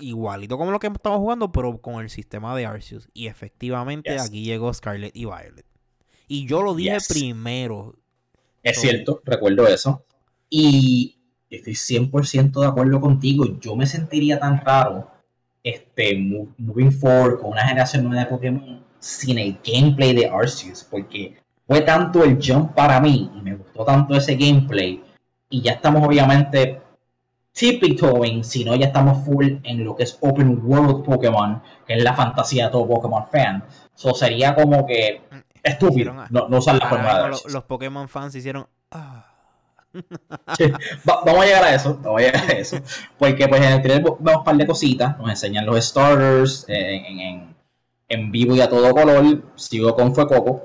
igualito 0.00 0.56
como 0.56 0.70
lo 0.70 0.78
que 0.78 0.86
estamos 0.86 1.18
jugando, 1.18 1.52
pero 1.52 1.82
con 1.82 2.02
el 2.02 2.08
sistema 2.08 2.56
de 2.56 2.64
Arceus. 2.64 3.10
Y 3.12 3.26
efectivamente 3.26 4.18
aquí 4.18 4.42
llegó 4.42 4.72
Scarlet 4.72 5.14
y 5.14 5.26
Violet. 5.26 5.66
Y 6.26 6.46
yo 6.46 6.62
lo 6.62 6.74
dije 6.74 6.96
primero. 7.10 7.94
Es 8.62 8.80
cierto, 8.80 9.20
recuerdo 9.26 9.68
eso. 9.68 10.06
Y 10.48 11.20
estoy 11.50 11.74
100% 11.74 12.58
de 12.58 12.66
acuerdo 12.66 13.02
contigo. 13.02 13.44
Yo 13.60 13.76
me 13.76 13.86
sentiría 13.86 14.40
tan 14.40 14.62
raro 14.62 15.10
este, 15.62 16.16
moving 16.58 16.92
forward 16.92 17.40
con 17.40 17.52
una 17.52 17.66
generación 17.66 18.04
nueva 18.04 18.24
de 18.24 18.30
Pokémon 18.30 18.84
sin 18.98 19.38
el 19.38 19.58
gameplay 19.64 20.14
de 20.14 20.28
Arceus. 20.28 20.84
Porque 20.84 21.36
fue 21.66 21.80
tanto 21.82 22.24
el 22.24 22.38
jump 22.42 22.74
para 22.74 23.00
mí 23.00 23.30
y 23.34 23.40
me 23.40 23.54
gustó 23.54 23.84
tanto 23.84 24.14
ese 24.14 24.36
gameplay 24.36 25.02
y 25.48 25.62
ya 25.62 25.72
estamos 25.72 26.06
obviamente 26.06 26.80
tiptoeing, 27.52 28.44
sino 28.44 28.74
ya 28.76 28.86
estamos 28.86 29.24
full 29.24 29.56
en 29.62 29.84
lo 29.84 29.96
que 29.96 30.04
es 30.04 30.16
Open 30.20 30.60
World 30.64 31.04
Pokémon, 31.04 31.62
que 31.86 31.94
es 31.94 32.02
la 32.02 32.14
fantasía 32.14 32.66
de 32.66 32.72
todo 32.72 32.86
Pokémon 32.86 33.26
fan. 33.30 33.64
Eso 33.94 34.14
sería 34.14 34.54
como 34.54 34.86
que 34.86 35.22
mm, 35.30 35.36
estúpido 35.62 36.14
no, 36.30 36.48
no 36.48 36.58
usar 36.58 36.76
la 36.76 36.88
forma 36.88 37.22
de 37.22 37.28
los, 37.28 37.52
los 37.52 37.64
Pokémon 37.64 38.08
fans 38.08 38.34
hicieron... 38.34 38.66
Ah. 38.90 39.29
Vamos 41.04 41.42
a 41.42 41.46
llegar 41.46 41.64
a 41.64 41.74
eso, 41.74 41.98
vamos 42.02 42.20
a 42.20 42.24
llegar 42.24 42.50
a 42.50 42.52
eso. 42.52 42.78
Porque 43.18 43.48
pues 43.48 43.60
en 43.60 43.72
el 43.72 43.82
trailer 43.82 44.02
vemos 44.18 44.38
un 44.38 44.44
par 44.44 44.56
de 44.56 44.66
cositas, 44.66 45.18
nos 45.18 45.30
enseñan 45.30 45.66
los 45.66 45.84
starters 45.84 46.64
eh, 46.68 46.96
en, 47.06 47.20
en, 47.20 47.54
en, 48.08 48.32
vivo 48.32 48.54
y 48.54 48.60
a 48.60 48.68
todo 48.68 48.92
color, 48.92 49.42
sigo 49.56 49.94
con 49.94 50.14
Fuecoco, 50.14 50.64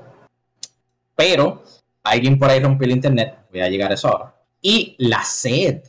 pero 1.14 1.62
alguien 2.02 2.38
por 2.38 2.50
ahí 2.50 2.60
rompió 2.60 2.86
el 2.86 2.92
internet, 2.92 3.38
voy 3.50 3.60
a 3.60 3.68
llegar 3.68 3.90
a 3.90 3.94
eso 3.94 4.08
ahora 4.08 4.36
y 4.66 4.96
la 4.98 5.22
sed. 5.22 5.82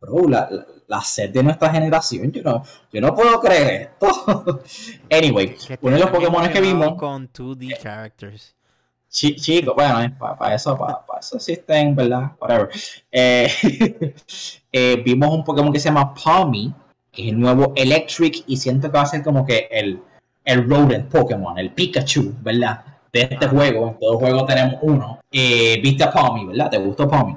Bro, 0.00 0.28
la, 0.28 0.48
la, 0.86 1.00
sed 1.02 1.30
de 1.30 1.42
nuestra 1.42 1.70
generación, 1.70 2.30
yo 2.30 2.42
no, 2.42 2.62
yo 2.92 3.00
no 3.00 3.14
puedo 3.14 3.40
creer 3.40 3.90
esto. 3.98 4.62
anyway, 5.10 5.56
uno 5.80 5.96
de 5.96 6.00
los 6.00 6.10
Pokémon 6.10 6.48
que 6.50 6.60
vimos. 6.60 6.94
Con 6.94 7.30
2D 7.32 7.78
characters. 7.82 8.54
Chicos, 9.10 9.74
bueno, 9.74 10.00
eh, 10.02 10.14
para, 10.18 10.54
eso, 10.54 10.78
para, 10.78 11.02
eso 11.18 11.36
existen, 11.36 11.96
¿verdad? 11.96 12.30
Whatever. 12.40 12.68
Eh, 13.10 13.48
eh, 14.72 15.02
vimos 15.04 15.30
un 15.30 15.44
Pokémon 15.44 15.72
que 15.72 15.80
se 15.80 15.88
llama 15.88 16.14
Palmy, 16.14 16.72
que 17.10 17.22
es 17.22 17.28
el 17.30 17.40
nuevo 17.40 17.72
Electric, 17.74 18.44
y 18.46 18.56
siento 18.56 18.88
que 18.88 18.96
va 18.96 19.02
a 19.02 19.06
ser 19.06 19.24
como 19.24 19.44
que 19.44 19.68
el, 19.70 20.00
el 20.44 20.70
Rodent 20.70 21.10
Pokémon, 21.10 21.58
el 21.58 21.72
Pikachu, 21.72 22.34
¿verdad? 22.40 22.84
De 23.12 23.22
este 23.22 23.48
juego. 23.48 23.88
En 23.88 23.98
todo 23.98 24.18
juego 24.18 24.46
tenemos 24.46 24.76
uno. 24.82 25.18
Viste 25.30 26.04
a 26.04 26.12
Palmy, 26.12 26.46
¿verdad? 26.46 26.70
¿Te 26.70 26.78
gustó 26.78 27.08
Palmy? 27.08 27.36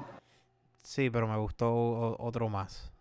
Sí, 0.84 1.10
pero 1.10 1.28
me 1.28 1.38
gustó 1.38 2.16
otro 2.20 2.50
más. 2.50 2.94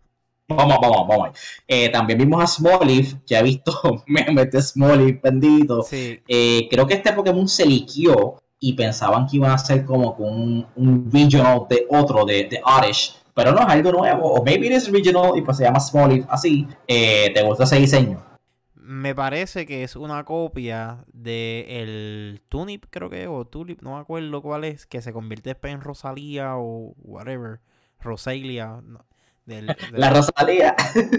Vamos, 0.47 0.77
vamos, 0.81 1.07
vamos. 1.07 1.39
Eh, 1.67 1.89
también 1.89 2.19
vimos 2.19 2.43
a 2.43 2.47
Smoliv, 2.47 3.19
ya 3.25 3.39
he 3.39 3.43
visto 3.43 4.03
memes 4.07 4.51
de 4.51 4.61
Smoliv 4.61 5.21
bendito. 5.21 5.83
Sí. 5.83 6.19
Eh, 6.27 6.67
creo 6.69 6.85
que 6.85 6.95
este 6.95 7.13
Pokémon 7.13 7.47
se 7.47 7.65
liquió 7.65 8.42
y 8.63 8.71
pensaban 8.73 9.27
que 9.27 9.35
iba 9.35 9.53
a 9.53 9.57
ser 9.57 9.83
como 9.83 10.11
un, 10.13 10.65
un 10.77 11.11
regional 11.11 11.63
de 11.69 11.85
otro, 11.89 12.23
de, 12.23 12.45
de 12.45 12.61
Oddish, 12.63 13.13
pero 13.33 13.51
no 13.51 13.59
es 13.59 13.67
algo 13.67 13.91
nuevo. 13.91 14.35
O 14.35 14.45
maybe 14.45 14.67
it 14.67 14.71
is 14.71 14.89
regional 14.89 15.33
y 15.35 15.41
pues 15.41 15.57
se 15.57 15.65
llama 15.65 15.81
Smoliv 15.81 16.25
así. 16.29 16.65
Eh, 16.87 17.29
¿Te 17.33 17.43
gusta 17.43 17.65
ese 17.65 17.75
diseño? 17.75 18.23
Me 18.75 19.13
parece 19.13 19.65
que 19.65 19.83
es 19.83 19.97
una 19.97 20.23
copia 20.23 21.03
de 21.11 21.81
el 21.81 22.41
Tunip, 22.47 22.85
creo 22.89 23.09
que, 23.09 23.27
o 23.27 23.43
Tulip, 23.43 23.81
no 23.81 23.95
me 23.95 23.99
acuerdo 23.99 24.41
cuál 24.41 24.63
es, 24.63 24.85
que 24.85 25.01
se 25.01 25.11
convierte 25.11 25.57
en 25.63 25.81
Rosalía 25.81 26.55
o 26.55 26.93
whatever. 26.99 27.59
Rosalia. 27.99 28.81
La 29.91 30.09
Rosalía. 30.09 30.73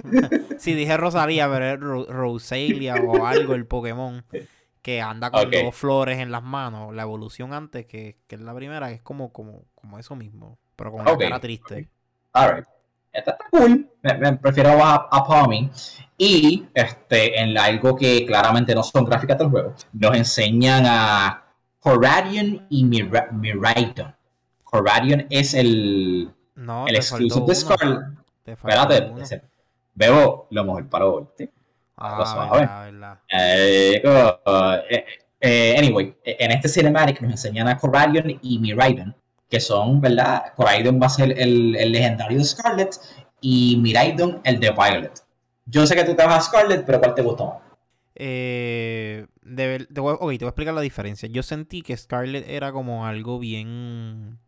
sí, 0.59 0.73
dije 0.73 0.97
Rosalía, 0.97 1.47
pero 1.51 2.05
es 2.05 2.09
Rosalia 2.09 2.95
o 2.95 3.27
algo, 3.27 3.55
el 3.55 3.67
Pokémon. 3.67 4.25
Que 4.85 5.01
anda 5.01 5.31
con 5.31 5.51
dos 5.51 5.75
flores 5.75 6.19
en 6.19 6.31
las 6.31 6.43
manos. 6.43 6.95
La 6.95 7.03
evolución 7.03 7.55
antes, 7.55 7.87
que, 7.87 8.19
es 8.29 8.41
la 8.41 8.55
primera, 8.55 8.89
que 8.89 8.95
es 8.97 9.03
como, 9.03 9.33
como, 9.33 9.63
como 9.75 9.99
eso 9.99 10.15
mismo. 10.15 10.59
Pero 10.77 10.93
con 10.93 11.01
una 11.01 11.17
cara 11.17 11.41
triste. 11.41 11.89
Alright. 12.35 12.67
Esta 13.11 13.31
está 13.31 13.45
cool. 13.51 13.89
Me, 14.03 14.33
prefiero 14.35 14.71
a, 14.85 15.09
a 15.11 15.25
Palmy. 15.25 15.71
Y 16.19 16.67
este, 16.75 17.41
en 17.41 17.57
algo 17.57 17.97
que 17.97 18.27
claramente 18.27 18.75
no 18.75 18.83
son 18.83 19.07
gráficas 19.07 19.39
del 19.39 19.49
juego, 19.49 19.75
nos 19.95 20.17
enseñan 20.17 20.85
a 20.87 21.45
Corradion 21.81 22.67
y 22.69 22.85
Mir 22.85 23.11
Miraidon. 23.33 24.15
Es 25.31 25.55
el, 25.55 26.31
no, 26.57 26.87
el 26.87 26.97
exclusive 26.97 27.47
de 27.47 27.55
Scarlet. 27.55 28.01
Espérate, 28.45 29.13
veo 29.95 30.49
lo 30.51 30.65
mejor 30.65 30.89
para 30.89 31.07
hoy. 31.07 31.27
Ah, 31.97 32.85
eh, 33.29 34.03
eh, 34.03 35.05
eh, 35.41 35.77
anyway, 35.79 36.15
en 36.25 36.51
este 36.51 36.69
cinematic 36.69 37.21
nos 37.21 37.33
enseñan 37.33 37.69
a 37.69 37.79
Corradion 37.79 38.39
y 38.43 38.59
Miraidon, 38.59 39.15
que 39.49 39.61
son, 39.61 40.01
¿verdad? 40.01 40.53
Corradion 40.57 41.01
va 41.01 41.07
a 41.07 41.11
ser 41.11 41.39
el, 41.39 41.77
el 41.77 41.93
legendario 41.93 42.39
de 42.39 42.45
Scarlet 42.45 42.97
y 43.41 43.77
Miraidon 43.77 44.41
el 44.45 44.59
de 44.59 44.71
Violet. 44.71 45.21
Yo 45.67 45.87
sé 45.87 45.95
que 45.95 46.05
tú 46.05 46.15
te 46.15 46.25
vas 46.27 46.39
a 46.39 46.41
Scarlet, 46.41 46.85
pero 46.85 46.99
¿cuál 47.01 47.15
te 47.15 47.23
gustó 47.23 47.47
más? 47.47 47.57
Eh, 48.17 49.27
de, 49.43 49.87
ok, 49.91 49.93
te 49.93 50.01
voy 50.01 50.47
a 50.47 50.49
explicar 50.49 50.75
la 50.75 50.81
diferencia. 50.81 51.29
Yo 51.29 51.43
sentí 51.43 51.83
que 51.83 51.97
Scarlet 51.97 52.49
era 52.49 52.73
como 52.73 53.07
algo 53.07 53.39
bien 53.39 54.39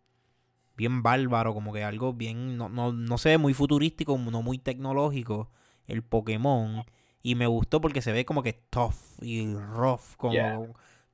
bien 0.77 1.03
bárbaro, 1.03 1.55
como 1.55 1.73
que 1.73 1.85
algo 1.85 2.13
bien, 2.13 2.59
no, 2.59 2.69
no, 2.69 2.93
no 2.93 3.19
se 3.19 3.31
ve 3.31 3.39
muy 3.39 3.55
futurístico, 3.55 4.19
no 4.19 4.43
muy 4.43 4.59
tecnológico, 4.59 5.51
el 5.87 6.03
Pokémon. 6.03 6.85
Y 7.27 7.35
me 7.35 7.49
gustó 7.49 7.81
porque 7.81 8.03
se 8.03 8.13
ve 8.13 8.25
como 8.25 8.41
que 8.43 8.53
tough 8.71 8.95
y 9.21 9.53
rough, 9.55 10.15
como... 10.17 10.33
Yeah. 10.33 10.61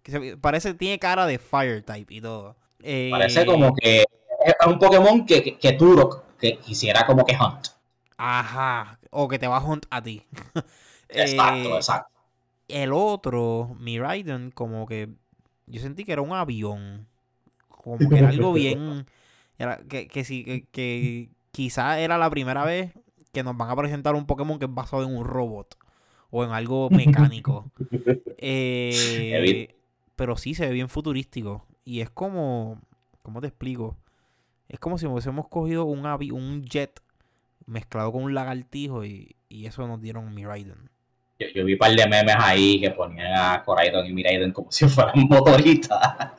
que 0.02 0.12
se- 0.12 0.36
parece, 0.36 0.74
tiene 0.74 0.98
cara 0.98 1.24
de 1.26 1.38
Fire 1.38 1.82
type 1.82 2.12
y 2.14 2.20
todo. 2.20 2.54
Eh, 2.82 3.08
Parece 3.10 3.46
como 3.46 3.74
que 3.74 4.00
es 4.02 4.66
un 4.66 4.78
Pokémon 4.78 5.24
que, 5.24 5.42
que, 5.42 5.56
que 5.58 5.72
Turok 5.72 6.22
que 6.38 6.58
quisiera 6.58 7.06
como 7.06 7.24
que 7.24 7.34
Hunt. 7.34 7.68
Ajá, 8.18 8.98
o 9.10 9.26
que 9.28 9.38
te 9.38 9.46
va 9.48 9.56
a 9.56 9.64
hunt 9.64 9.86
a 9.90 10.02
ti. 10.02 10.22
Exacto, 11.08 11.70
Eh, 11.70 11.76
exacto. 11.76 12.08
El 12.68 12.92
otro, 12.92 13.74
Miraidon, 13.78 14.50
como 14.50 14.86
que 14.86 15.08
yo 15.66 15.80
sentí 15.80 16.04
que 16.04 16.12
era 16.12 16.22
un 16.22 16.32
avión. 16.32 17.06
Como 17.68 17.98
que 18.08 18.18
era 18.18 18.28
algo 18.28 18.52
bien. 18.54 19.06
Era, 19.58 19.78
que, 19.88 20.08
que, 20.08 20.24
sí, 20.24 20.44
que, 20.44 20.66
que 20.72 21.30
quizá 21.52 22.00
era 22.00 22.18
la 22.18 22.28
primera 22.30 22.64
vez 22.64 22.92
que 23.32 23.42
nos 23.42 23.56
van 23.56 23.70
a 23.70 23.76
presentar 23.76 24.14
un 24.14 24.26
Pokémon 24.26 24.58
que 24.58 24.66
es 24.66 24.74
basado 24.74 25.04
en 25.04 25.16
un 25.16 25.24
robot. 25.24 25.76
O 26.34 26.44
en 26.44 26.50
algo 26.52 26.88
mecánico. 26.90 27.70
Eh, 28.38 29.68
pero 30.16 30.36
sí 30.36 30.54
se 30.54 30.66
ve 30.66 30.72
bien 30.72 30.88
futurístico. 30.88 31.66
Y 31.84 32.00
es 32.00 32.10
como. 32.10 32.80
¿Cómo 33.22 33.40
te 33.40 33.46
explico? 33.46 33.96
Es 34.68 34.80
como 34.80 34.98
si 34.98 35.06
hubiésemos 35.06 35.46
cogido 35.48 35.84
un, 35.84 36.02
avi- 36.04 36.32
un 36.32 36.64
jet 36.64 37.00
mezclado 37.66 38.10
con 38.10 38.24
un 38.24 38.34
lagartijo 38.34 39.04
y, 39.04 39.36
y 39.48 39.66
eso 39.66 39.86
nos 39.86 40.00
dieron 40.00 40.34
Miraidon. 40.34 40.90
Yo, 41.38 41.46
yo 41.54 41.64
vi 41.64 41.74
un 41.74 41.78
par 41.78 41.94
de 41.94 42.06
memes 42.08 42.34
ahí 42.38 42.80
que 42.80 42.90
ponían 42.90 43.32
a 43.36 43.62
Coraidon 43.64 44.06
y 44.06 44.12
Miraidon 44.12 44.50
como 44.52 44.72
si 44.72 44.88
fueran 44.88 45.26
motoristas 45.28 46.32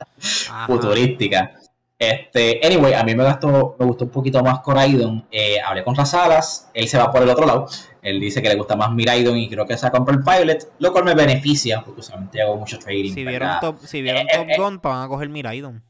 futurísticas. 0.66 1.70
Este, 2.10 2.60
anyway, 2.64 2.94
a 2.94 3.04
mí 3.04 3.14
me 3.14 3.24
gustó, 3.24 3.76
me 3.78 3.86
gustó 3.86 4.04
un 4.04 4.10
poquito 4.10 4.42
más 4.42 4.60
Coraidon. 4.60 5.26
Eh, 5.30 5.60
hablé 5.60 5.84
con 5.84 5.94
Rasalas, 5.94 6.70
él 6.74 6.88
se 6.88 6.98
va 6.98 7.10
por 7.10 7.22
el 7.22 7.28
otro 7.28 7.46
lado. 7.46 7.66
Él 8.04 8.20
dice 8.20 8.42
que 8.42 8.50
le 8.50 8.56
gusta 8.56 8.76
más 8.76 8.92
Miraidon 8.92 9.38
y 9.38 9.48
creo 9.48 9.66
que 9.66 9.76
se 9.78 9.82
va 9.84 9.88
a 9.88 9.92
comprar 9.92 10.18
el 10.18 10.22
Violet, 10.22 10.72
lo 10.78 10.92
cual 10.92 11.04
me 11.04 11.14
beneficia 11.14 11.82
porque 11.82 12.00
usualmente 12.00 12.42
hago 12.42 12.56
mucho 12.56 12.78
trading. 12.78 13.14
Si 13.14 13.24
vieron, 13.24 13.60
top, 13.60 13.78
si 13.82 14.02
vieron 14.02 14.22
Eh, 14.22 14.26
eh, 14.30 14.36
Top 14.36 14.48
eh. 14.50 14.56
Gun, 14.58 14.80
van 14.82 15.04
a 15.04 15.08
coger 15.08 15.30
Miraidon. 15.30 15.82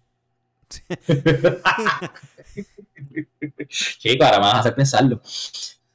Chico, 3.69 4.25
ahora 4.25 4.39
me 4.39 4.45
vas 4.45 4.55
a 4.55 4.59
hacer 4.61 4.75
pensarlo. 4.77 5.21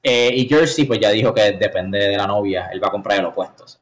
Eh, 0.03 0.31
y 0.35 0.47
Jersey, 0.47 0.85
pues 0.85 0.99
ya 0.99 1.09
dijo 1.09 1.33
que 1.33 1.53
depende 1.53 1.99
de 1.99 2.17
la 2.17 2.27
novia, 2.27 2.69
él 2.71 2.83
va 2.83 2.87
a 2.89 2.91
comprar 2.91 3.19
el 3.19 3.25
opuestos. 3.25 3.79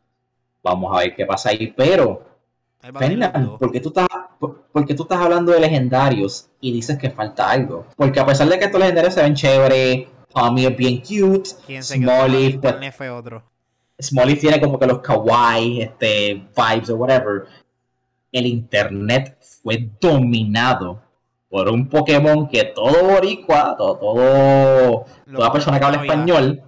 Vamos 0.62 0.96
a 0.96 1.00
ver 1.00 1.16
qué 1.16 1.26
pasa 1.26 1.50
ahí. 1.50 1.74
Pero, 1.76 2.37
Dos. 2.82 3.60
¿por 3.60 3.72
qué 3.72 3.80
tú 3.82 3.90
estás, 3.90 4.08
por, 4.40 4.64
por 4.72 4.86
qué 4.86 4.94
tú 4.94 5.04
estás 5.04 5.20
hablando 5.20 5.52
de 5.52 5.60
legendarios 5.60 6.48
y 6.62 6.72
dices 6.72 6.98
que 6.98 7.10
falta 7.10 7.50
algo? 7.50 7.86
Porque 7.96 8.20
a 8.20 8.26
pesar 8.26 8.48
de 8.48 8.58
que 8.60 8.66
estos 8.66 8.80
legendarios 8.80 9.14
se 9.14 9.24
ven 9.24 9.36
chévere, 9.36 10.08
Tommy 10.34 10.66
es 10.66 10.78
bien 10.78 11.02
cute, 11.02 11.50
¿Quién 11.66 11.84
se 11.84 12.00
quedó 12.00 12.12
Smolly, 12.12 12.52
con 12.54 12.62
pues, 12.62 12.74
internet 12.74 12.94
fue 12.96 13.10
otro? 13.10 13.44
Smolly 14.00 14.36
tiene 14.36 14.62
como 14.62 14.80
que 14.80 14.86
los 14.86 15.00
kawaii, 15.00 15.82
este, 15.82 16.48
vibes 16.56 16.90
o 16.90 16.96
whatever. 16.96 17.46
El 18.32 18.46
internet 18.46 19.38
fue 19.64 19.90
dominado 20.00 21.02
por 21.50 21.70
un 21.70 21.88
Pokémon 21.88 22.48
que 22.48 22.66
todo 22.66 23.04
boricua, 23.04 23.76
todo, 23.78 23.98
todo 23.98 25.06
toda 25.34 25.52
persona 25.52 25.80
que 25.80 25.86
habla 25.86 26.02
español 26.02 26.62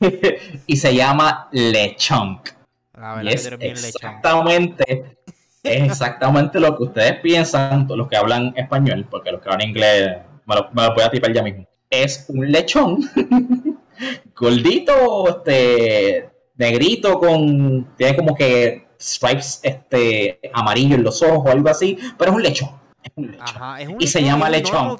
y 0.66 0.76
se 0.76 0.94
llama 0.94 1.48
Lechonk. 1.52 2.55
La 2.96 3.22
Y 3.22 3.26
que 3.26 3.34
es 3.34 3.84
exactamente, 3.94 5.16
es 5.62 5.82
exactamente 5.82 6.58
lo 6.60 6.76
que 6.76 6.84
ustedes 6.84 7.20
piensan, 7.20 7.86
los 7.88 8.08
que 8.08 8.16
hablan 8.16 8.54
español, 8.56 9.06
porque 9.10 9.32
los 9.32 9.40
que 9.42 9.48
hablan 9.50 9.68
inglés 9.68 10.18
me 10.46 10.54
lo, 10.54 10.68
me 10.72 10.82
lo 10.84 10.94
voy 10.94 11.02
a 11.04 11.10
tipar 11.10 11.32
ya 11.32 11.42
mismo. 11.42 11.66
Es 11.90 12.26
un 12.28 12.50
lechón 12.50 12.98
gordito, 14.34 15.28
este, 15.28 16.30
negrito, 16.56 17.18
con, 17.18 17.94
tiene 17.96 18.16
como 18.16 18.34
que 18.34 18.86
stripes 18.98 19.60
este, 19.62 20.40
amarillo 20.52 20.94
en 20.96 21.04
los 21.04 21.22
ojos 21.22 21.42
o 21.46 21.48
algo 21.50 21.68
así, 21.68 21.98
pero 22.18 22.30
es 22.30 22.36
un 22.36 22.42
lechón. 22.42 22.70
Es 23.02 23.12
un 23.14 23.26
lechón. 23.32 23.46
Ajá, 23.46 23.80
es 23.80 23.88
un 23.88 23.96
Y 24.00 24.06
se 24.06 24.22
llama 24.22 24.48
lechón. 24.50 24.96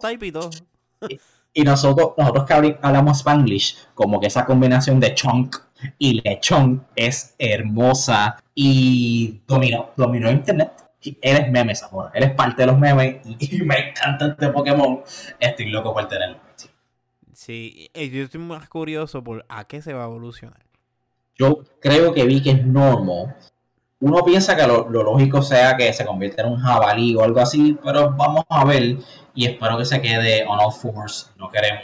y 1.52 1.62
nosotros, 1.62 2.12
nosotros 2.18 2.44
que 2.44 2.54
habl- 2.54 2.78
hablamos 2.82 3.18
Spanglish, 3.18 3.78
como 3.94 4.20
que 4.20 4.26
esa 4.26 4.44
combinación 4.44 5.00
de 5.00 5.14
chunk 5.14 5.56
y 5.98 6.20
lechón 6.22 6.86
es 6.96 7.34
hermosa 7.38 8.36
y 8.54 9.40
dominó, 9.46 9.90
dominó 9.96 10.30
internet. 10.30 10.72
Él 11.02 11.36
es 11.36 11.50
memes 11.50 11.82
ahora, 11.84 12.10
él 12.14 12.24
es 12.24 12.34
parte 12.34 12.62
de 12.62 12.66
los 12.66 12.78
memes 12.78 13.24
y, 13.24 13.36
y 13.56 13.62
me 13.62 13.90
encanta 13.90 14.26
este 14.26 14.48
Pokémon. 14.48 15.02
Estoy 15.38 15.70
loco 15.70 15.92
por 15.92 16.08
tenerlo. 16.08 16.46
Sí. 17.36 17.90
Yo 17.94 18.24
estoy 18.24 18.40
más 18.40 18.66
curioso 18.68 19.22
por 19.22 19.44
a 19.50 19.64
qué 19.66 19.82
se 19.82 19.92
va 19.92 20.04
a 20.04 20.06
evolucionar. 20.06 20.64
Yo 21.38 21.64
creo 21.80 22.14
que 22.14 22.24
vi 22.24 22.42
que 22.42 22.52
es 22.52 22.66
normal. 22.66 23.36
Uno 24.00 24.24
piensa 24.24 24.56
que 24.56 24.66
lo, 24.66 24.88
lo 24.88 25.02
lógico 25.02 25.42
sea 25.42 25.76
que 25.76 25.92
se 25.92 26.06
convierta 26.06 26.42
en 26.42 26.52
un 26.52 26.58
jabalí 26.58 27.14
o 27.14 27.22
algo 27.22 27.40
así, 27.40 27.78
pero 27.84 28.10
vamos 28.12 28.44
a 28.48 28.64
ver 28.64 28.96
y 29.34 29.46
espero 29.46 29.76
que 29.76 29.84
se 29.84 30.00
quede 30.00 30.46
on 30.46 30.58
all 30.58 30.72
fours. 30.72 31.30
No 31.36 31.50
queremos 31.50 31.82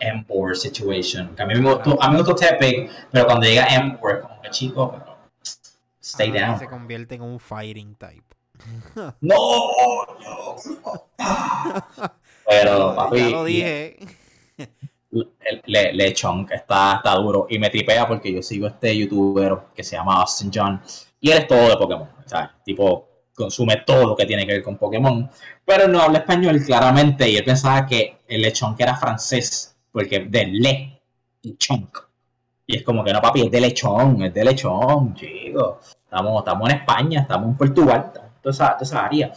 un 0.00 0.06
Empower 0.06 0.56
situation. 0.56 1.34
Que 1.34 1.42
a 1.42 1.46
mí 1.46 1.54
me 1.54 1.72
gustó, 1.74 2.00
a 2.02 2.08
mí 2.08 2.16
me 2.16 2.22
gustó 2.22 2.34
Tepig, 2.34 2.90
pero 3.10 3.26
cuando 3.26 3.46
llega 3.46 3.66
Empower, 3.66 4.20
como 4.20 4.40
que 4.42 4.50
chico, 4.50 4.90
pero 4.92 5.16
stay 6.00 6.30
down. 6.30 6.58
Se 6.58 6.66
convierte 6.66 7.14
en 7.16 7.22
un 7.22 7.38
fighting 7.40 7.94
type. 7.96 8.22
No, 9.20 9.36
no, 10.20 10.56
no. 10.64 11.06
Pero, 12.48 12.94
papi, 12.94 13.18
ya 13.18 13.28
lo 13.30 13.44
dije. 13.44 13.96
el- 14.56 15.62
le, 15.66 15.92
Lechón, 15.92 16.46
que 16.46 16.54
está, 16.54 16.94
está 16.96 17.14
duro. 17.16 17.46
Y 17.50 17.58
me 17.58 17.70
tripea 17.70 18.06
porque 18.06 18.32
yo 18.32 18.40
sigo 18.42 18.68
este 18.68 18.96
youtuber 18.96 19.58
que 19.74 19.82
se 19.82 19.96
llama 19.96 20.20
Austin 20.20 20.50
John. 20.54 20.80
Y 21.20 21.30
él 21.32 21.38
es 21.38 21.46
todo 21.48 21.68
de 21.68 21.76
Pokémon. 21.76 22.08
¿sabes? 22.24 22.50
Tipo, 22.64 23.08
consume 23.34 23.82
todo 23.84 24.06
lo 24.06 24.16
que 24.16 24.26
tiene 24.26 24.46
que 24.46 24.52
ver 24.52 24.62
con 24.62 24.76
Pokémon. 24.78 25.28
Pero 25.64 25.88
no 25.88 26.00
habla 26.00 26.18
español 26.18 26.60
claramente. 26.64 27.28
Y 27.28 27.36
él 27.36 27.44
pensaba 27.44 27.84
que 27.84 28.18
el 28.28 28.42
Lechón 28.42 28.76
que 28.76 28.84
era 28.84 28.96
francés. 28.96 29.75
Porque 29.96 30.20
de 30.20 30.46
Le 30.48 31.00
y 31.40 31.56
Chonk. 31.56 31.98
Y 32.66 32.76
es 32.76 32.82
como 32.82 33.02
que 33.02 33.14
no, 33.14 33.22
papi, 33.22 33.46
es 33.46 33.50
de 33.50 33.62
Lechón, 33.62 34.22
es 34.24 34.34
de 34.34 34.44
Lechón, 34.44 35.14
chico. 35.14 35.80
Estamos, 36.04 36.40
estamos 36.40 36.68
en 36.68 36.76
España, 36.76 37.20
estamos 37.22 37.48
en 37.48 37.56
Portugal, 37.56 38.12
toda 38.42 38.52
esa, 38.52 38.72
toda 38.72 38.82
esa 38.82 39.06
área. 39.06 39.32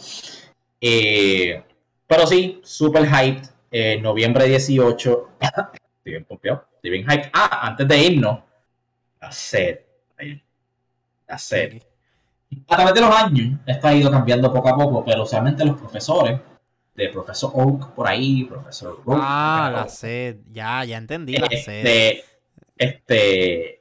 Eh, 0.78 1.64
pero 2.06 2.26
sí, 2.26 2.60
super 2.62 3.06
hyped. 3.06 3.48
Eh, 3.70 3.98
noviembre 4.02 4.44
18. 4.44 5.28
estoy 5.40 5.72
bien 6.04 6.26
pompeado, 6.26 6.66
estoy 6.74 6.90
bien 6.90 7.04
hyped. 7.04 7.30
Ah, 7.32 7.68
antes 7.68 7.88
de 7.88 7.98
irnos, 7.98 8.40
la 9.18 9.32
sed. 9.32 9.80
La 11.26 11.38
sed. 11.38 11.80
A 12.68 12.76
través 12.76 12.92
de 12.92 13.00
los 13.00 13.16
años, 13.16 13.58
esto 13.64 13.88
ha 13.88 13.94
ido 13.94 14.10
cambiando 14.10 14.52
poco 14.52 14.68
a 14.68 14.76
poco, 14.76 15.02
pero 15.06 15.22
usualmente 15.22 15.64
los 15.64 15.78
profesores, 15.78 16.38
de 17.00 17.08
profesor 17.08 17.50
Oak 17.54 17.94
por 17.94 18.06
ahí, 18.08 18.44
profesor 18.44 19.00
Oak, 19.04 19.18
Ah, 19.22 19.70
la 19.74 19.88
sed. 19.88 20.38
Ya, 20.52 20.84
ya 20.84 20.96
entendí 20.98 21.36
la 21.36 21.48
sed. 21.48 21.86
este, 21.86 22.24
este, 22.76 23.80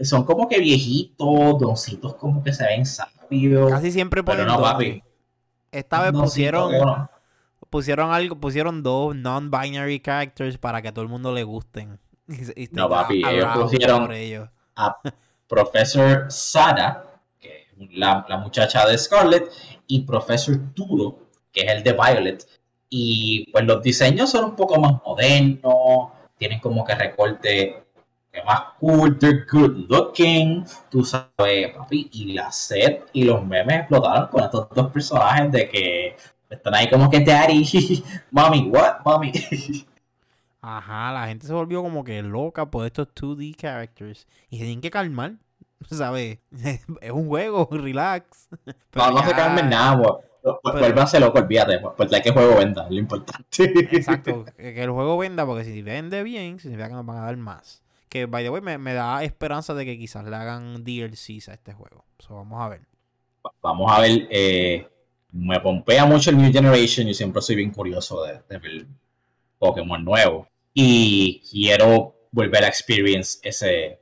son 0.00 0.24
como 0.24 0.48
que 0.48 0.58
viejitos, 0.58 1.58
doncitos 1.58 2.14
como 2.16 2.42
que 2.42 2.52
se 2.52 2.64
ven 2.64 2.84
sabios. 2.86 3.70
Casi 3.70 3.92
siempre 3.92 4.22
pero 4.22 4.38
ponen 4.38 4.46
no, 4.46 4.58
dos. 4.60 4.72
papi. 4.72 5.02
Esta 5.70 6.02
vez 6.02 6.12
pusieron, 6.12 6.70
pusieron 7.70 8.10
algo, 8.12 8.36
pusieron 8.38 8.82
dos 8.82 9.14
non-binary 9.16 10.00
characters 10.00 10.58
para 10.58 10.82
que 10.82 10.88
a 10.88 10.92
todo 10.92 11.02
el 11.02 11.08
mundo 11.10 11.32
le 11.32 11.44
gusten. 11.44 11.98
Y, 12.28 12.34
se- 12.44 12.54
y 12.56 12.68
No, 12.72 12.88
papi, 12.88 13.22
ellos 13.26 13.46
pusieron- 13.54 14.10
ellos. 14.12 14.48
a 14.76 14.96
Professor 15.48 16.26
Sada, 16.30 17.20
que 17.40 17.66
es 17.78 17.88
la, 17.94 18.24
la 18.28 18.36
muchacha 18.38 18.86
de 18.86 18.96
Scarlet, 18.96 19.50
y 19.86 20.02
Professor 20.02 20.56
Turo, 20.74 21.18
que 21.52 21.62
es 21.62 21.70
el 21.70 21.82
de 21.82 21.92
Violet. 21.92 22.46
Y 22.88 23.50
pues 23.52 23.64
los 23.64 23.82
diseños 23.82 24.30
son 24.30 24.44
un 24.44 24.56
poco 24.56 24.78
más 24.80 25.02
modernos, 25.04 26.10
tienen 26.36 26.60
como 26.60 26.84
que 26.84 26.94
recorte 26.94 27.84
que 28.32 28.42
más 28.44 28.62
cool, 28.80 29.18
they're 29.18 29.44
good 29.50 29.90
looking, 29.90 30.64
tú 30.90 31.04
sabes, 31.04 31.74
papi, 31.76 32.08
y 32.12 32.32
la 32.32 32.50
set 32.50 33.06
y 33.12 33.24
los 33.24 33.44
memes 33.44 33.80
explotaron 33.80 34.28
con 34.28 34.42
estos 34.42 34.68
dos 34.70 34.90
personajes 34.90 35.52
de 35.52 35.68
que 35.68 36.16
están 36.48 36.74
ahí 36.74 36.88
como 36.88 37.10
que 37.10 37.20
daddy, 37.20 38.02
mami, 38.30 38.68
what, 38.70 39.00
mami. 39.04 39.32
Ajá, 40.64 41.12
la 41.12 41.26
gente 41.26 41.46
se 41.46 41.52
volvió 41.52 41.82
como 41.82 42.04
que 42.04 42.22
loca 42.22 42.70
por 42.70 42.86
estos 42.86 43.08
2D 43.08 43.56
characters. 43.56 44.28
Y 44.48 44.58
se 44.58 44.64
tienen 44.64 44.80
que 44.80 44.92
calmar. 44.92 45.32
¿Sabes? 45.90 46.38
es 47.00 47.10
un 47.10 47.26
juego, 47.26 47.68
relax. 47.70 48.48
Pero 48.64 49.06
No, 49.06 49.10
no 49.10 49.24
se 49.24 49.32
calmen 49.34 49.68
nada, 49.68 50.00
pues, 50.00 50.24
pues, 50.42 50.56
Pero- 50.62 50.78
vuélvanse 50.80 51.20
loco, 51.20 51.38
olvídate, 51.38 51.80
pues, 51.96 52.12
hay 52.12 52.22
que 52.22 52.32
juego 52.32 52.56
venda, 52.56 52.84
es 52.84 52.90
lo 52.90 52.98
importante. 52.98 53.44
Exacto, 53.92 54.44
que 54.56 54.82
el 54.82 54.90
juego 54.90 55.16
venda, 55.18 55.46
porque 55.46 55.64
si 55.64 55.82
vende 55.82 56.22
bien, 56.22 56.58
significa 56.58 56.88
que 56.88 56.94
nos 56.94 57.06
van 57.06 57.18
a 57.18 57.26
dar 57.26 57.36
más. 57.36 57.82
Que, 58.08 58.26
by 58.26 58.44
the 58.44 58.50
way, 58.50 58.60
me, 58.60 58.76
me 58.78 58.92
da 58.92 59.24
esperanza 59.24 59.72
de 59.74 59.84
que 59.86 59.96
quizás 59.98 60.24
le 60.26 60.36
hagan 60.36 60.84
DLCs 60.84 61.48
a 61.48 61.54
este 61.54 61.72
juego. 61.72 62.04
So, 62.18 62.34
vamos 62.34 62.60
a 62.60 62.68
ver. 62.68 62.82
Vamos 63.62 63.90
a 63.90 64.00
ver, 64.00 64.28
eh, 64.30 64.86
me 65.32 65.58
pompea 65.60 66.04
mucho 66.04 66.30
el 66.30 66.36
New 66.36 66.52
Generation 66.52 67.08
y 67.08 67.14
siempre 67.14 67.40
soy 67.40 67.56
bien 67.56 67.70
curioso 67.72 68.22
de, 68.24 68.34
de 68.48 68.58
ver 68.58 68.86
Pokémon 69.58 70.04
nuevo. 70.04 70.46
Y 70.74 71.40
quiero 71.50 72.14
volver 72.30 72.64
a 72.64 72.68
experience 72.68 73.38
ese, 73.42 73.98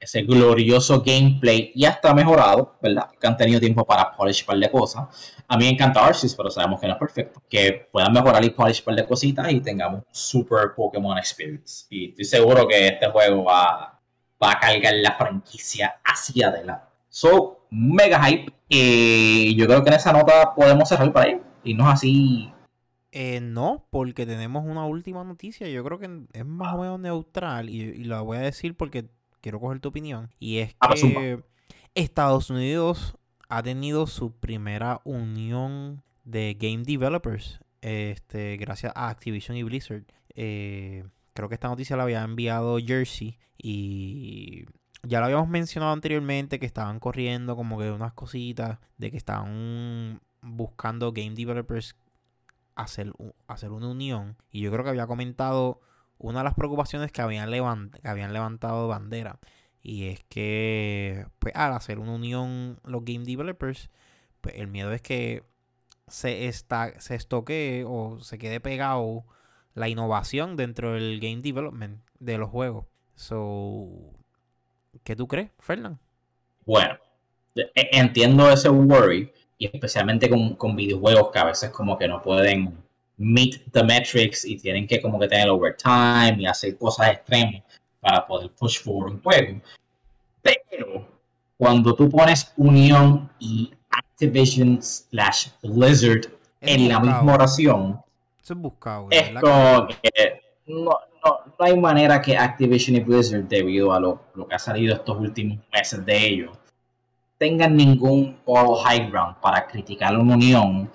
ese 0.00 0.22
glorioso 0.22 1.02
gameplay 1.02 1.72
y 1.74 1.84
hasta 1.84 2.14
mejorado, 2.14 2.76
¿verdad? 2.80 3.10
Que 3.20 3.26
han 3.26 3.36
tenido 3.36 3.60
tiempo 3.60 3.84
para 3.84 4.12
polish 4.16 4.44
par 4.44 4.58
de 4.58 4.70
cosas. 4.70 5.34
A 5.48 5.56
mí 5.56 5.64
me 5.64 5.70
encanta 5.70 6.04
Arceus, 6.04 6.34
pero 6.34 6.50
sabemos 6.50 6.80
que 6.80 6.86
no 6.86 6.92
es 6.92 6.98
perfecto. 6.98 7.42
Que 7.48 7.88
puedan 7.90 8.12
mejorar 8.12 8.44
y 8.44 8.50
polish 8.50 8.82
par 8.82 8.94
de 8.94 9.06
cositas 9.06 9.50
y 9.50 9.60
tengamos 9.60 10.04
super 10.10 10.74
Pokémon 10.76 11.18
experience. 11.18 11.86
Y 11.90 12.10
estoy 12.10 12.24
seguro 12.24 12.68
que 12.68 12.86
este 12.86 13.08
juego 13.08 13.44
va, 13.44 14.00
va 14.42 14.52
a 14.52 14.60
cargar 14.60 14.94
la 14.94 15.16
franquicia 15.16 15.96
hacia 16.04 16.48
adelante. 16.48 16.84
So, 17.08 17.66
mega 17.70 18.22
hype. 18.24 18.52
Y 18.68 19.56
yo 19.56 19.66
creo 19.66 19.82
que 19.82 19.88
en 19.88 19.96
esa 19.96 20.12
nota 20.12 20.54
podemos 20.54 20.88
cerrar 20.88 21.12
para 21.12 21.26
ahí. 21.26 21.40
Y 21.64 21.74
no 21.74 21.84
es 21.88 21.94
así. 21.94 22.52
Eh, 23.10 23.40
no, 23.40 23.86
porque 23.90 24.26
tenemos 24.26 24.64
una 24.64 24.86
última 24.86 25.24
noticia. 25.24 25.68
Yo 25.68 25.82
creo 25.82 25.98
que 25.98 26.26
es 26.32 26.44
más 26.44 26.74
o 26.74 26.78
menos 26.78 27.00
neutral. 27.00 27.68
Y, 27.68 27.80
y 27.80 28.04
la 28.04 28.20
voy 28.20 28.36
a 28.36 28.40
decir 28.40 28.76
porque 28.76 29.08
quiero 29.48 29.60
coger 29.60 29.80
tu 29.80 29.88
opinión. 29.88 30.30
Y 30.38 30.58
es 30.58 30.76
Ah, 30.78 30.92
que 30.94 31.42
Estados 31.94 32.50
Unidos 32.50 33.16
ha 33.48 33.62
tenido 33.62 34.06
su 34.06 34.32
primera 34.32 35.00
unión 35.04 36.02
de 36.24 36.54
game 36.60 36.82
developers. 36.84 37.60
Este, 37.80 38.58
gracias 38.58 38.92
a 38.94 39.08
Activision 39.08 39.56
y 39.56 39.62
Blizzard. 39.62 40.04
Eh, 40.34 41.04
creo 41.32 41.48
que 41.48 41.54
esta 41.54 41.68
noticia 41.68 41.96
la 41.96 42.02
había 42.02 42.22
enviado 42.22 42.76
Jersey. 42.78 43.38
Y 43.56 44.66
ya 45.02 45.20
lo 45.20 45.24
habíamos 45.24 45.48
mencionado 45.48 45.94
anteriormente 45.94 46.58
que 46.58 46.66
estaban 46.66 47.00
corriendo 47.00 47.56
como 47.56 47.78
que 47.78 47.90
unas 47.90 48.12
cositas. 48.12 48.78
De 48.98 49.10
que 49.10 49.16
estaban 49.16 50.20
buscando 50.42 51.12
game 51.12 51.30
developers 51.34 51.96
hacer, 52.74 53.14
hacer 53.46 53.70
una 53.70 53.88
unión. 53.88 54.36
Y 54.50 54.60
yo 54.60 54.70
creo 54.70 54.84
que 54.84 54.90
había 54.90 55.06
comentado 55.06 55.80
una 56.18 56.40
de 56.40 56.44
las 56.44 56.54
preocupaciones 56.54 57.12
que 57.12 57.22
habían, 57.22 57.50
levant- 57.50 58.00
que 58.00 58.08
habían 58.08 58.32
levantado 58.32 58.88
bandera. 58.88 59.38
Y 59.82 60.08
es 60.08 60.24
que, 60.28 61.26
pues, 61.38 61.54
al 61.56 61.72
hacer 61.72 61.98
una 61.98 62.12
unión 62.12 62.80
los 62.84 63.04
game 63.04 63.24
developers, 63.24 63.90
pues 64.40 64.56
el 64.56 64.66
miedo 64.68 64.92
es 64.92 65.00
que 65.02 65.44
se, 66.08 66.46
esta, 66.48 67.00
se 67.00 67.14
estoquee 67.14 67.84
o 67.86 68.20
se 68.20 68.38
quede 68.38 68.60
pegado 68.60 69.24
la 69.74 69.88
innovación 69.88 70.56
dentro 70.56 70.94
del 70.94 71.20
game 71.20 71.42
development 71.42 72.00
de 72.18 72.38
los 72.38 72.50
juegos. 72.50 72.86
So, 73.14 73.88
¿qué 75.04 75.14
tú 75.16 75.28
crees, 75.28 75.50
Fernán? 75.58 75.98
Bueno, 76.66 76.96
e- 77.54 77.70
entiendo 77.92 78.50
ese 78.50 78.68
worry. 78.68 79.32
Y 79.60 79.66
especialmente 79.66 80.30
con, 80.30 80.54
con 80.54 80.76
videojuegos 80.76 81.30
que 81.32 81.38
a 81.40 81.44
veces 81.44 81.70
como 81.70 81.98
que 81.98 82.06
no 82.06 82.22
pueden 82.22 82.78
meet 83.18 83.60
the 83.72 83.82
metrics 83.82 84.44
y 84.44 84.56
tienen 84.56 84.86
que 84.86 85.02
como 85.02 85.18
que 85.18 85.28
tener 85.28 85.50
overtime 85.50 86.36
y 86.38 86.46
hacer 86.46 86.78
cosas 86.78 87.08
extremas 87.08 87.62
para 88.00 88.26
poder 88.26 88.50
push 88.52 88.80
forward 88.80 89.14
un 89.14 89.22
juego. 89.22 89.60
Pero 90.40 91.06
cuando 91.56 91.94
tú 91.94 92.08
pones 92.08 92.52
Unión 92.56 93.28
y 93.40 93.72
Activision 93.90 94.80
slash 94.80 95.48
Blizzard 95.62 96.32
en 96.60 96.88
la 96.88 97.00
misma 97.00 97.34
oración, 97.34 98.00
Eso 98.42 98.54
es 98.54 98.60
buscado. 98.60 99.08
es 99.10 99.34
¿verdad? 99.34 99.40
como 99.40 99.88
que 99.88 100.42
no, 100.66 100.90
no, 101.24 101.40
no 101.58 101.64
hay 101.64 101.76
manera 101.76 102.22
que 102.22 102.36
Activision 102.36 102.96
y 102.96 103.00
Blizzard, 103.00 103.48
debido 103.48 103.92
a 103.92 103.98
lo, 103.98 104.22
lo 104.34 104.46
que 104.46 104.54
ha 104.54 104.58
salido 104.58 104.94
estos 104.94 105.18
últimos 105.18 105.58
meses 105.72 106.04
de 106.06 106.26
ellos, 106.26 106.56
tengan 107.36 107.76
ningún 107.76 108.38
moral 108.46 108.76
high 108.84 109.10
ground 109.10 109.36
para 109.40 109.66
criticar 109.66 110.16
una 110.16 110.34
unión. 110.34 110.90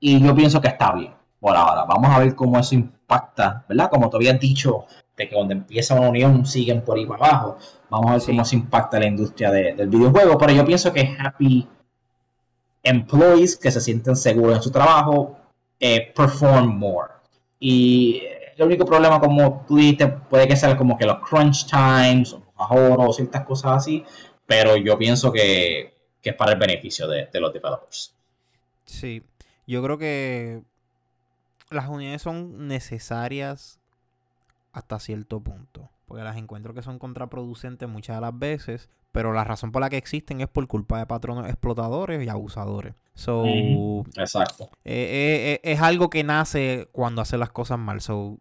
Y 0.00 0.20
yo 0.20 0.34
pienso 0.34 0.60
que 0.60 0.68
está 0.68 0.92
bien 0.92 1.17
por 1.40 1.56
ahora. 1.56 1.84
Vamos 1.84 2.10
a 2.10 2.18
ver 2.20 2.34
cómo 2.34 2.58
eso 2.58 2.74
impacta, 2.74 3.64
¿verdad? 3.68 3.90
Como 3.90 4.08
te 4.10 4.16
habías 4.16 4.38
dicho, 4.40 4.84
de 5.16 5.28
que 5.28 5.34
cuando 5.34 5.52
empieza 5.54 5.94
una 5.94 6.08
unión 6.10 6.46
siguen 6.46 6.82
por 6.84 6.96
ahí 6.98 7.06
para 7.06 7.26
abajo. 7.26 7.58
Vamos 7.90 8.08
a 8.08 8.12
ver 8.12 8.20
Sí. 8.20 8.26
cómo 8.32 8.44
se 8.44 8.56
impacta 8.56 8.98
la 9.00 9.06
industria 9.06 9.50
de- 9.50 9.74
del 9.74 9.88
videojuego. 9.88 10.36
Pero 10.38 10.52
yo 10.52 10.64
pienso 10.64 10.92
que 10.92 11.16
happy 11.18 11.66
employees 12.82 13.56
que 13.56 13.70
se 13.70 13.80
sienten 13.80 14.16
seguros 14.16 14.56
en 14.56 14.62
su 14.62 14.70
trabajo 14.70 15.36
eh, 15.80 16.12
perform 16.14 16.76
more. 16.78 17.12
Y 17.60 18.16
eh, 18.24 18.52
el 18.56 18.64
único 18.66 18.84
problema, 18.84 19.20
como 19.20 19.64
tú 19.66 19.76
dijiste, 19.76 20.08
puede 20.08 20.48
que 20.48 20.56
sea 20.56 20.76
como 20.76 20.96
que 20.98 21.06
los 21.06 21.18
crunch 21.20 21.66
times, 21.66 22.32
o 22.32 22.38
los 22.38 22.70
ahorros, 22.70 23.16
ciertas 23.16 23.44
cosas 23.44 23.72
así, 23.76 24.04
pero 24.46 24.76
yo 24.76 24.98
pienso 24.98 25.30
que, 25.30 25.94
que 26.20 26.30
es 26.30 26.36
para 26.36 26.52
el 26.52 26.58
beneficio 26.58 27.06
de, 27.06 27.26
de 27.32 27.40
los 27.40 27.52
developers. 27.52 28.14
Sí, 28.84 29.22
yo 29.66 29.82
creo 29.82 29.98
que 29.98 30.62
las 31.70 31.88
uniones 31.88 32.22
son 32.22 32.68
necesarias 32.68 33.78
hasta 34.72 34.98
cierto 34.98 35.40
punto, 35.40 35.90
porque 36.06 36.24
las 36.24 36.36
encuentro 36.36 36.74
que 36.74 36.82
son 36.82 36.98
contraproducentes 36.98 37.88
muchas 37.88 38.16
de 38.16 38.20
las 38.20 38.38
veces, 38.38 38.88
pero 39.12 39.32
la 39.32 39.44
razón 39.44 39.72
por 39.72 39.80
la 39.80 39.90
que 39.90 39.96
existen 39.96 40.40
es 40.40 40.48
por 40.48 40.66
culpa 40.66 40.98
de 40.98 41.06
patronos 41.06 41.46
explotadores 41.46 42.24
y 42.24 42.28
abusadores. 42.28 42.94
So. 43.14 43.44
Exacto. 44.16 44.70
eh, 44.84 44.94
eh, 44.94 45.52
eh, 45.54 45.60
es 45.64 45.80
algo 45.80 46.08
que 46.10 46.22
nace 46.22 46.88
cuando 46.92 47.22
hace 47.22 47.36
las 47.36 47.50
cosas 47.50 47.78
mal. 47.78 48.00
So, 48.00 48.38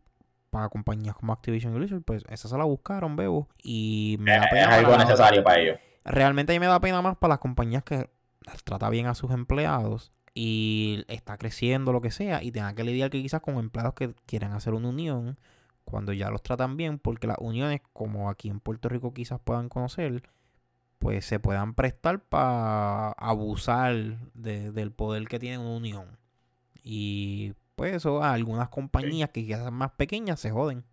para 0.51 0.69
compañías 0.69 1.15
como 1.15 1.33
Activision 1.33 1.73
y 1.73 1.77
Blizzard, 1.77 2.03
pues 2.03 2.23
esa 2.29 2.47
se 2.47 2.57
la 2.57 2.63
buscaron, 2.63 3.15
bebo. 3.15 3.47
Y 3.63 4.17
me 4.19 4.33
da 4.33 4.47
pena 4.49 4.77
es 4.77 4.85
algo 4.85 4.97
necesario 4.97 5.43
para 5.43 5.59
ellos. 5.59 5.79
Realmente 6.05 6.53
a 6.53 6.55
mí 6.55 6.59
me 6.59 6.67
da 6.67 6.79
pena 6.79 7.01
más 7.01 7.17
para 7.17 7.33
las 7.33 7.39
compañías 7.39 7.83
que 7.83 8.09
trata 8.63 8.89
bien 8.89 9.07
a 9.07 9.15
sus 9.15 9.31
empleados 9.31 10.13
y 10.39 11.03
está 11.07 11.35
creciendo 11.39 11.91
lo 11.91 11.99
que 11.99 12.11
sea 12.11 12.43
y 12.43 12.51
tenga 12.51 12.75
que 12.75 12.83
lidiar 12.83 13.09
que 13.09 13.19
quizás 13.23 13.41
con 13.41 13.55
empleados 13.57 13.95
que 13.95 14.13
quieran 14.27 14.53
hacer 14.53 14.75
una 14.75 14.89
unión 14.89 15.35
cuando 15.83 16.13
ya 16.13 16.29
los 16.29 16.43
tratan 16.43 16.77
bien, 16.77 16.99
porque 16.99 17.25
las 17.25 17.37
uniones, 17.39 17.81
como 17.91 18.29
aquí 18.29 18.47
en 18.49 18.59
Puerto 18.59 18.87
Rico 18.87 19.15
quizás 19.15 19.39
puedan 19.43 19.67
conocer, 19.67 20.21
pues 20.99 21.25
se 21.25 21.39
puedan 21.39 21.73
prestar 21.73 22.19
para 22.19 23.13
abusar 23.13 23.95
de- 24.35 24.71
del 24.71 24.91
poder 24.91 25.27
que 25.27 25.39
tiene 25.39 25.57
una 25.57 25.71
unión. 25.75 26.05
Y 26.83 27.53
pues 27.75 27.95
eso, 27.95 28.21
a 28.21 28.33
algunas 28.33 28.69
compañías 28.69 29.31
que 29.31 29.43
quizás 29.43 29.71
más 29.71 29.91
pequeñas 29.93 30.39
se 30.39 30.51
joden. 30.51 30.83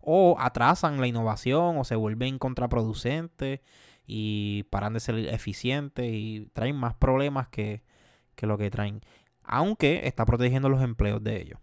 O 0.00 0.34
atrasan 0.40 1.00
la 1.00 1.06
innovación 1.06 1.76
o 1.78 1.84
se 1.84 1.94
vuelven 1.94 2.38
contraproducentes 2.40 3.60
y 4.04 4.64
paran 4.64 4.94
de 4.94 5.00
ser 5.00 5.16
eficientes 5.28 6.10
y 6.12 6.48
traen 6.54 6.74
más 6.76 6.94
problemas 6.94 7.46
que, 7.48 7.82
que 8.34 8.46
lo 8.46 8.58
que 8.58 8.70
traen. 8.70 9.00
Aunque 9.44 10.06
está 10.06 10.24
protegiendo 10.24 10.68
los 10.68 10.82
empleos 10.82 11.22
de 11.22 11.40
ellos. 11.42 11.58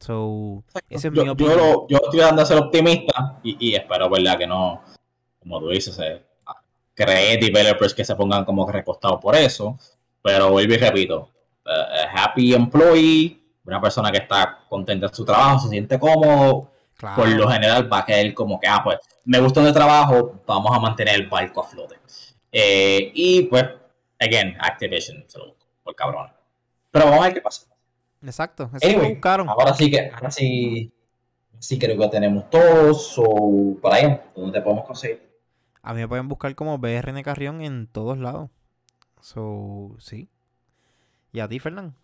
So, 0.00 0.64
esa 0.90 1.08
es 1.08 1.14
yo, 1.14 1.22
mi 1.22 1.26
yo 1.26 1.32
opinión. 1.32 1.56
lo- 1.58 1.86
yo 1.88 1.98
estoy 2.02 2.20
dando 2.20 2.42
a 2.42 2.46
ser 2.46 2.58
optimista 2.58 3.38
y, 3.42 3.56
y 3.70 3.74
espero, 3.76 4.10
¿verdad? 4.10 4.36
Que 4.36 4.46
no, 4.46 4.82
como 5.38 5.60
tú 5.60 5.68
dices, 5.68 5.96
eh, 6.00 6.24
cree 6.94 7.36
developers 7.38 7.94
que 7.94 8.04
se 8.04 8.16
pongan 8.16 8.44
como 8.44 8.68
recostados 8.70 9.20
por 9.20 9.36
eso. 9.36 9.78
Pero 10.20 10.50
vuelvo 10.50 10.74
y 10.74 10.76
repito, 10.78 11.28
eh, 11.66 12.06
happy 12.14 12.54
employee, 12.54 13.40
una 13.64 13.80
persona 13.80 14.10
que 14.10 14.18
está 14.18 14.60
contenta 14.68 15.06
en 15.06 15.14
su 15.14 15.24
trabajo, 15.24 15.60
se 15.60 15.68
siente 15.68 15.98
cómodo, 15.98 16.70
Claro. 16.96 17.16
por 17.16 17.28
lo 17.28 17.48
general 17.48 17.92
va 17.92 17.98
a 17.98 18.04
caer 18.06 18.32
como 18.34 18.58
que, 18.60 18.68
ah, 18.68 18.80
pues, 18.84 18.98
me 19.24 19.40
gusta 19.40 19.60
donde 19.60 19.72
trabajo, 19.76 20.40
vamos 20.46 20.70
a 20.76 20.78
mantener 20.80 21.14
el 21.16 21.26
barco 21.28 21.60
a 21.60 21.64
flote. 21.68 21.96
Eh, 22.52 23.10
y 23.14 23.42
pues, 23.44 23.64
again, 24.22 24.56
Activision 24.60 25.24
se 25.28 25.38
lo 25.38 25.48
busco, 25.48 25.66
por 25.84 25.94
cabrón. 25.94 26.28
Pero 26.90 27.06
vamos 27.06 27.20
a 27.20 27.24
ver 27.24 27.34
qué 27.34 27.40
pasa. 27.40 27.66
Exacto. 28.22 28.70
Eso 28.74 28.92
lo 28.92 29.00
Anyway, 29.00 29.10
buscaron. 29.10 29.48
ahora 29.48 29.74
sí 29.74 29.90
que, 29.90 30.10
ahora 30.14 30.30
sí, 30.30 30.92
sí 31.58 31.78
creo 31.78 31.98
que 31.98 32.08
tenemos 32.08 32.48
todos, 32.50 33.14
o 33.18 33.76
por 33.80 33.92
ahí, 33.92 34.18
¿dónde 34.36 34.58
te 34.58 34.62
podemos 34.62 34.84
conseguir? 34.86 35.22
A 35.82 35.94
mí 35.94 36.00
me 36.00 36.08
pueden 36.08 36.28
buscar 36.28 36.54
como 36.54 36.78
BRN 36.78 37.22
Carrión 37.22 37.60
en 37.62 37.86
todos 37.88 38.18
lados. 38.18 38.50
So, 39.20 39.96
sí. 39.98 40.28
¿Y 41.32 41.40
a 41.40 41.48
ti, 41.48 41.58
Fernán? 41.58 41.94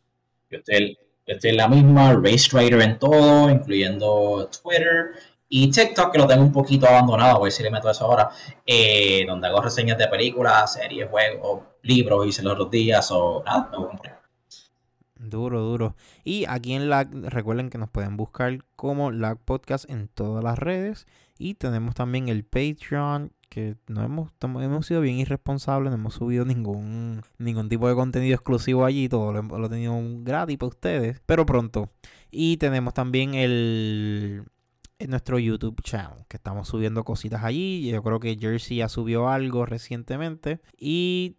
Yo 0.50 0.58
estoy, 0.58 0.98
yo 1.26 1.34
estoy 1.34 1.50
en 1.50 1.56
la 1.58 1.68
misma, 1.68 2.14
Race 2.14 2.48
Trader 2.50 2.80
en 2.82 2.98
todo, 2.98 3.50
incluyendo 3.50 4.48
Twitter 4.62 5.10
y 5.48 5.70
TikTok, 5.70 6.12
que 6.12 6.18
lo 6.18 6.26
tengo 6.26 6.42
un 6.42 6.52
poquito 6.52 6.86
abandonado, 6.86 7.34
voy 7.38 7.42
a 7.42 7.44
ver 7.44 7.52
si 7.52 7.62
le 7.62 7.70
meto 7.70 7.90
eso 7.90 8.04
ahora, 8.04 8.30
eh, 8.66 9.24
donde 9.26 9.48
hago 9.48 9.60
reseñas 9.62 9.96
de 9.98 10.08
películas, 10.08 10.74
series, 10.74 11.08
juegos, 11.08 11.62
libros, 11.88 12.26
hice 12.26 12.42
los 12.42 12.70
días, 12.70 13.08
o. 13.10 13.42
Duro, 15.18 15.60
duro. 15.62 15.96
Y 16.22 16.44
aquí 16.46 16.74
en 16.74 16.88
LAG, 16.88 17.10
recuerden 17.24 17.70
que 17.70 17.78
nos 17.78 17.90
pueden 17.90 18.16
buscar 18.16 18.64
como 18.76 19.10
LAG 19.10 19.38
Podcast 19.44 19.90
en 19.90 20.06
todas 20.08 20.44
las 20.44 20.58
redes. 20.58 21.06
Y 21.38 21.54
tenemos 21.54 21.94
también 21.94 22.28
el 22.28 22.44
Patreon, 22.44 23.32
que 23.48 23.76
no 23.88 24.04
hemos, 24.04 24.30
hemos 24.42 24.86
sido 24.86 25.00
bien 25.00 25.16
irresponsables, 25.16 25.90
no 25.90 25.96
hemos 25.96 26.14
subido 26.14 26.44
ningún, 26.44 27.22
ningún 27.38 27.68
tipo 27.68 27.88
de 27.88 27.94
contenido 27.94 28.34
exclusivo 28.34 28.84
allí, 28.84 29.08
todo 29.08 29.32
lo, 29.32 29.42
lo 29.42 29.66
he 29.66 29.70
tenido 29.70 29.94
gratis 30.22 30.58
para 30.58 30.68
ustedes, 30.68 31.20
pero 31.26 31.46
pronto. 31.46 31.90
Y 32.30 32.58
tenemos 32.58 32.94
también 32.94 33.34
el, 33.34 34.44
nuestro 35.06 35.38
YouTube 35.38 35.80
channel, 35.82 36.26
que 36.28 36.36
estamos 36.36 36.68
subiendo 36.68 37.04
cositas 37.04 37.44
allí. 37.44 37.88
Yo 37.90 38.02
creo 38.02 38.20
que 38.20 38.36
Jersey 38.38 38.78
ya 38.78 38.88
subió 38.88 39.28
algo 39.28 39.64
recientemente. 39.64 40.60
Y 40.76 41.36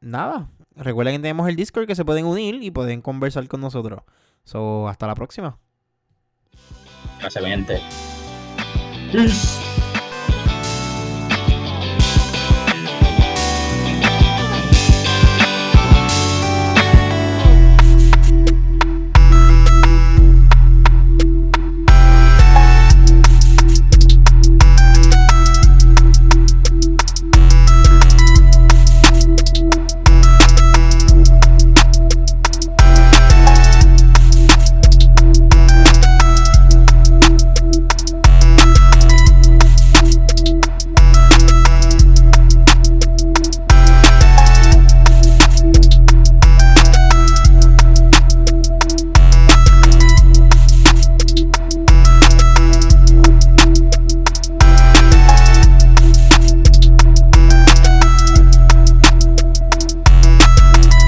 nada, 0.00 0.50
recuerden 0.76 1.16
que 1.16 1.22
tenemos 1.22 1.48
el 1.48 1.56
Discord 1.56 1.86
que 1.86 1.94
se 1.94 2.04
pueden 2.04 2.26
unir 2.26 2.62
y 2.62 2.70
pueden 2.70 3.02
conversar 3.02 3.46
con 3.48 3.60
nosotros. 3.60 4.00
So, 4.44 4.88
hasta 4.88 5.06
la 5.06 5.14
próxima. 5.14 5.58
Gracias, 7.20 7.44
gente. 7.44 7.80
Peace. 9.12 9.79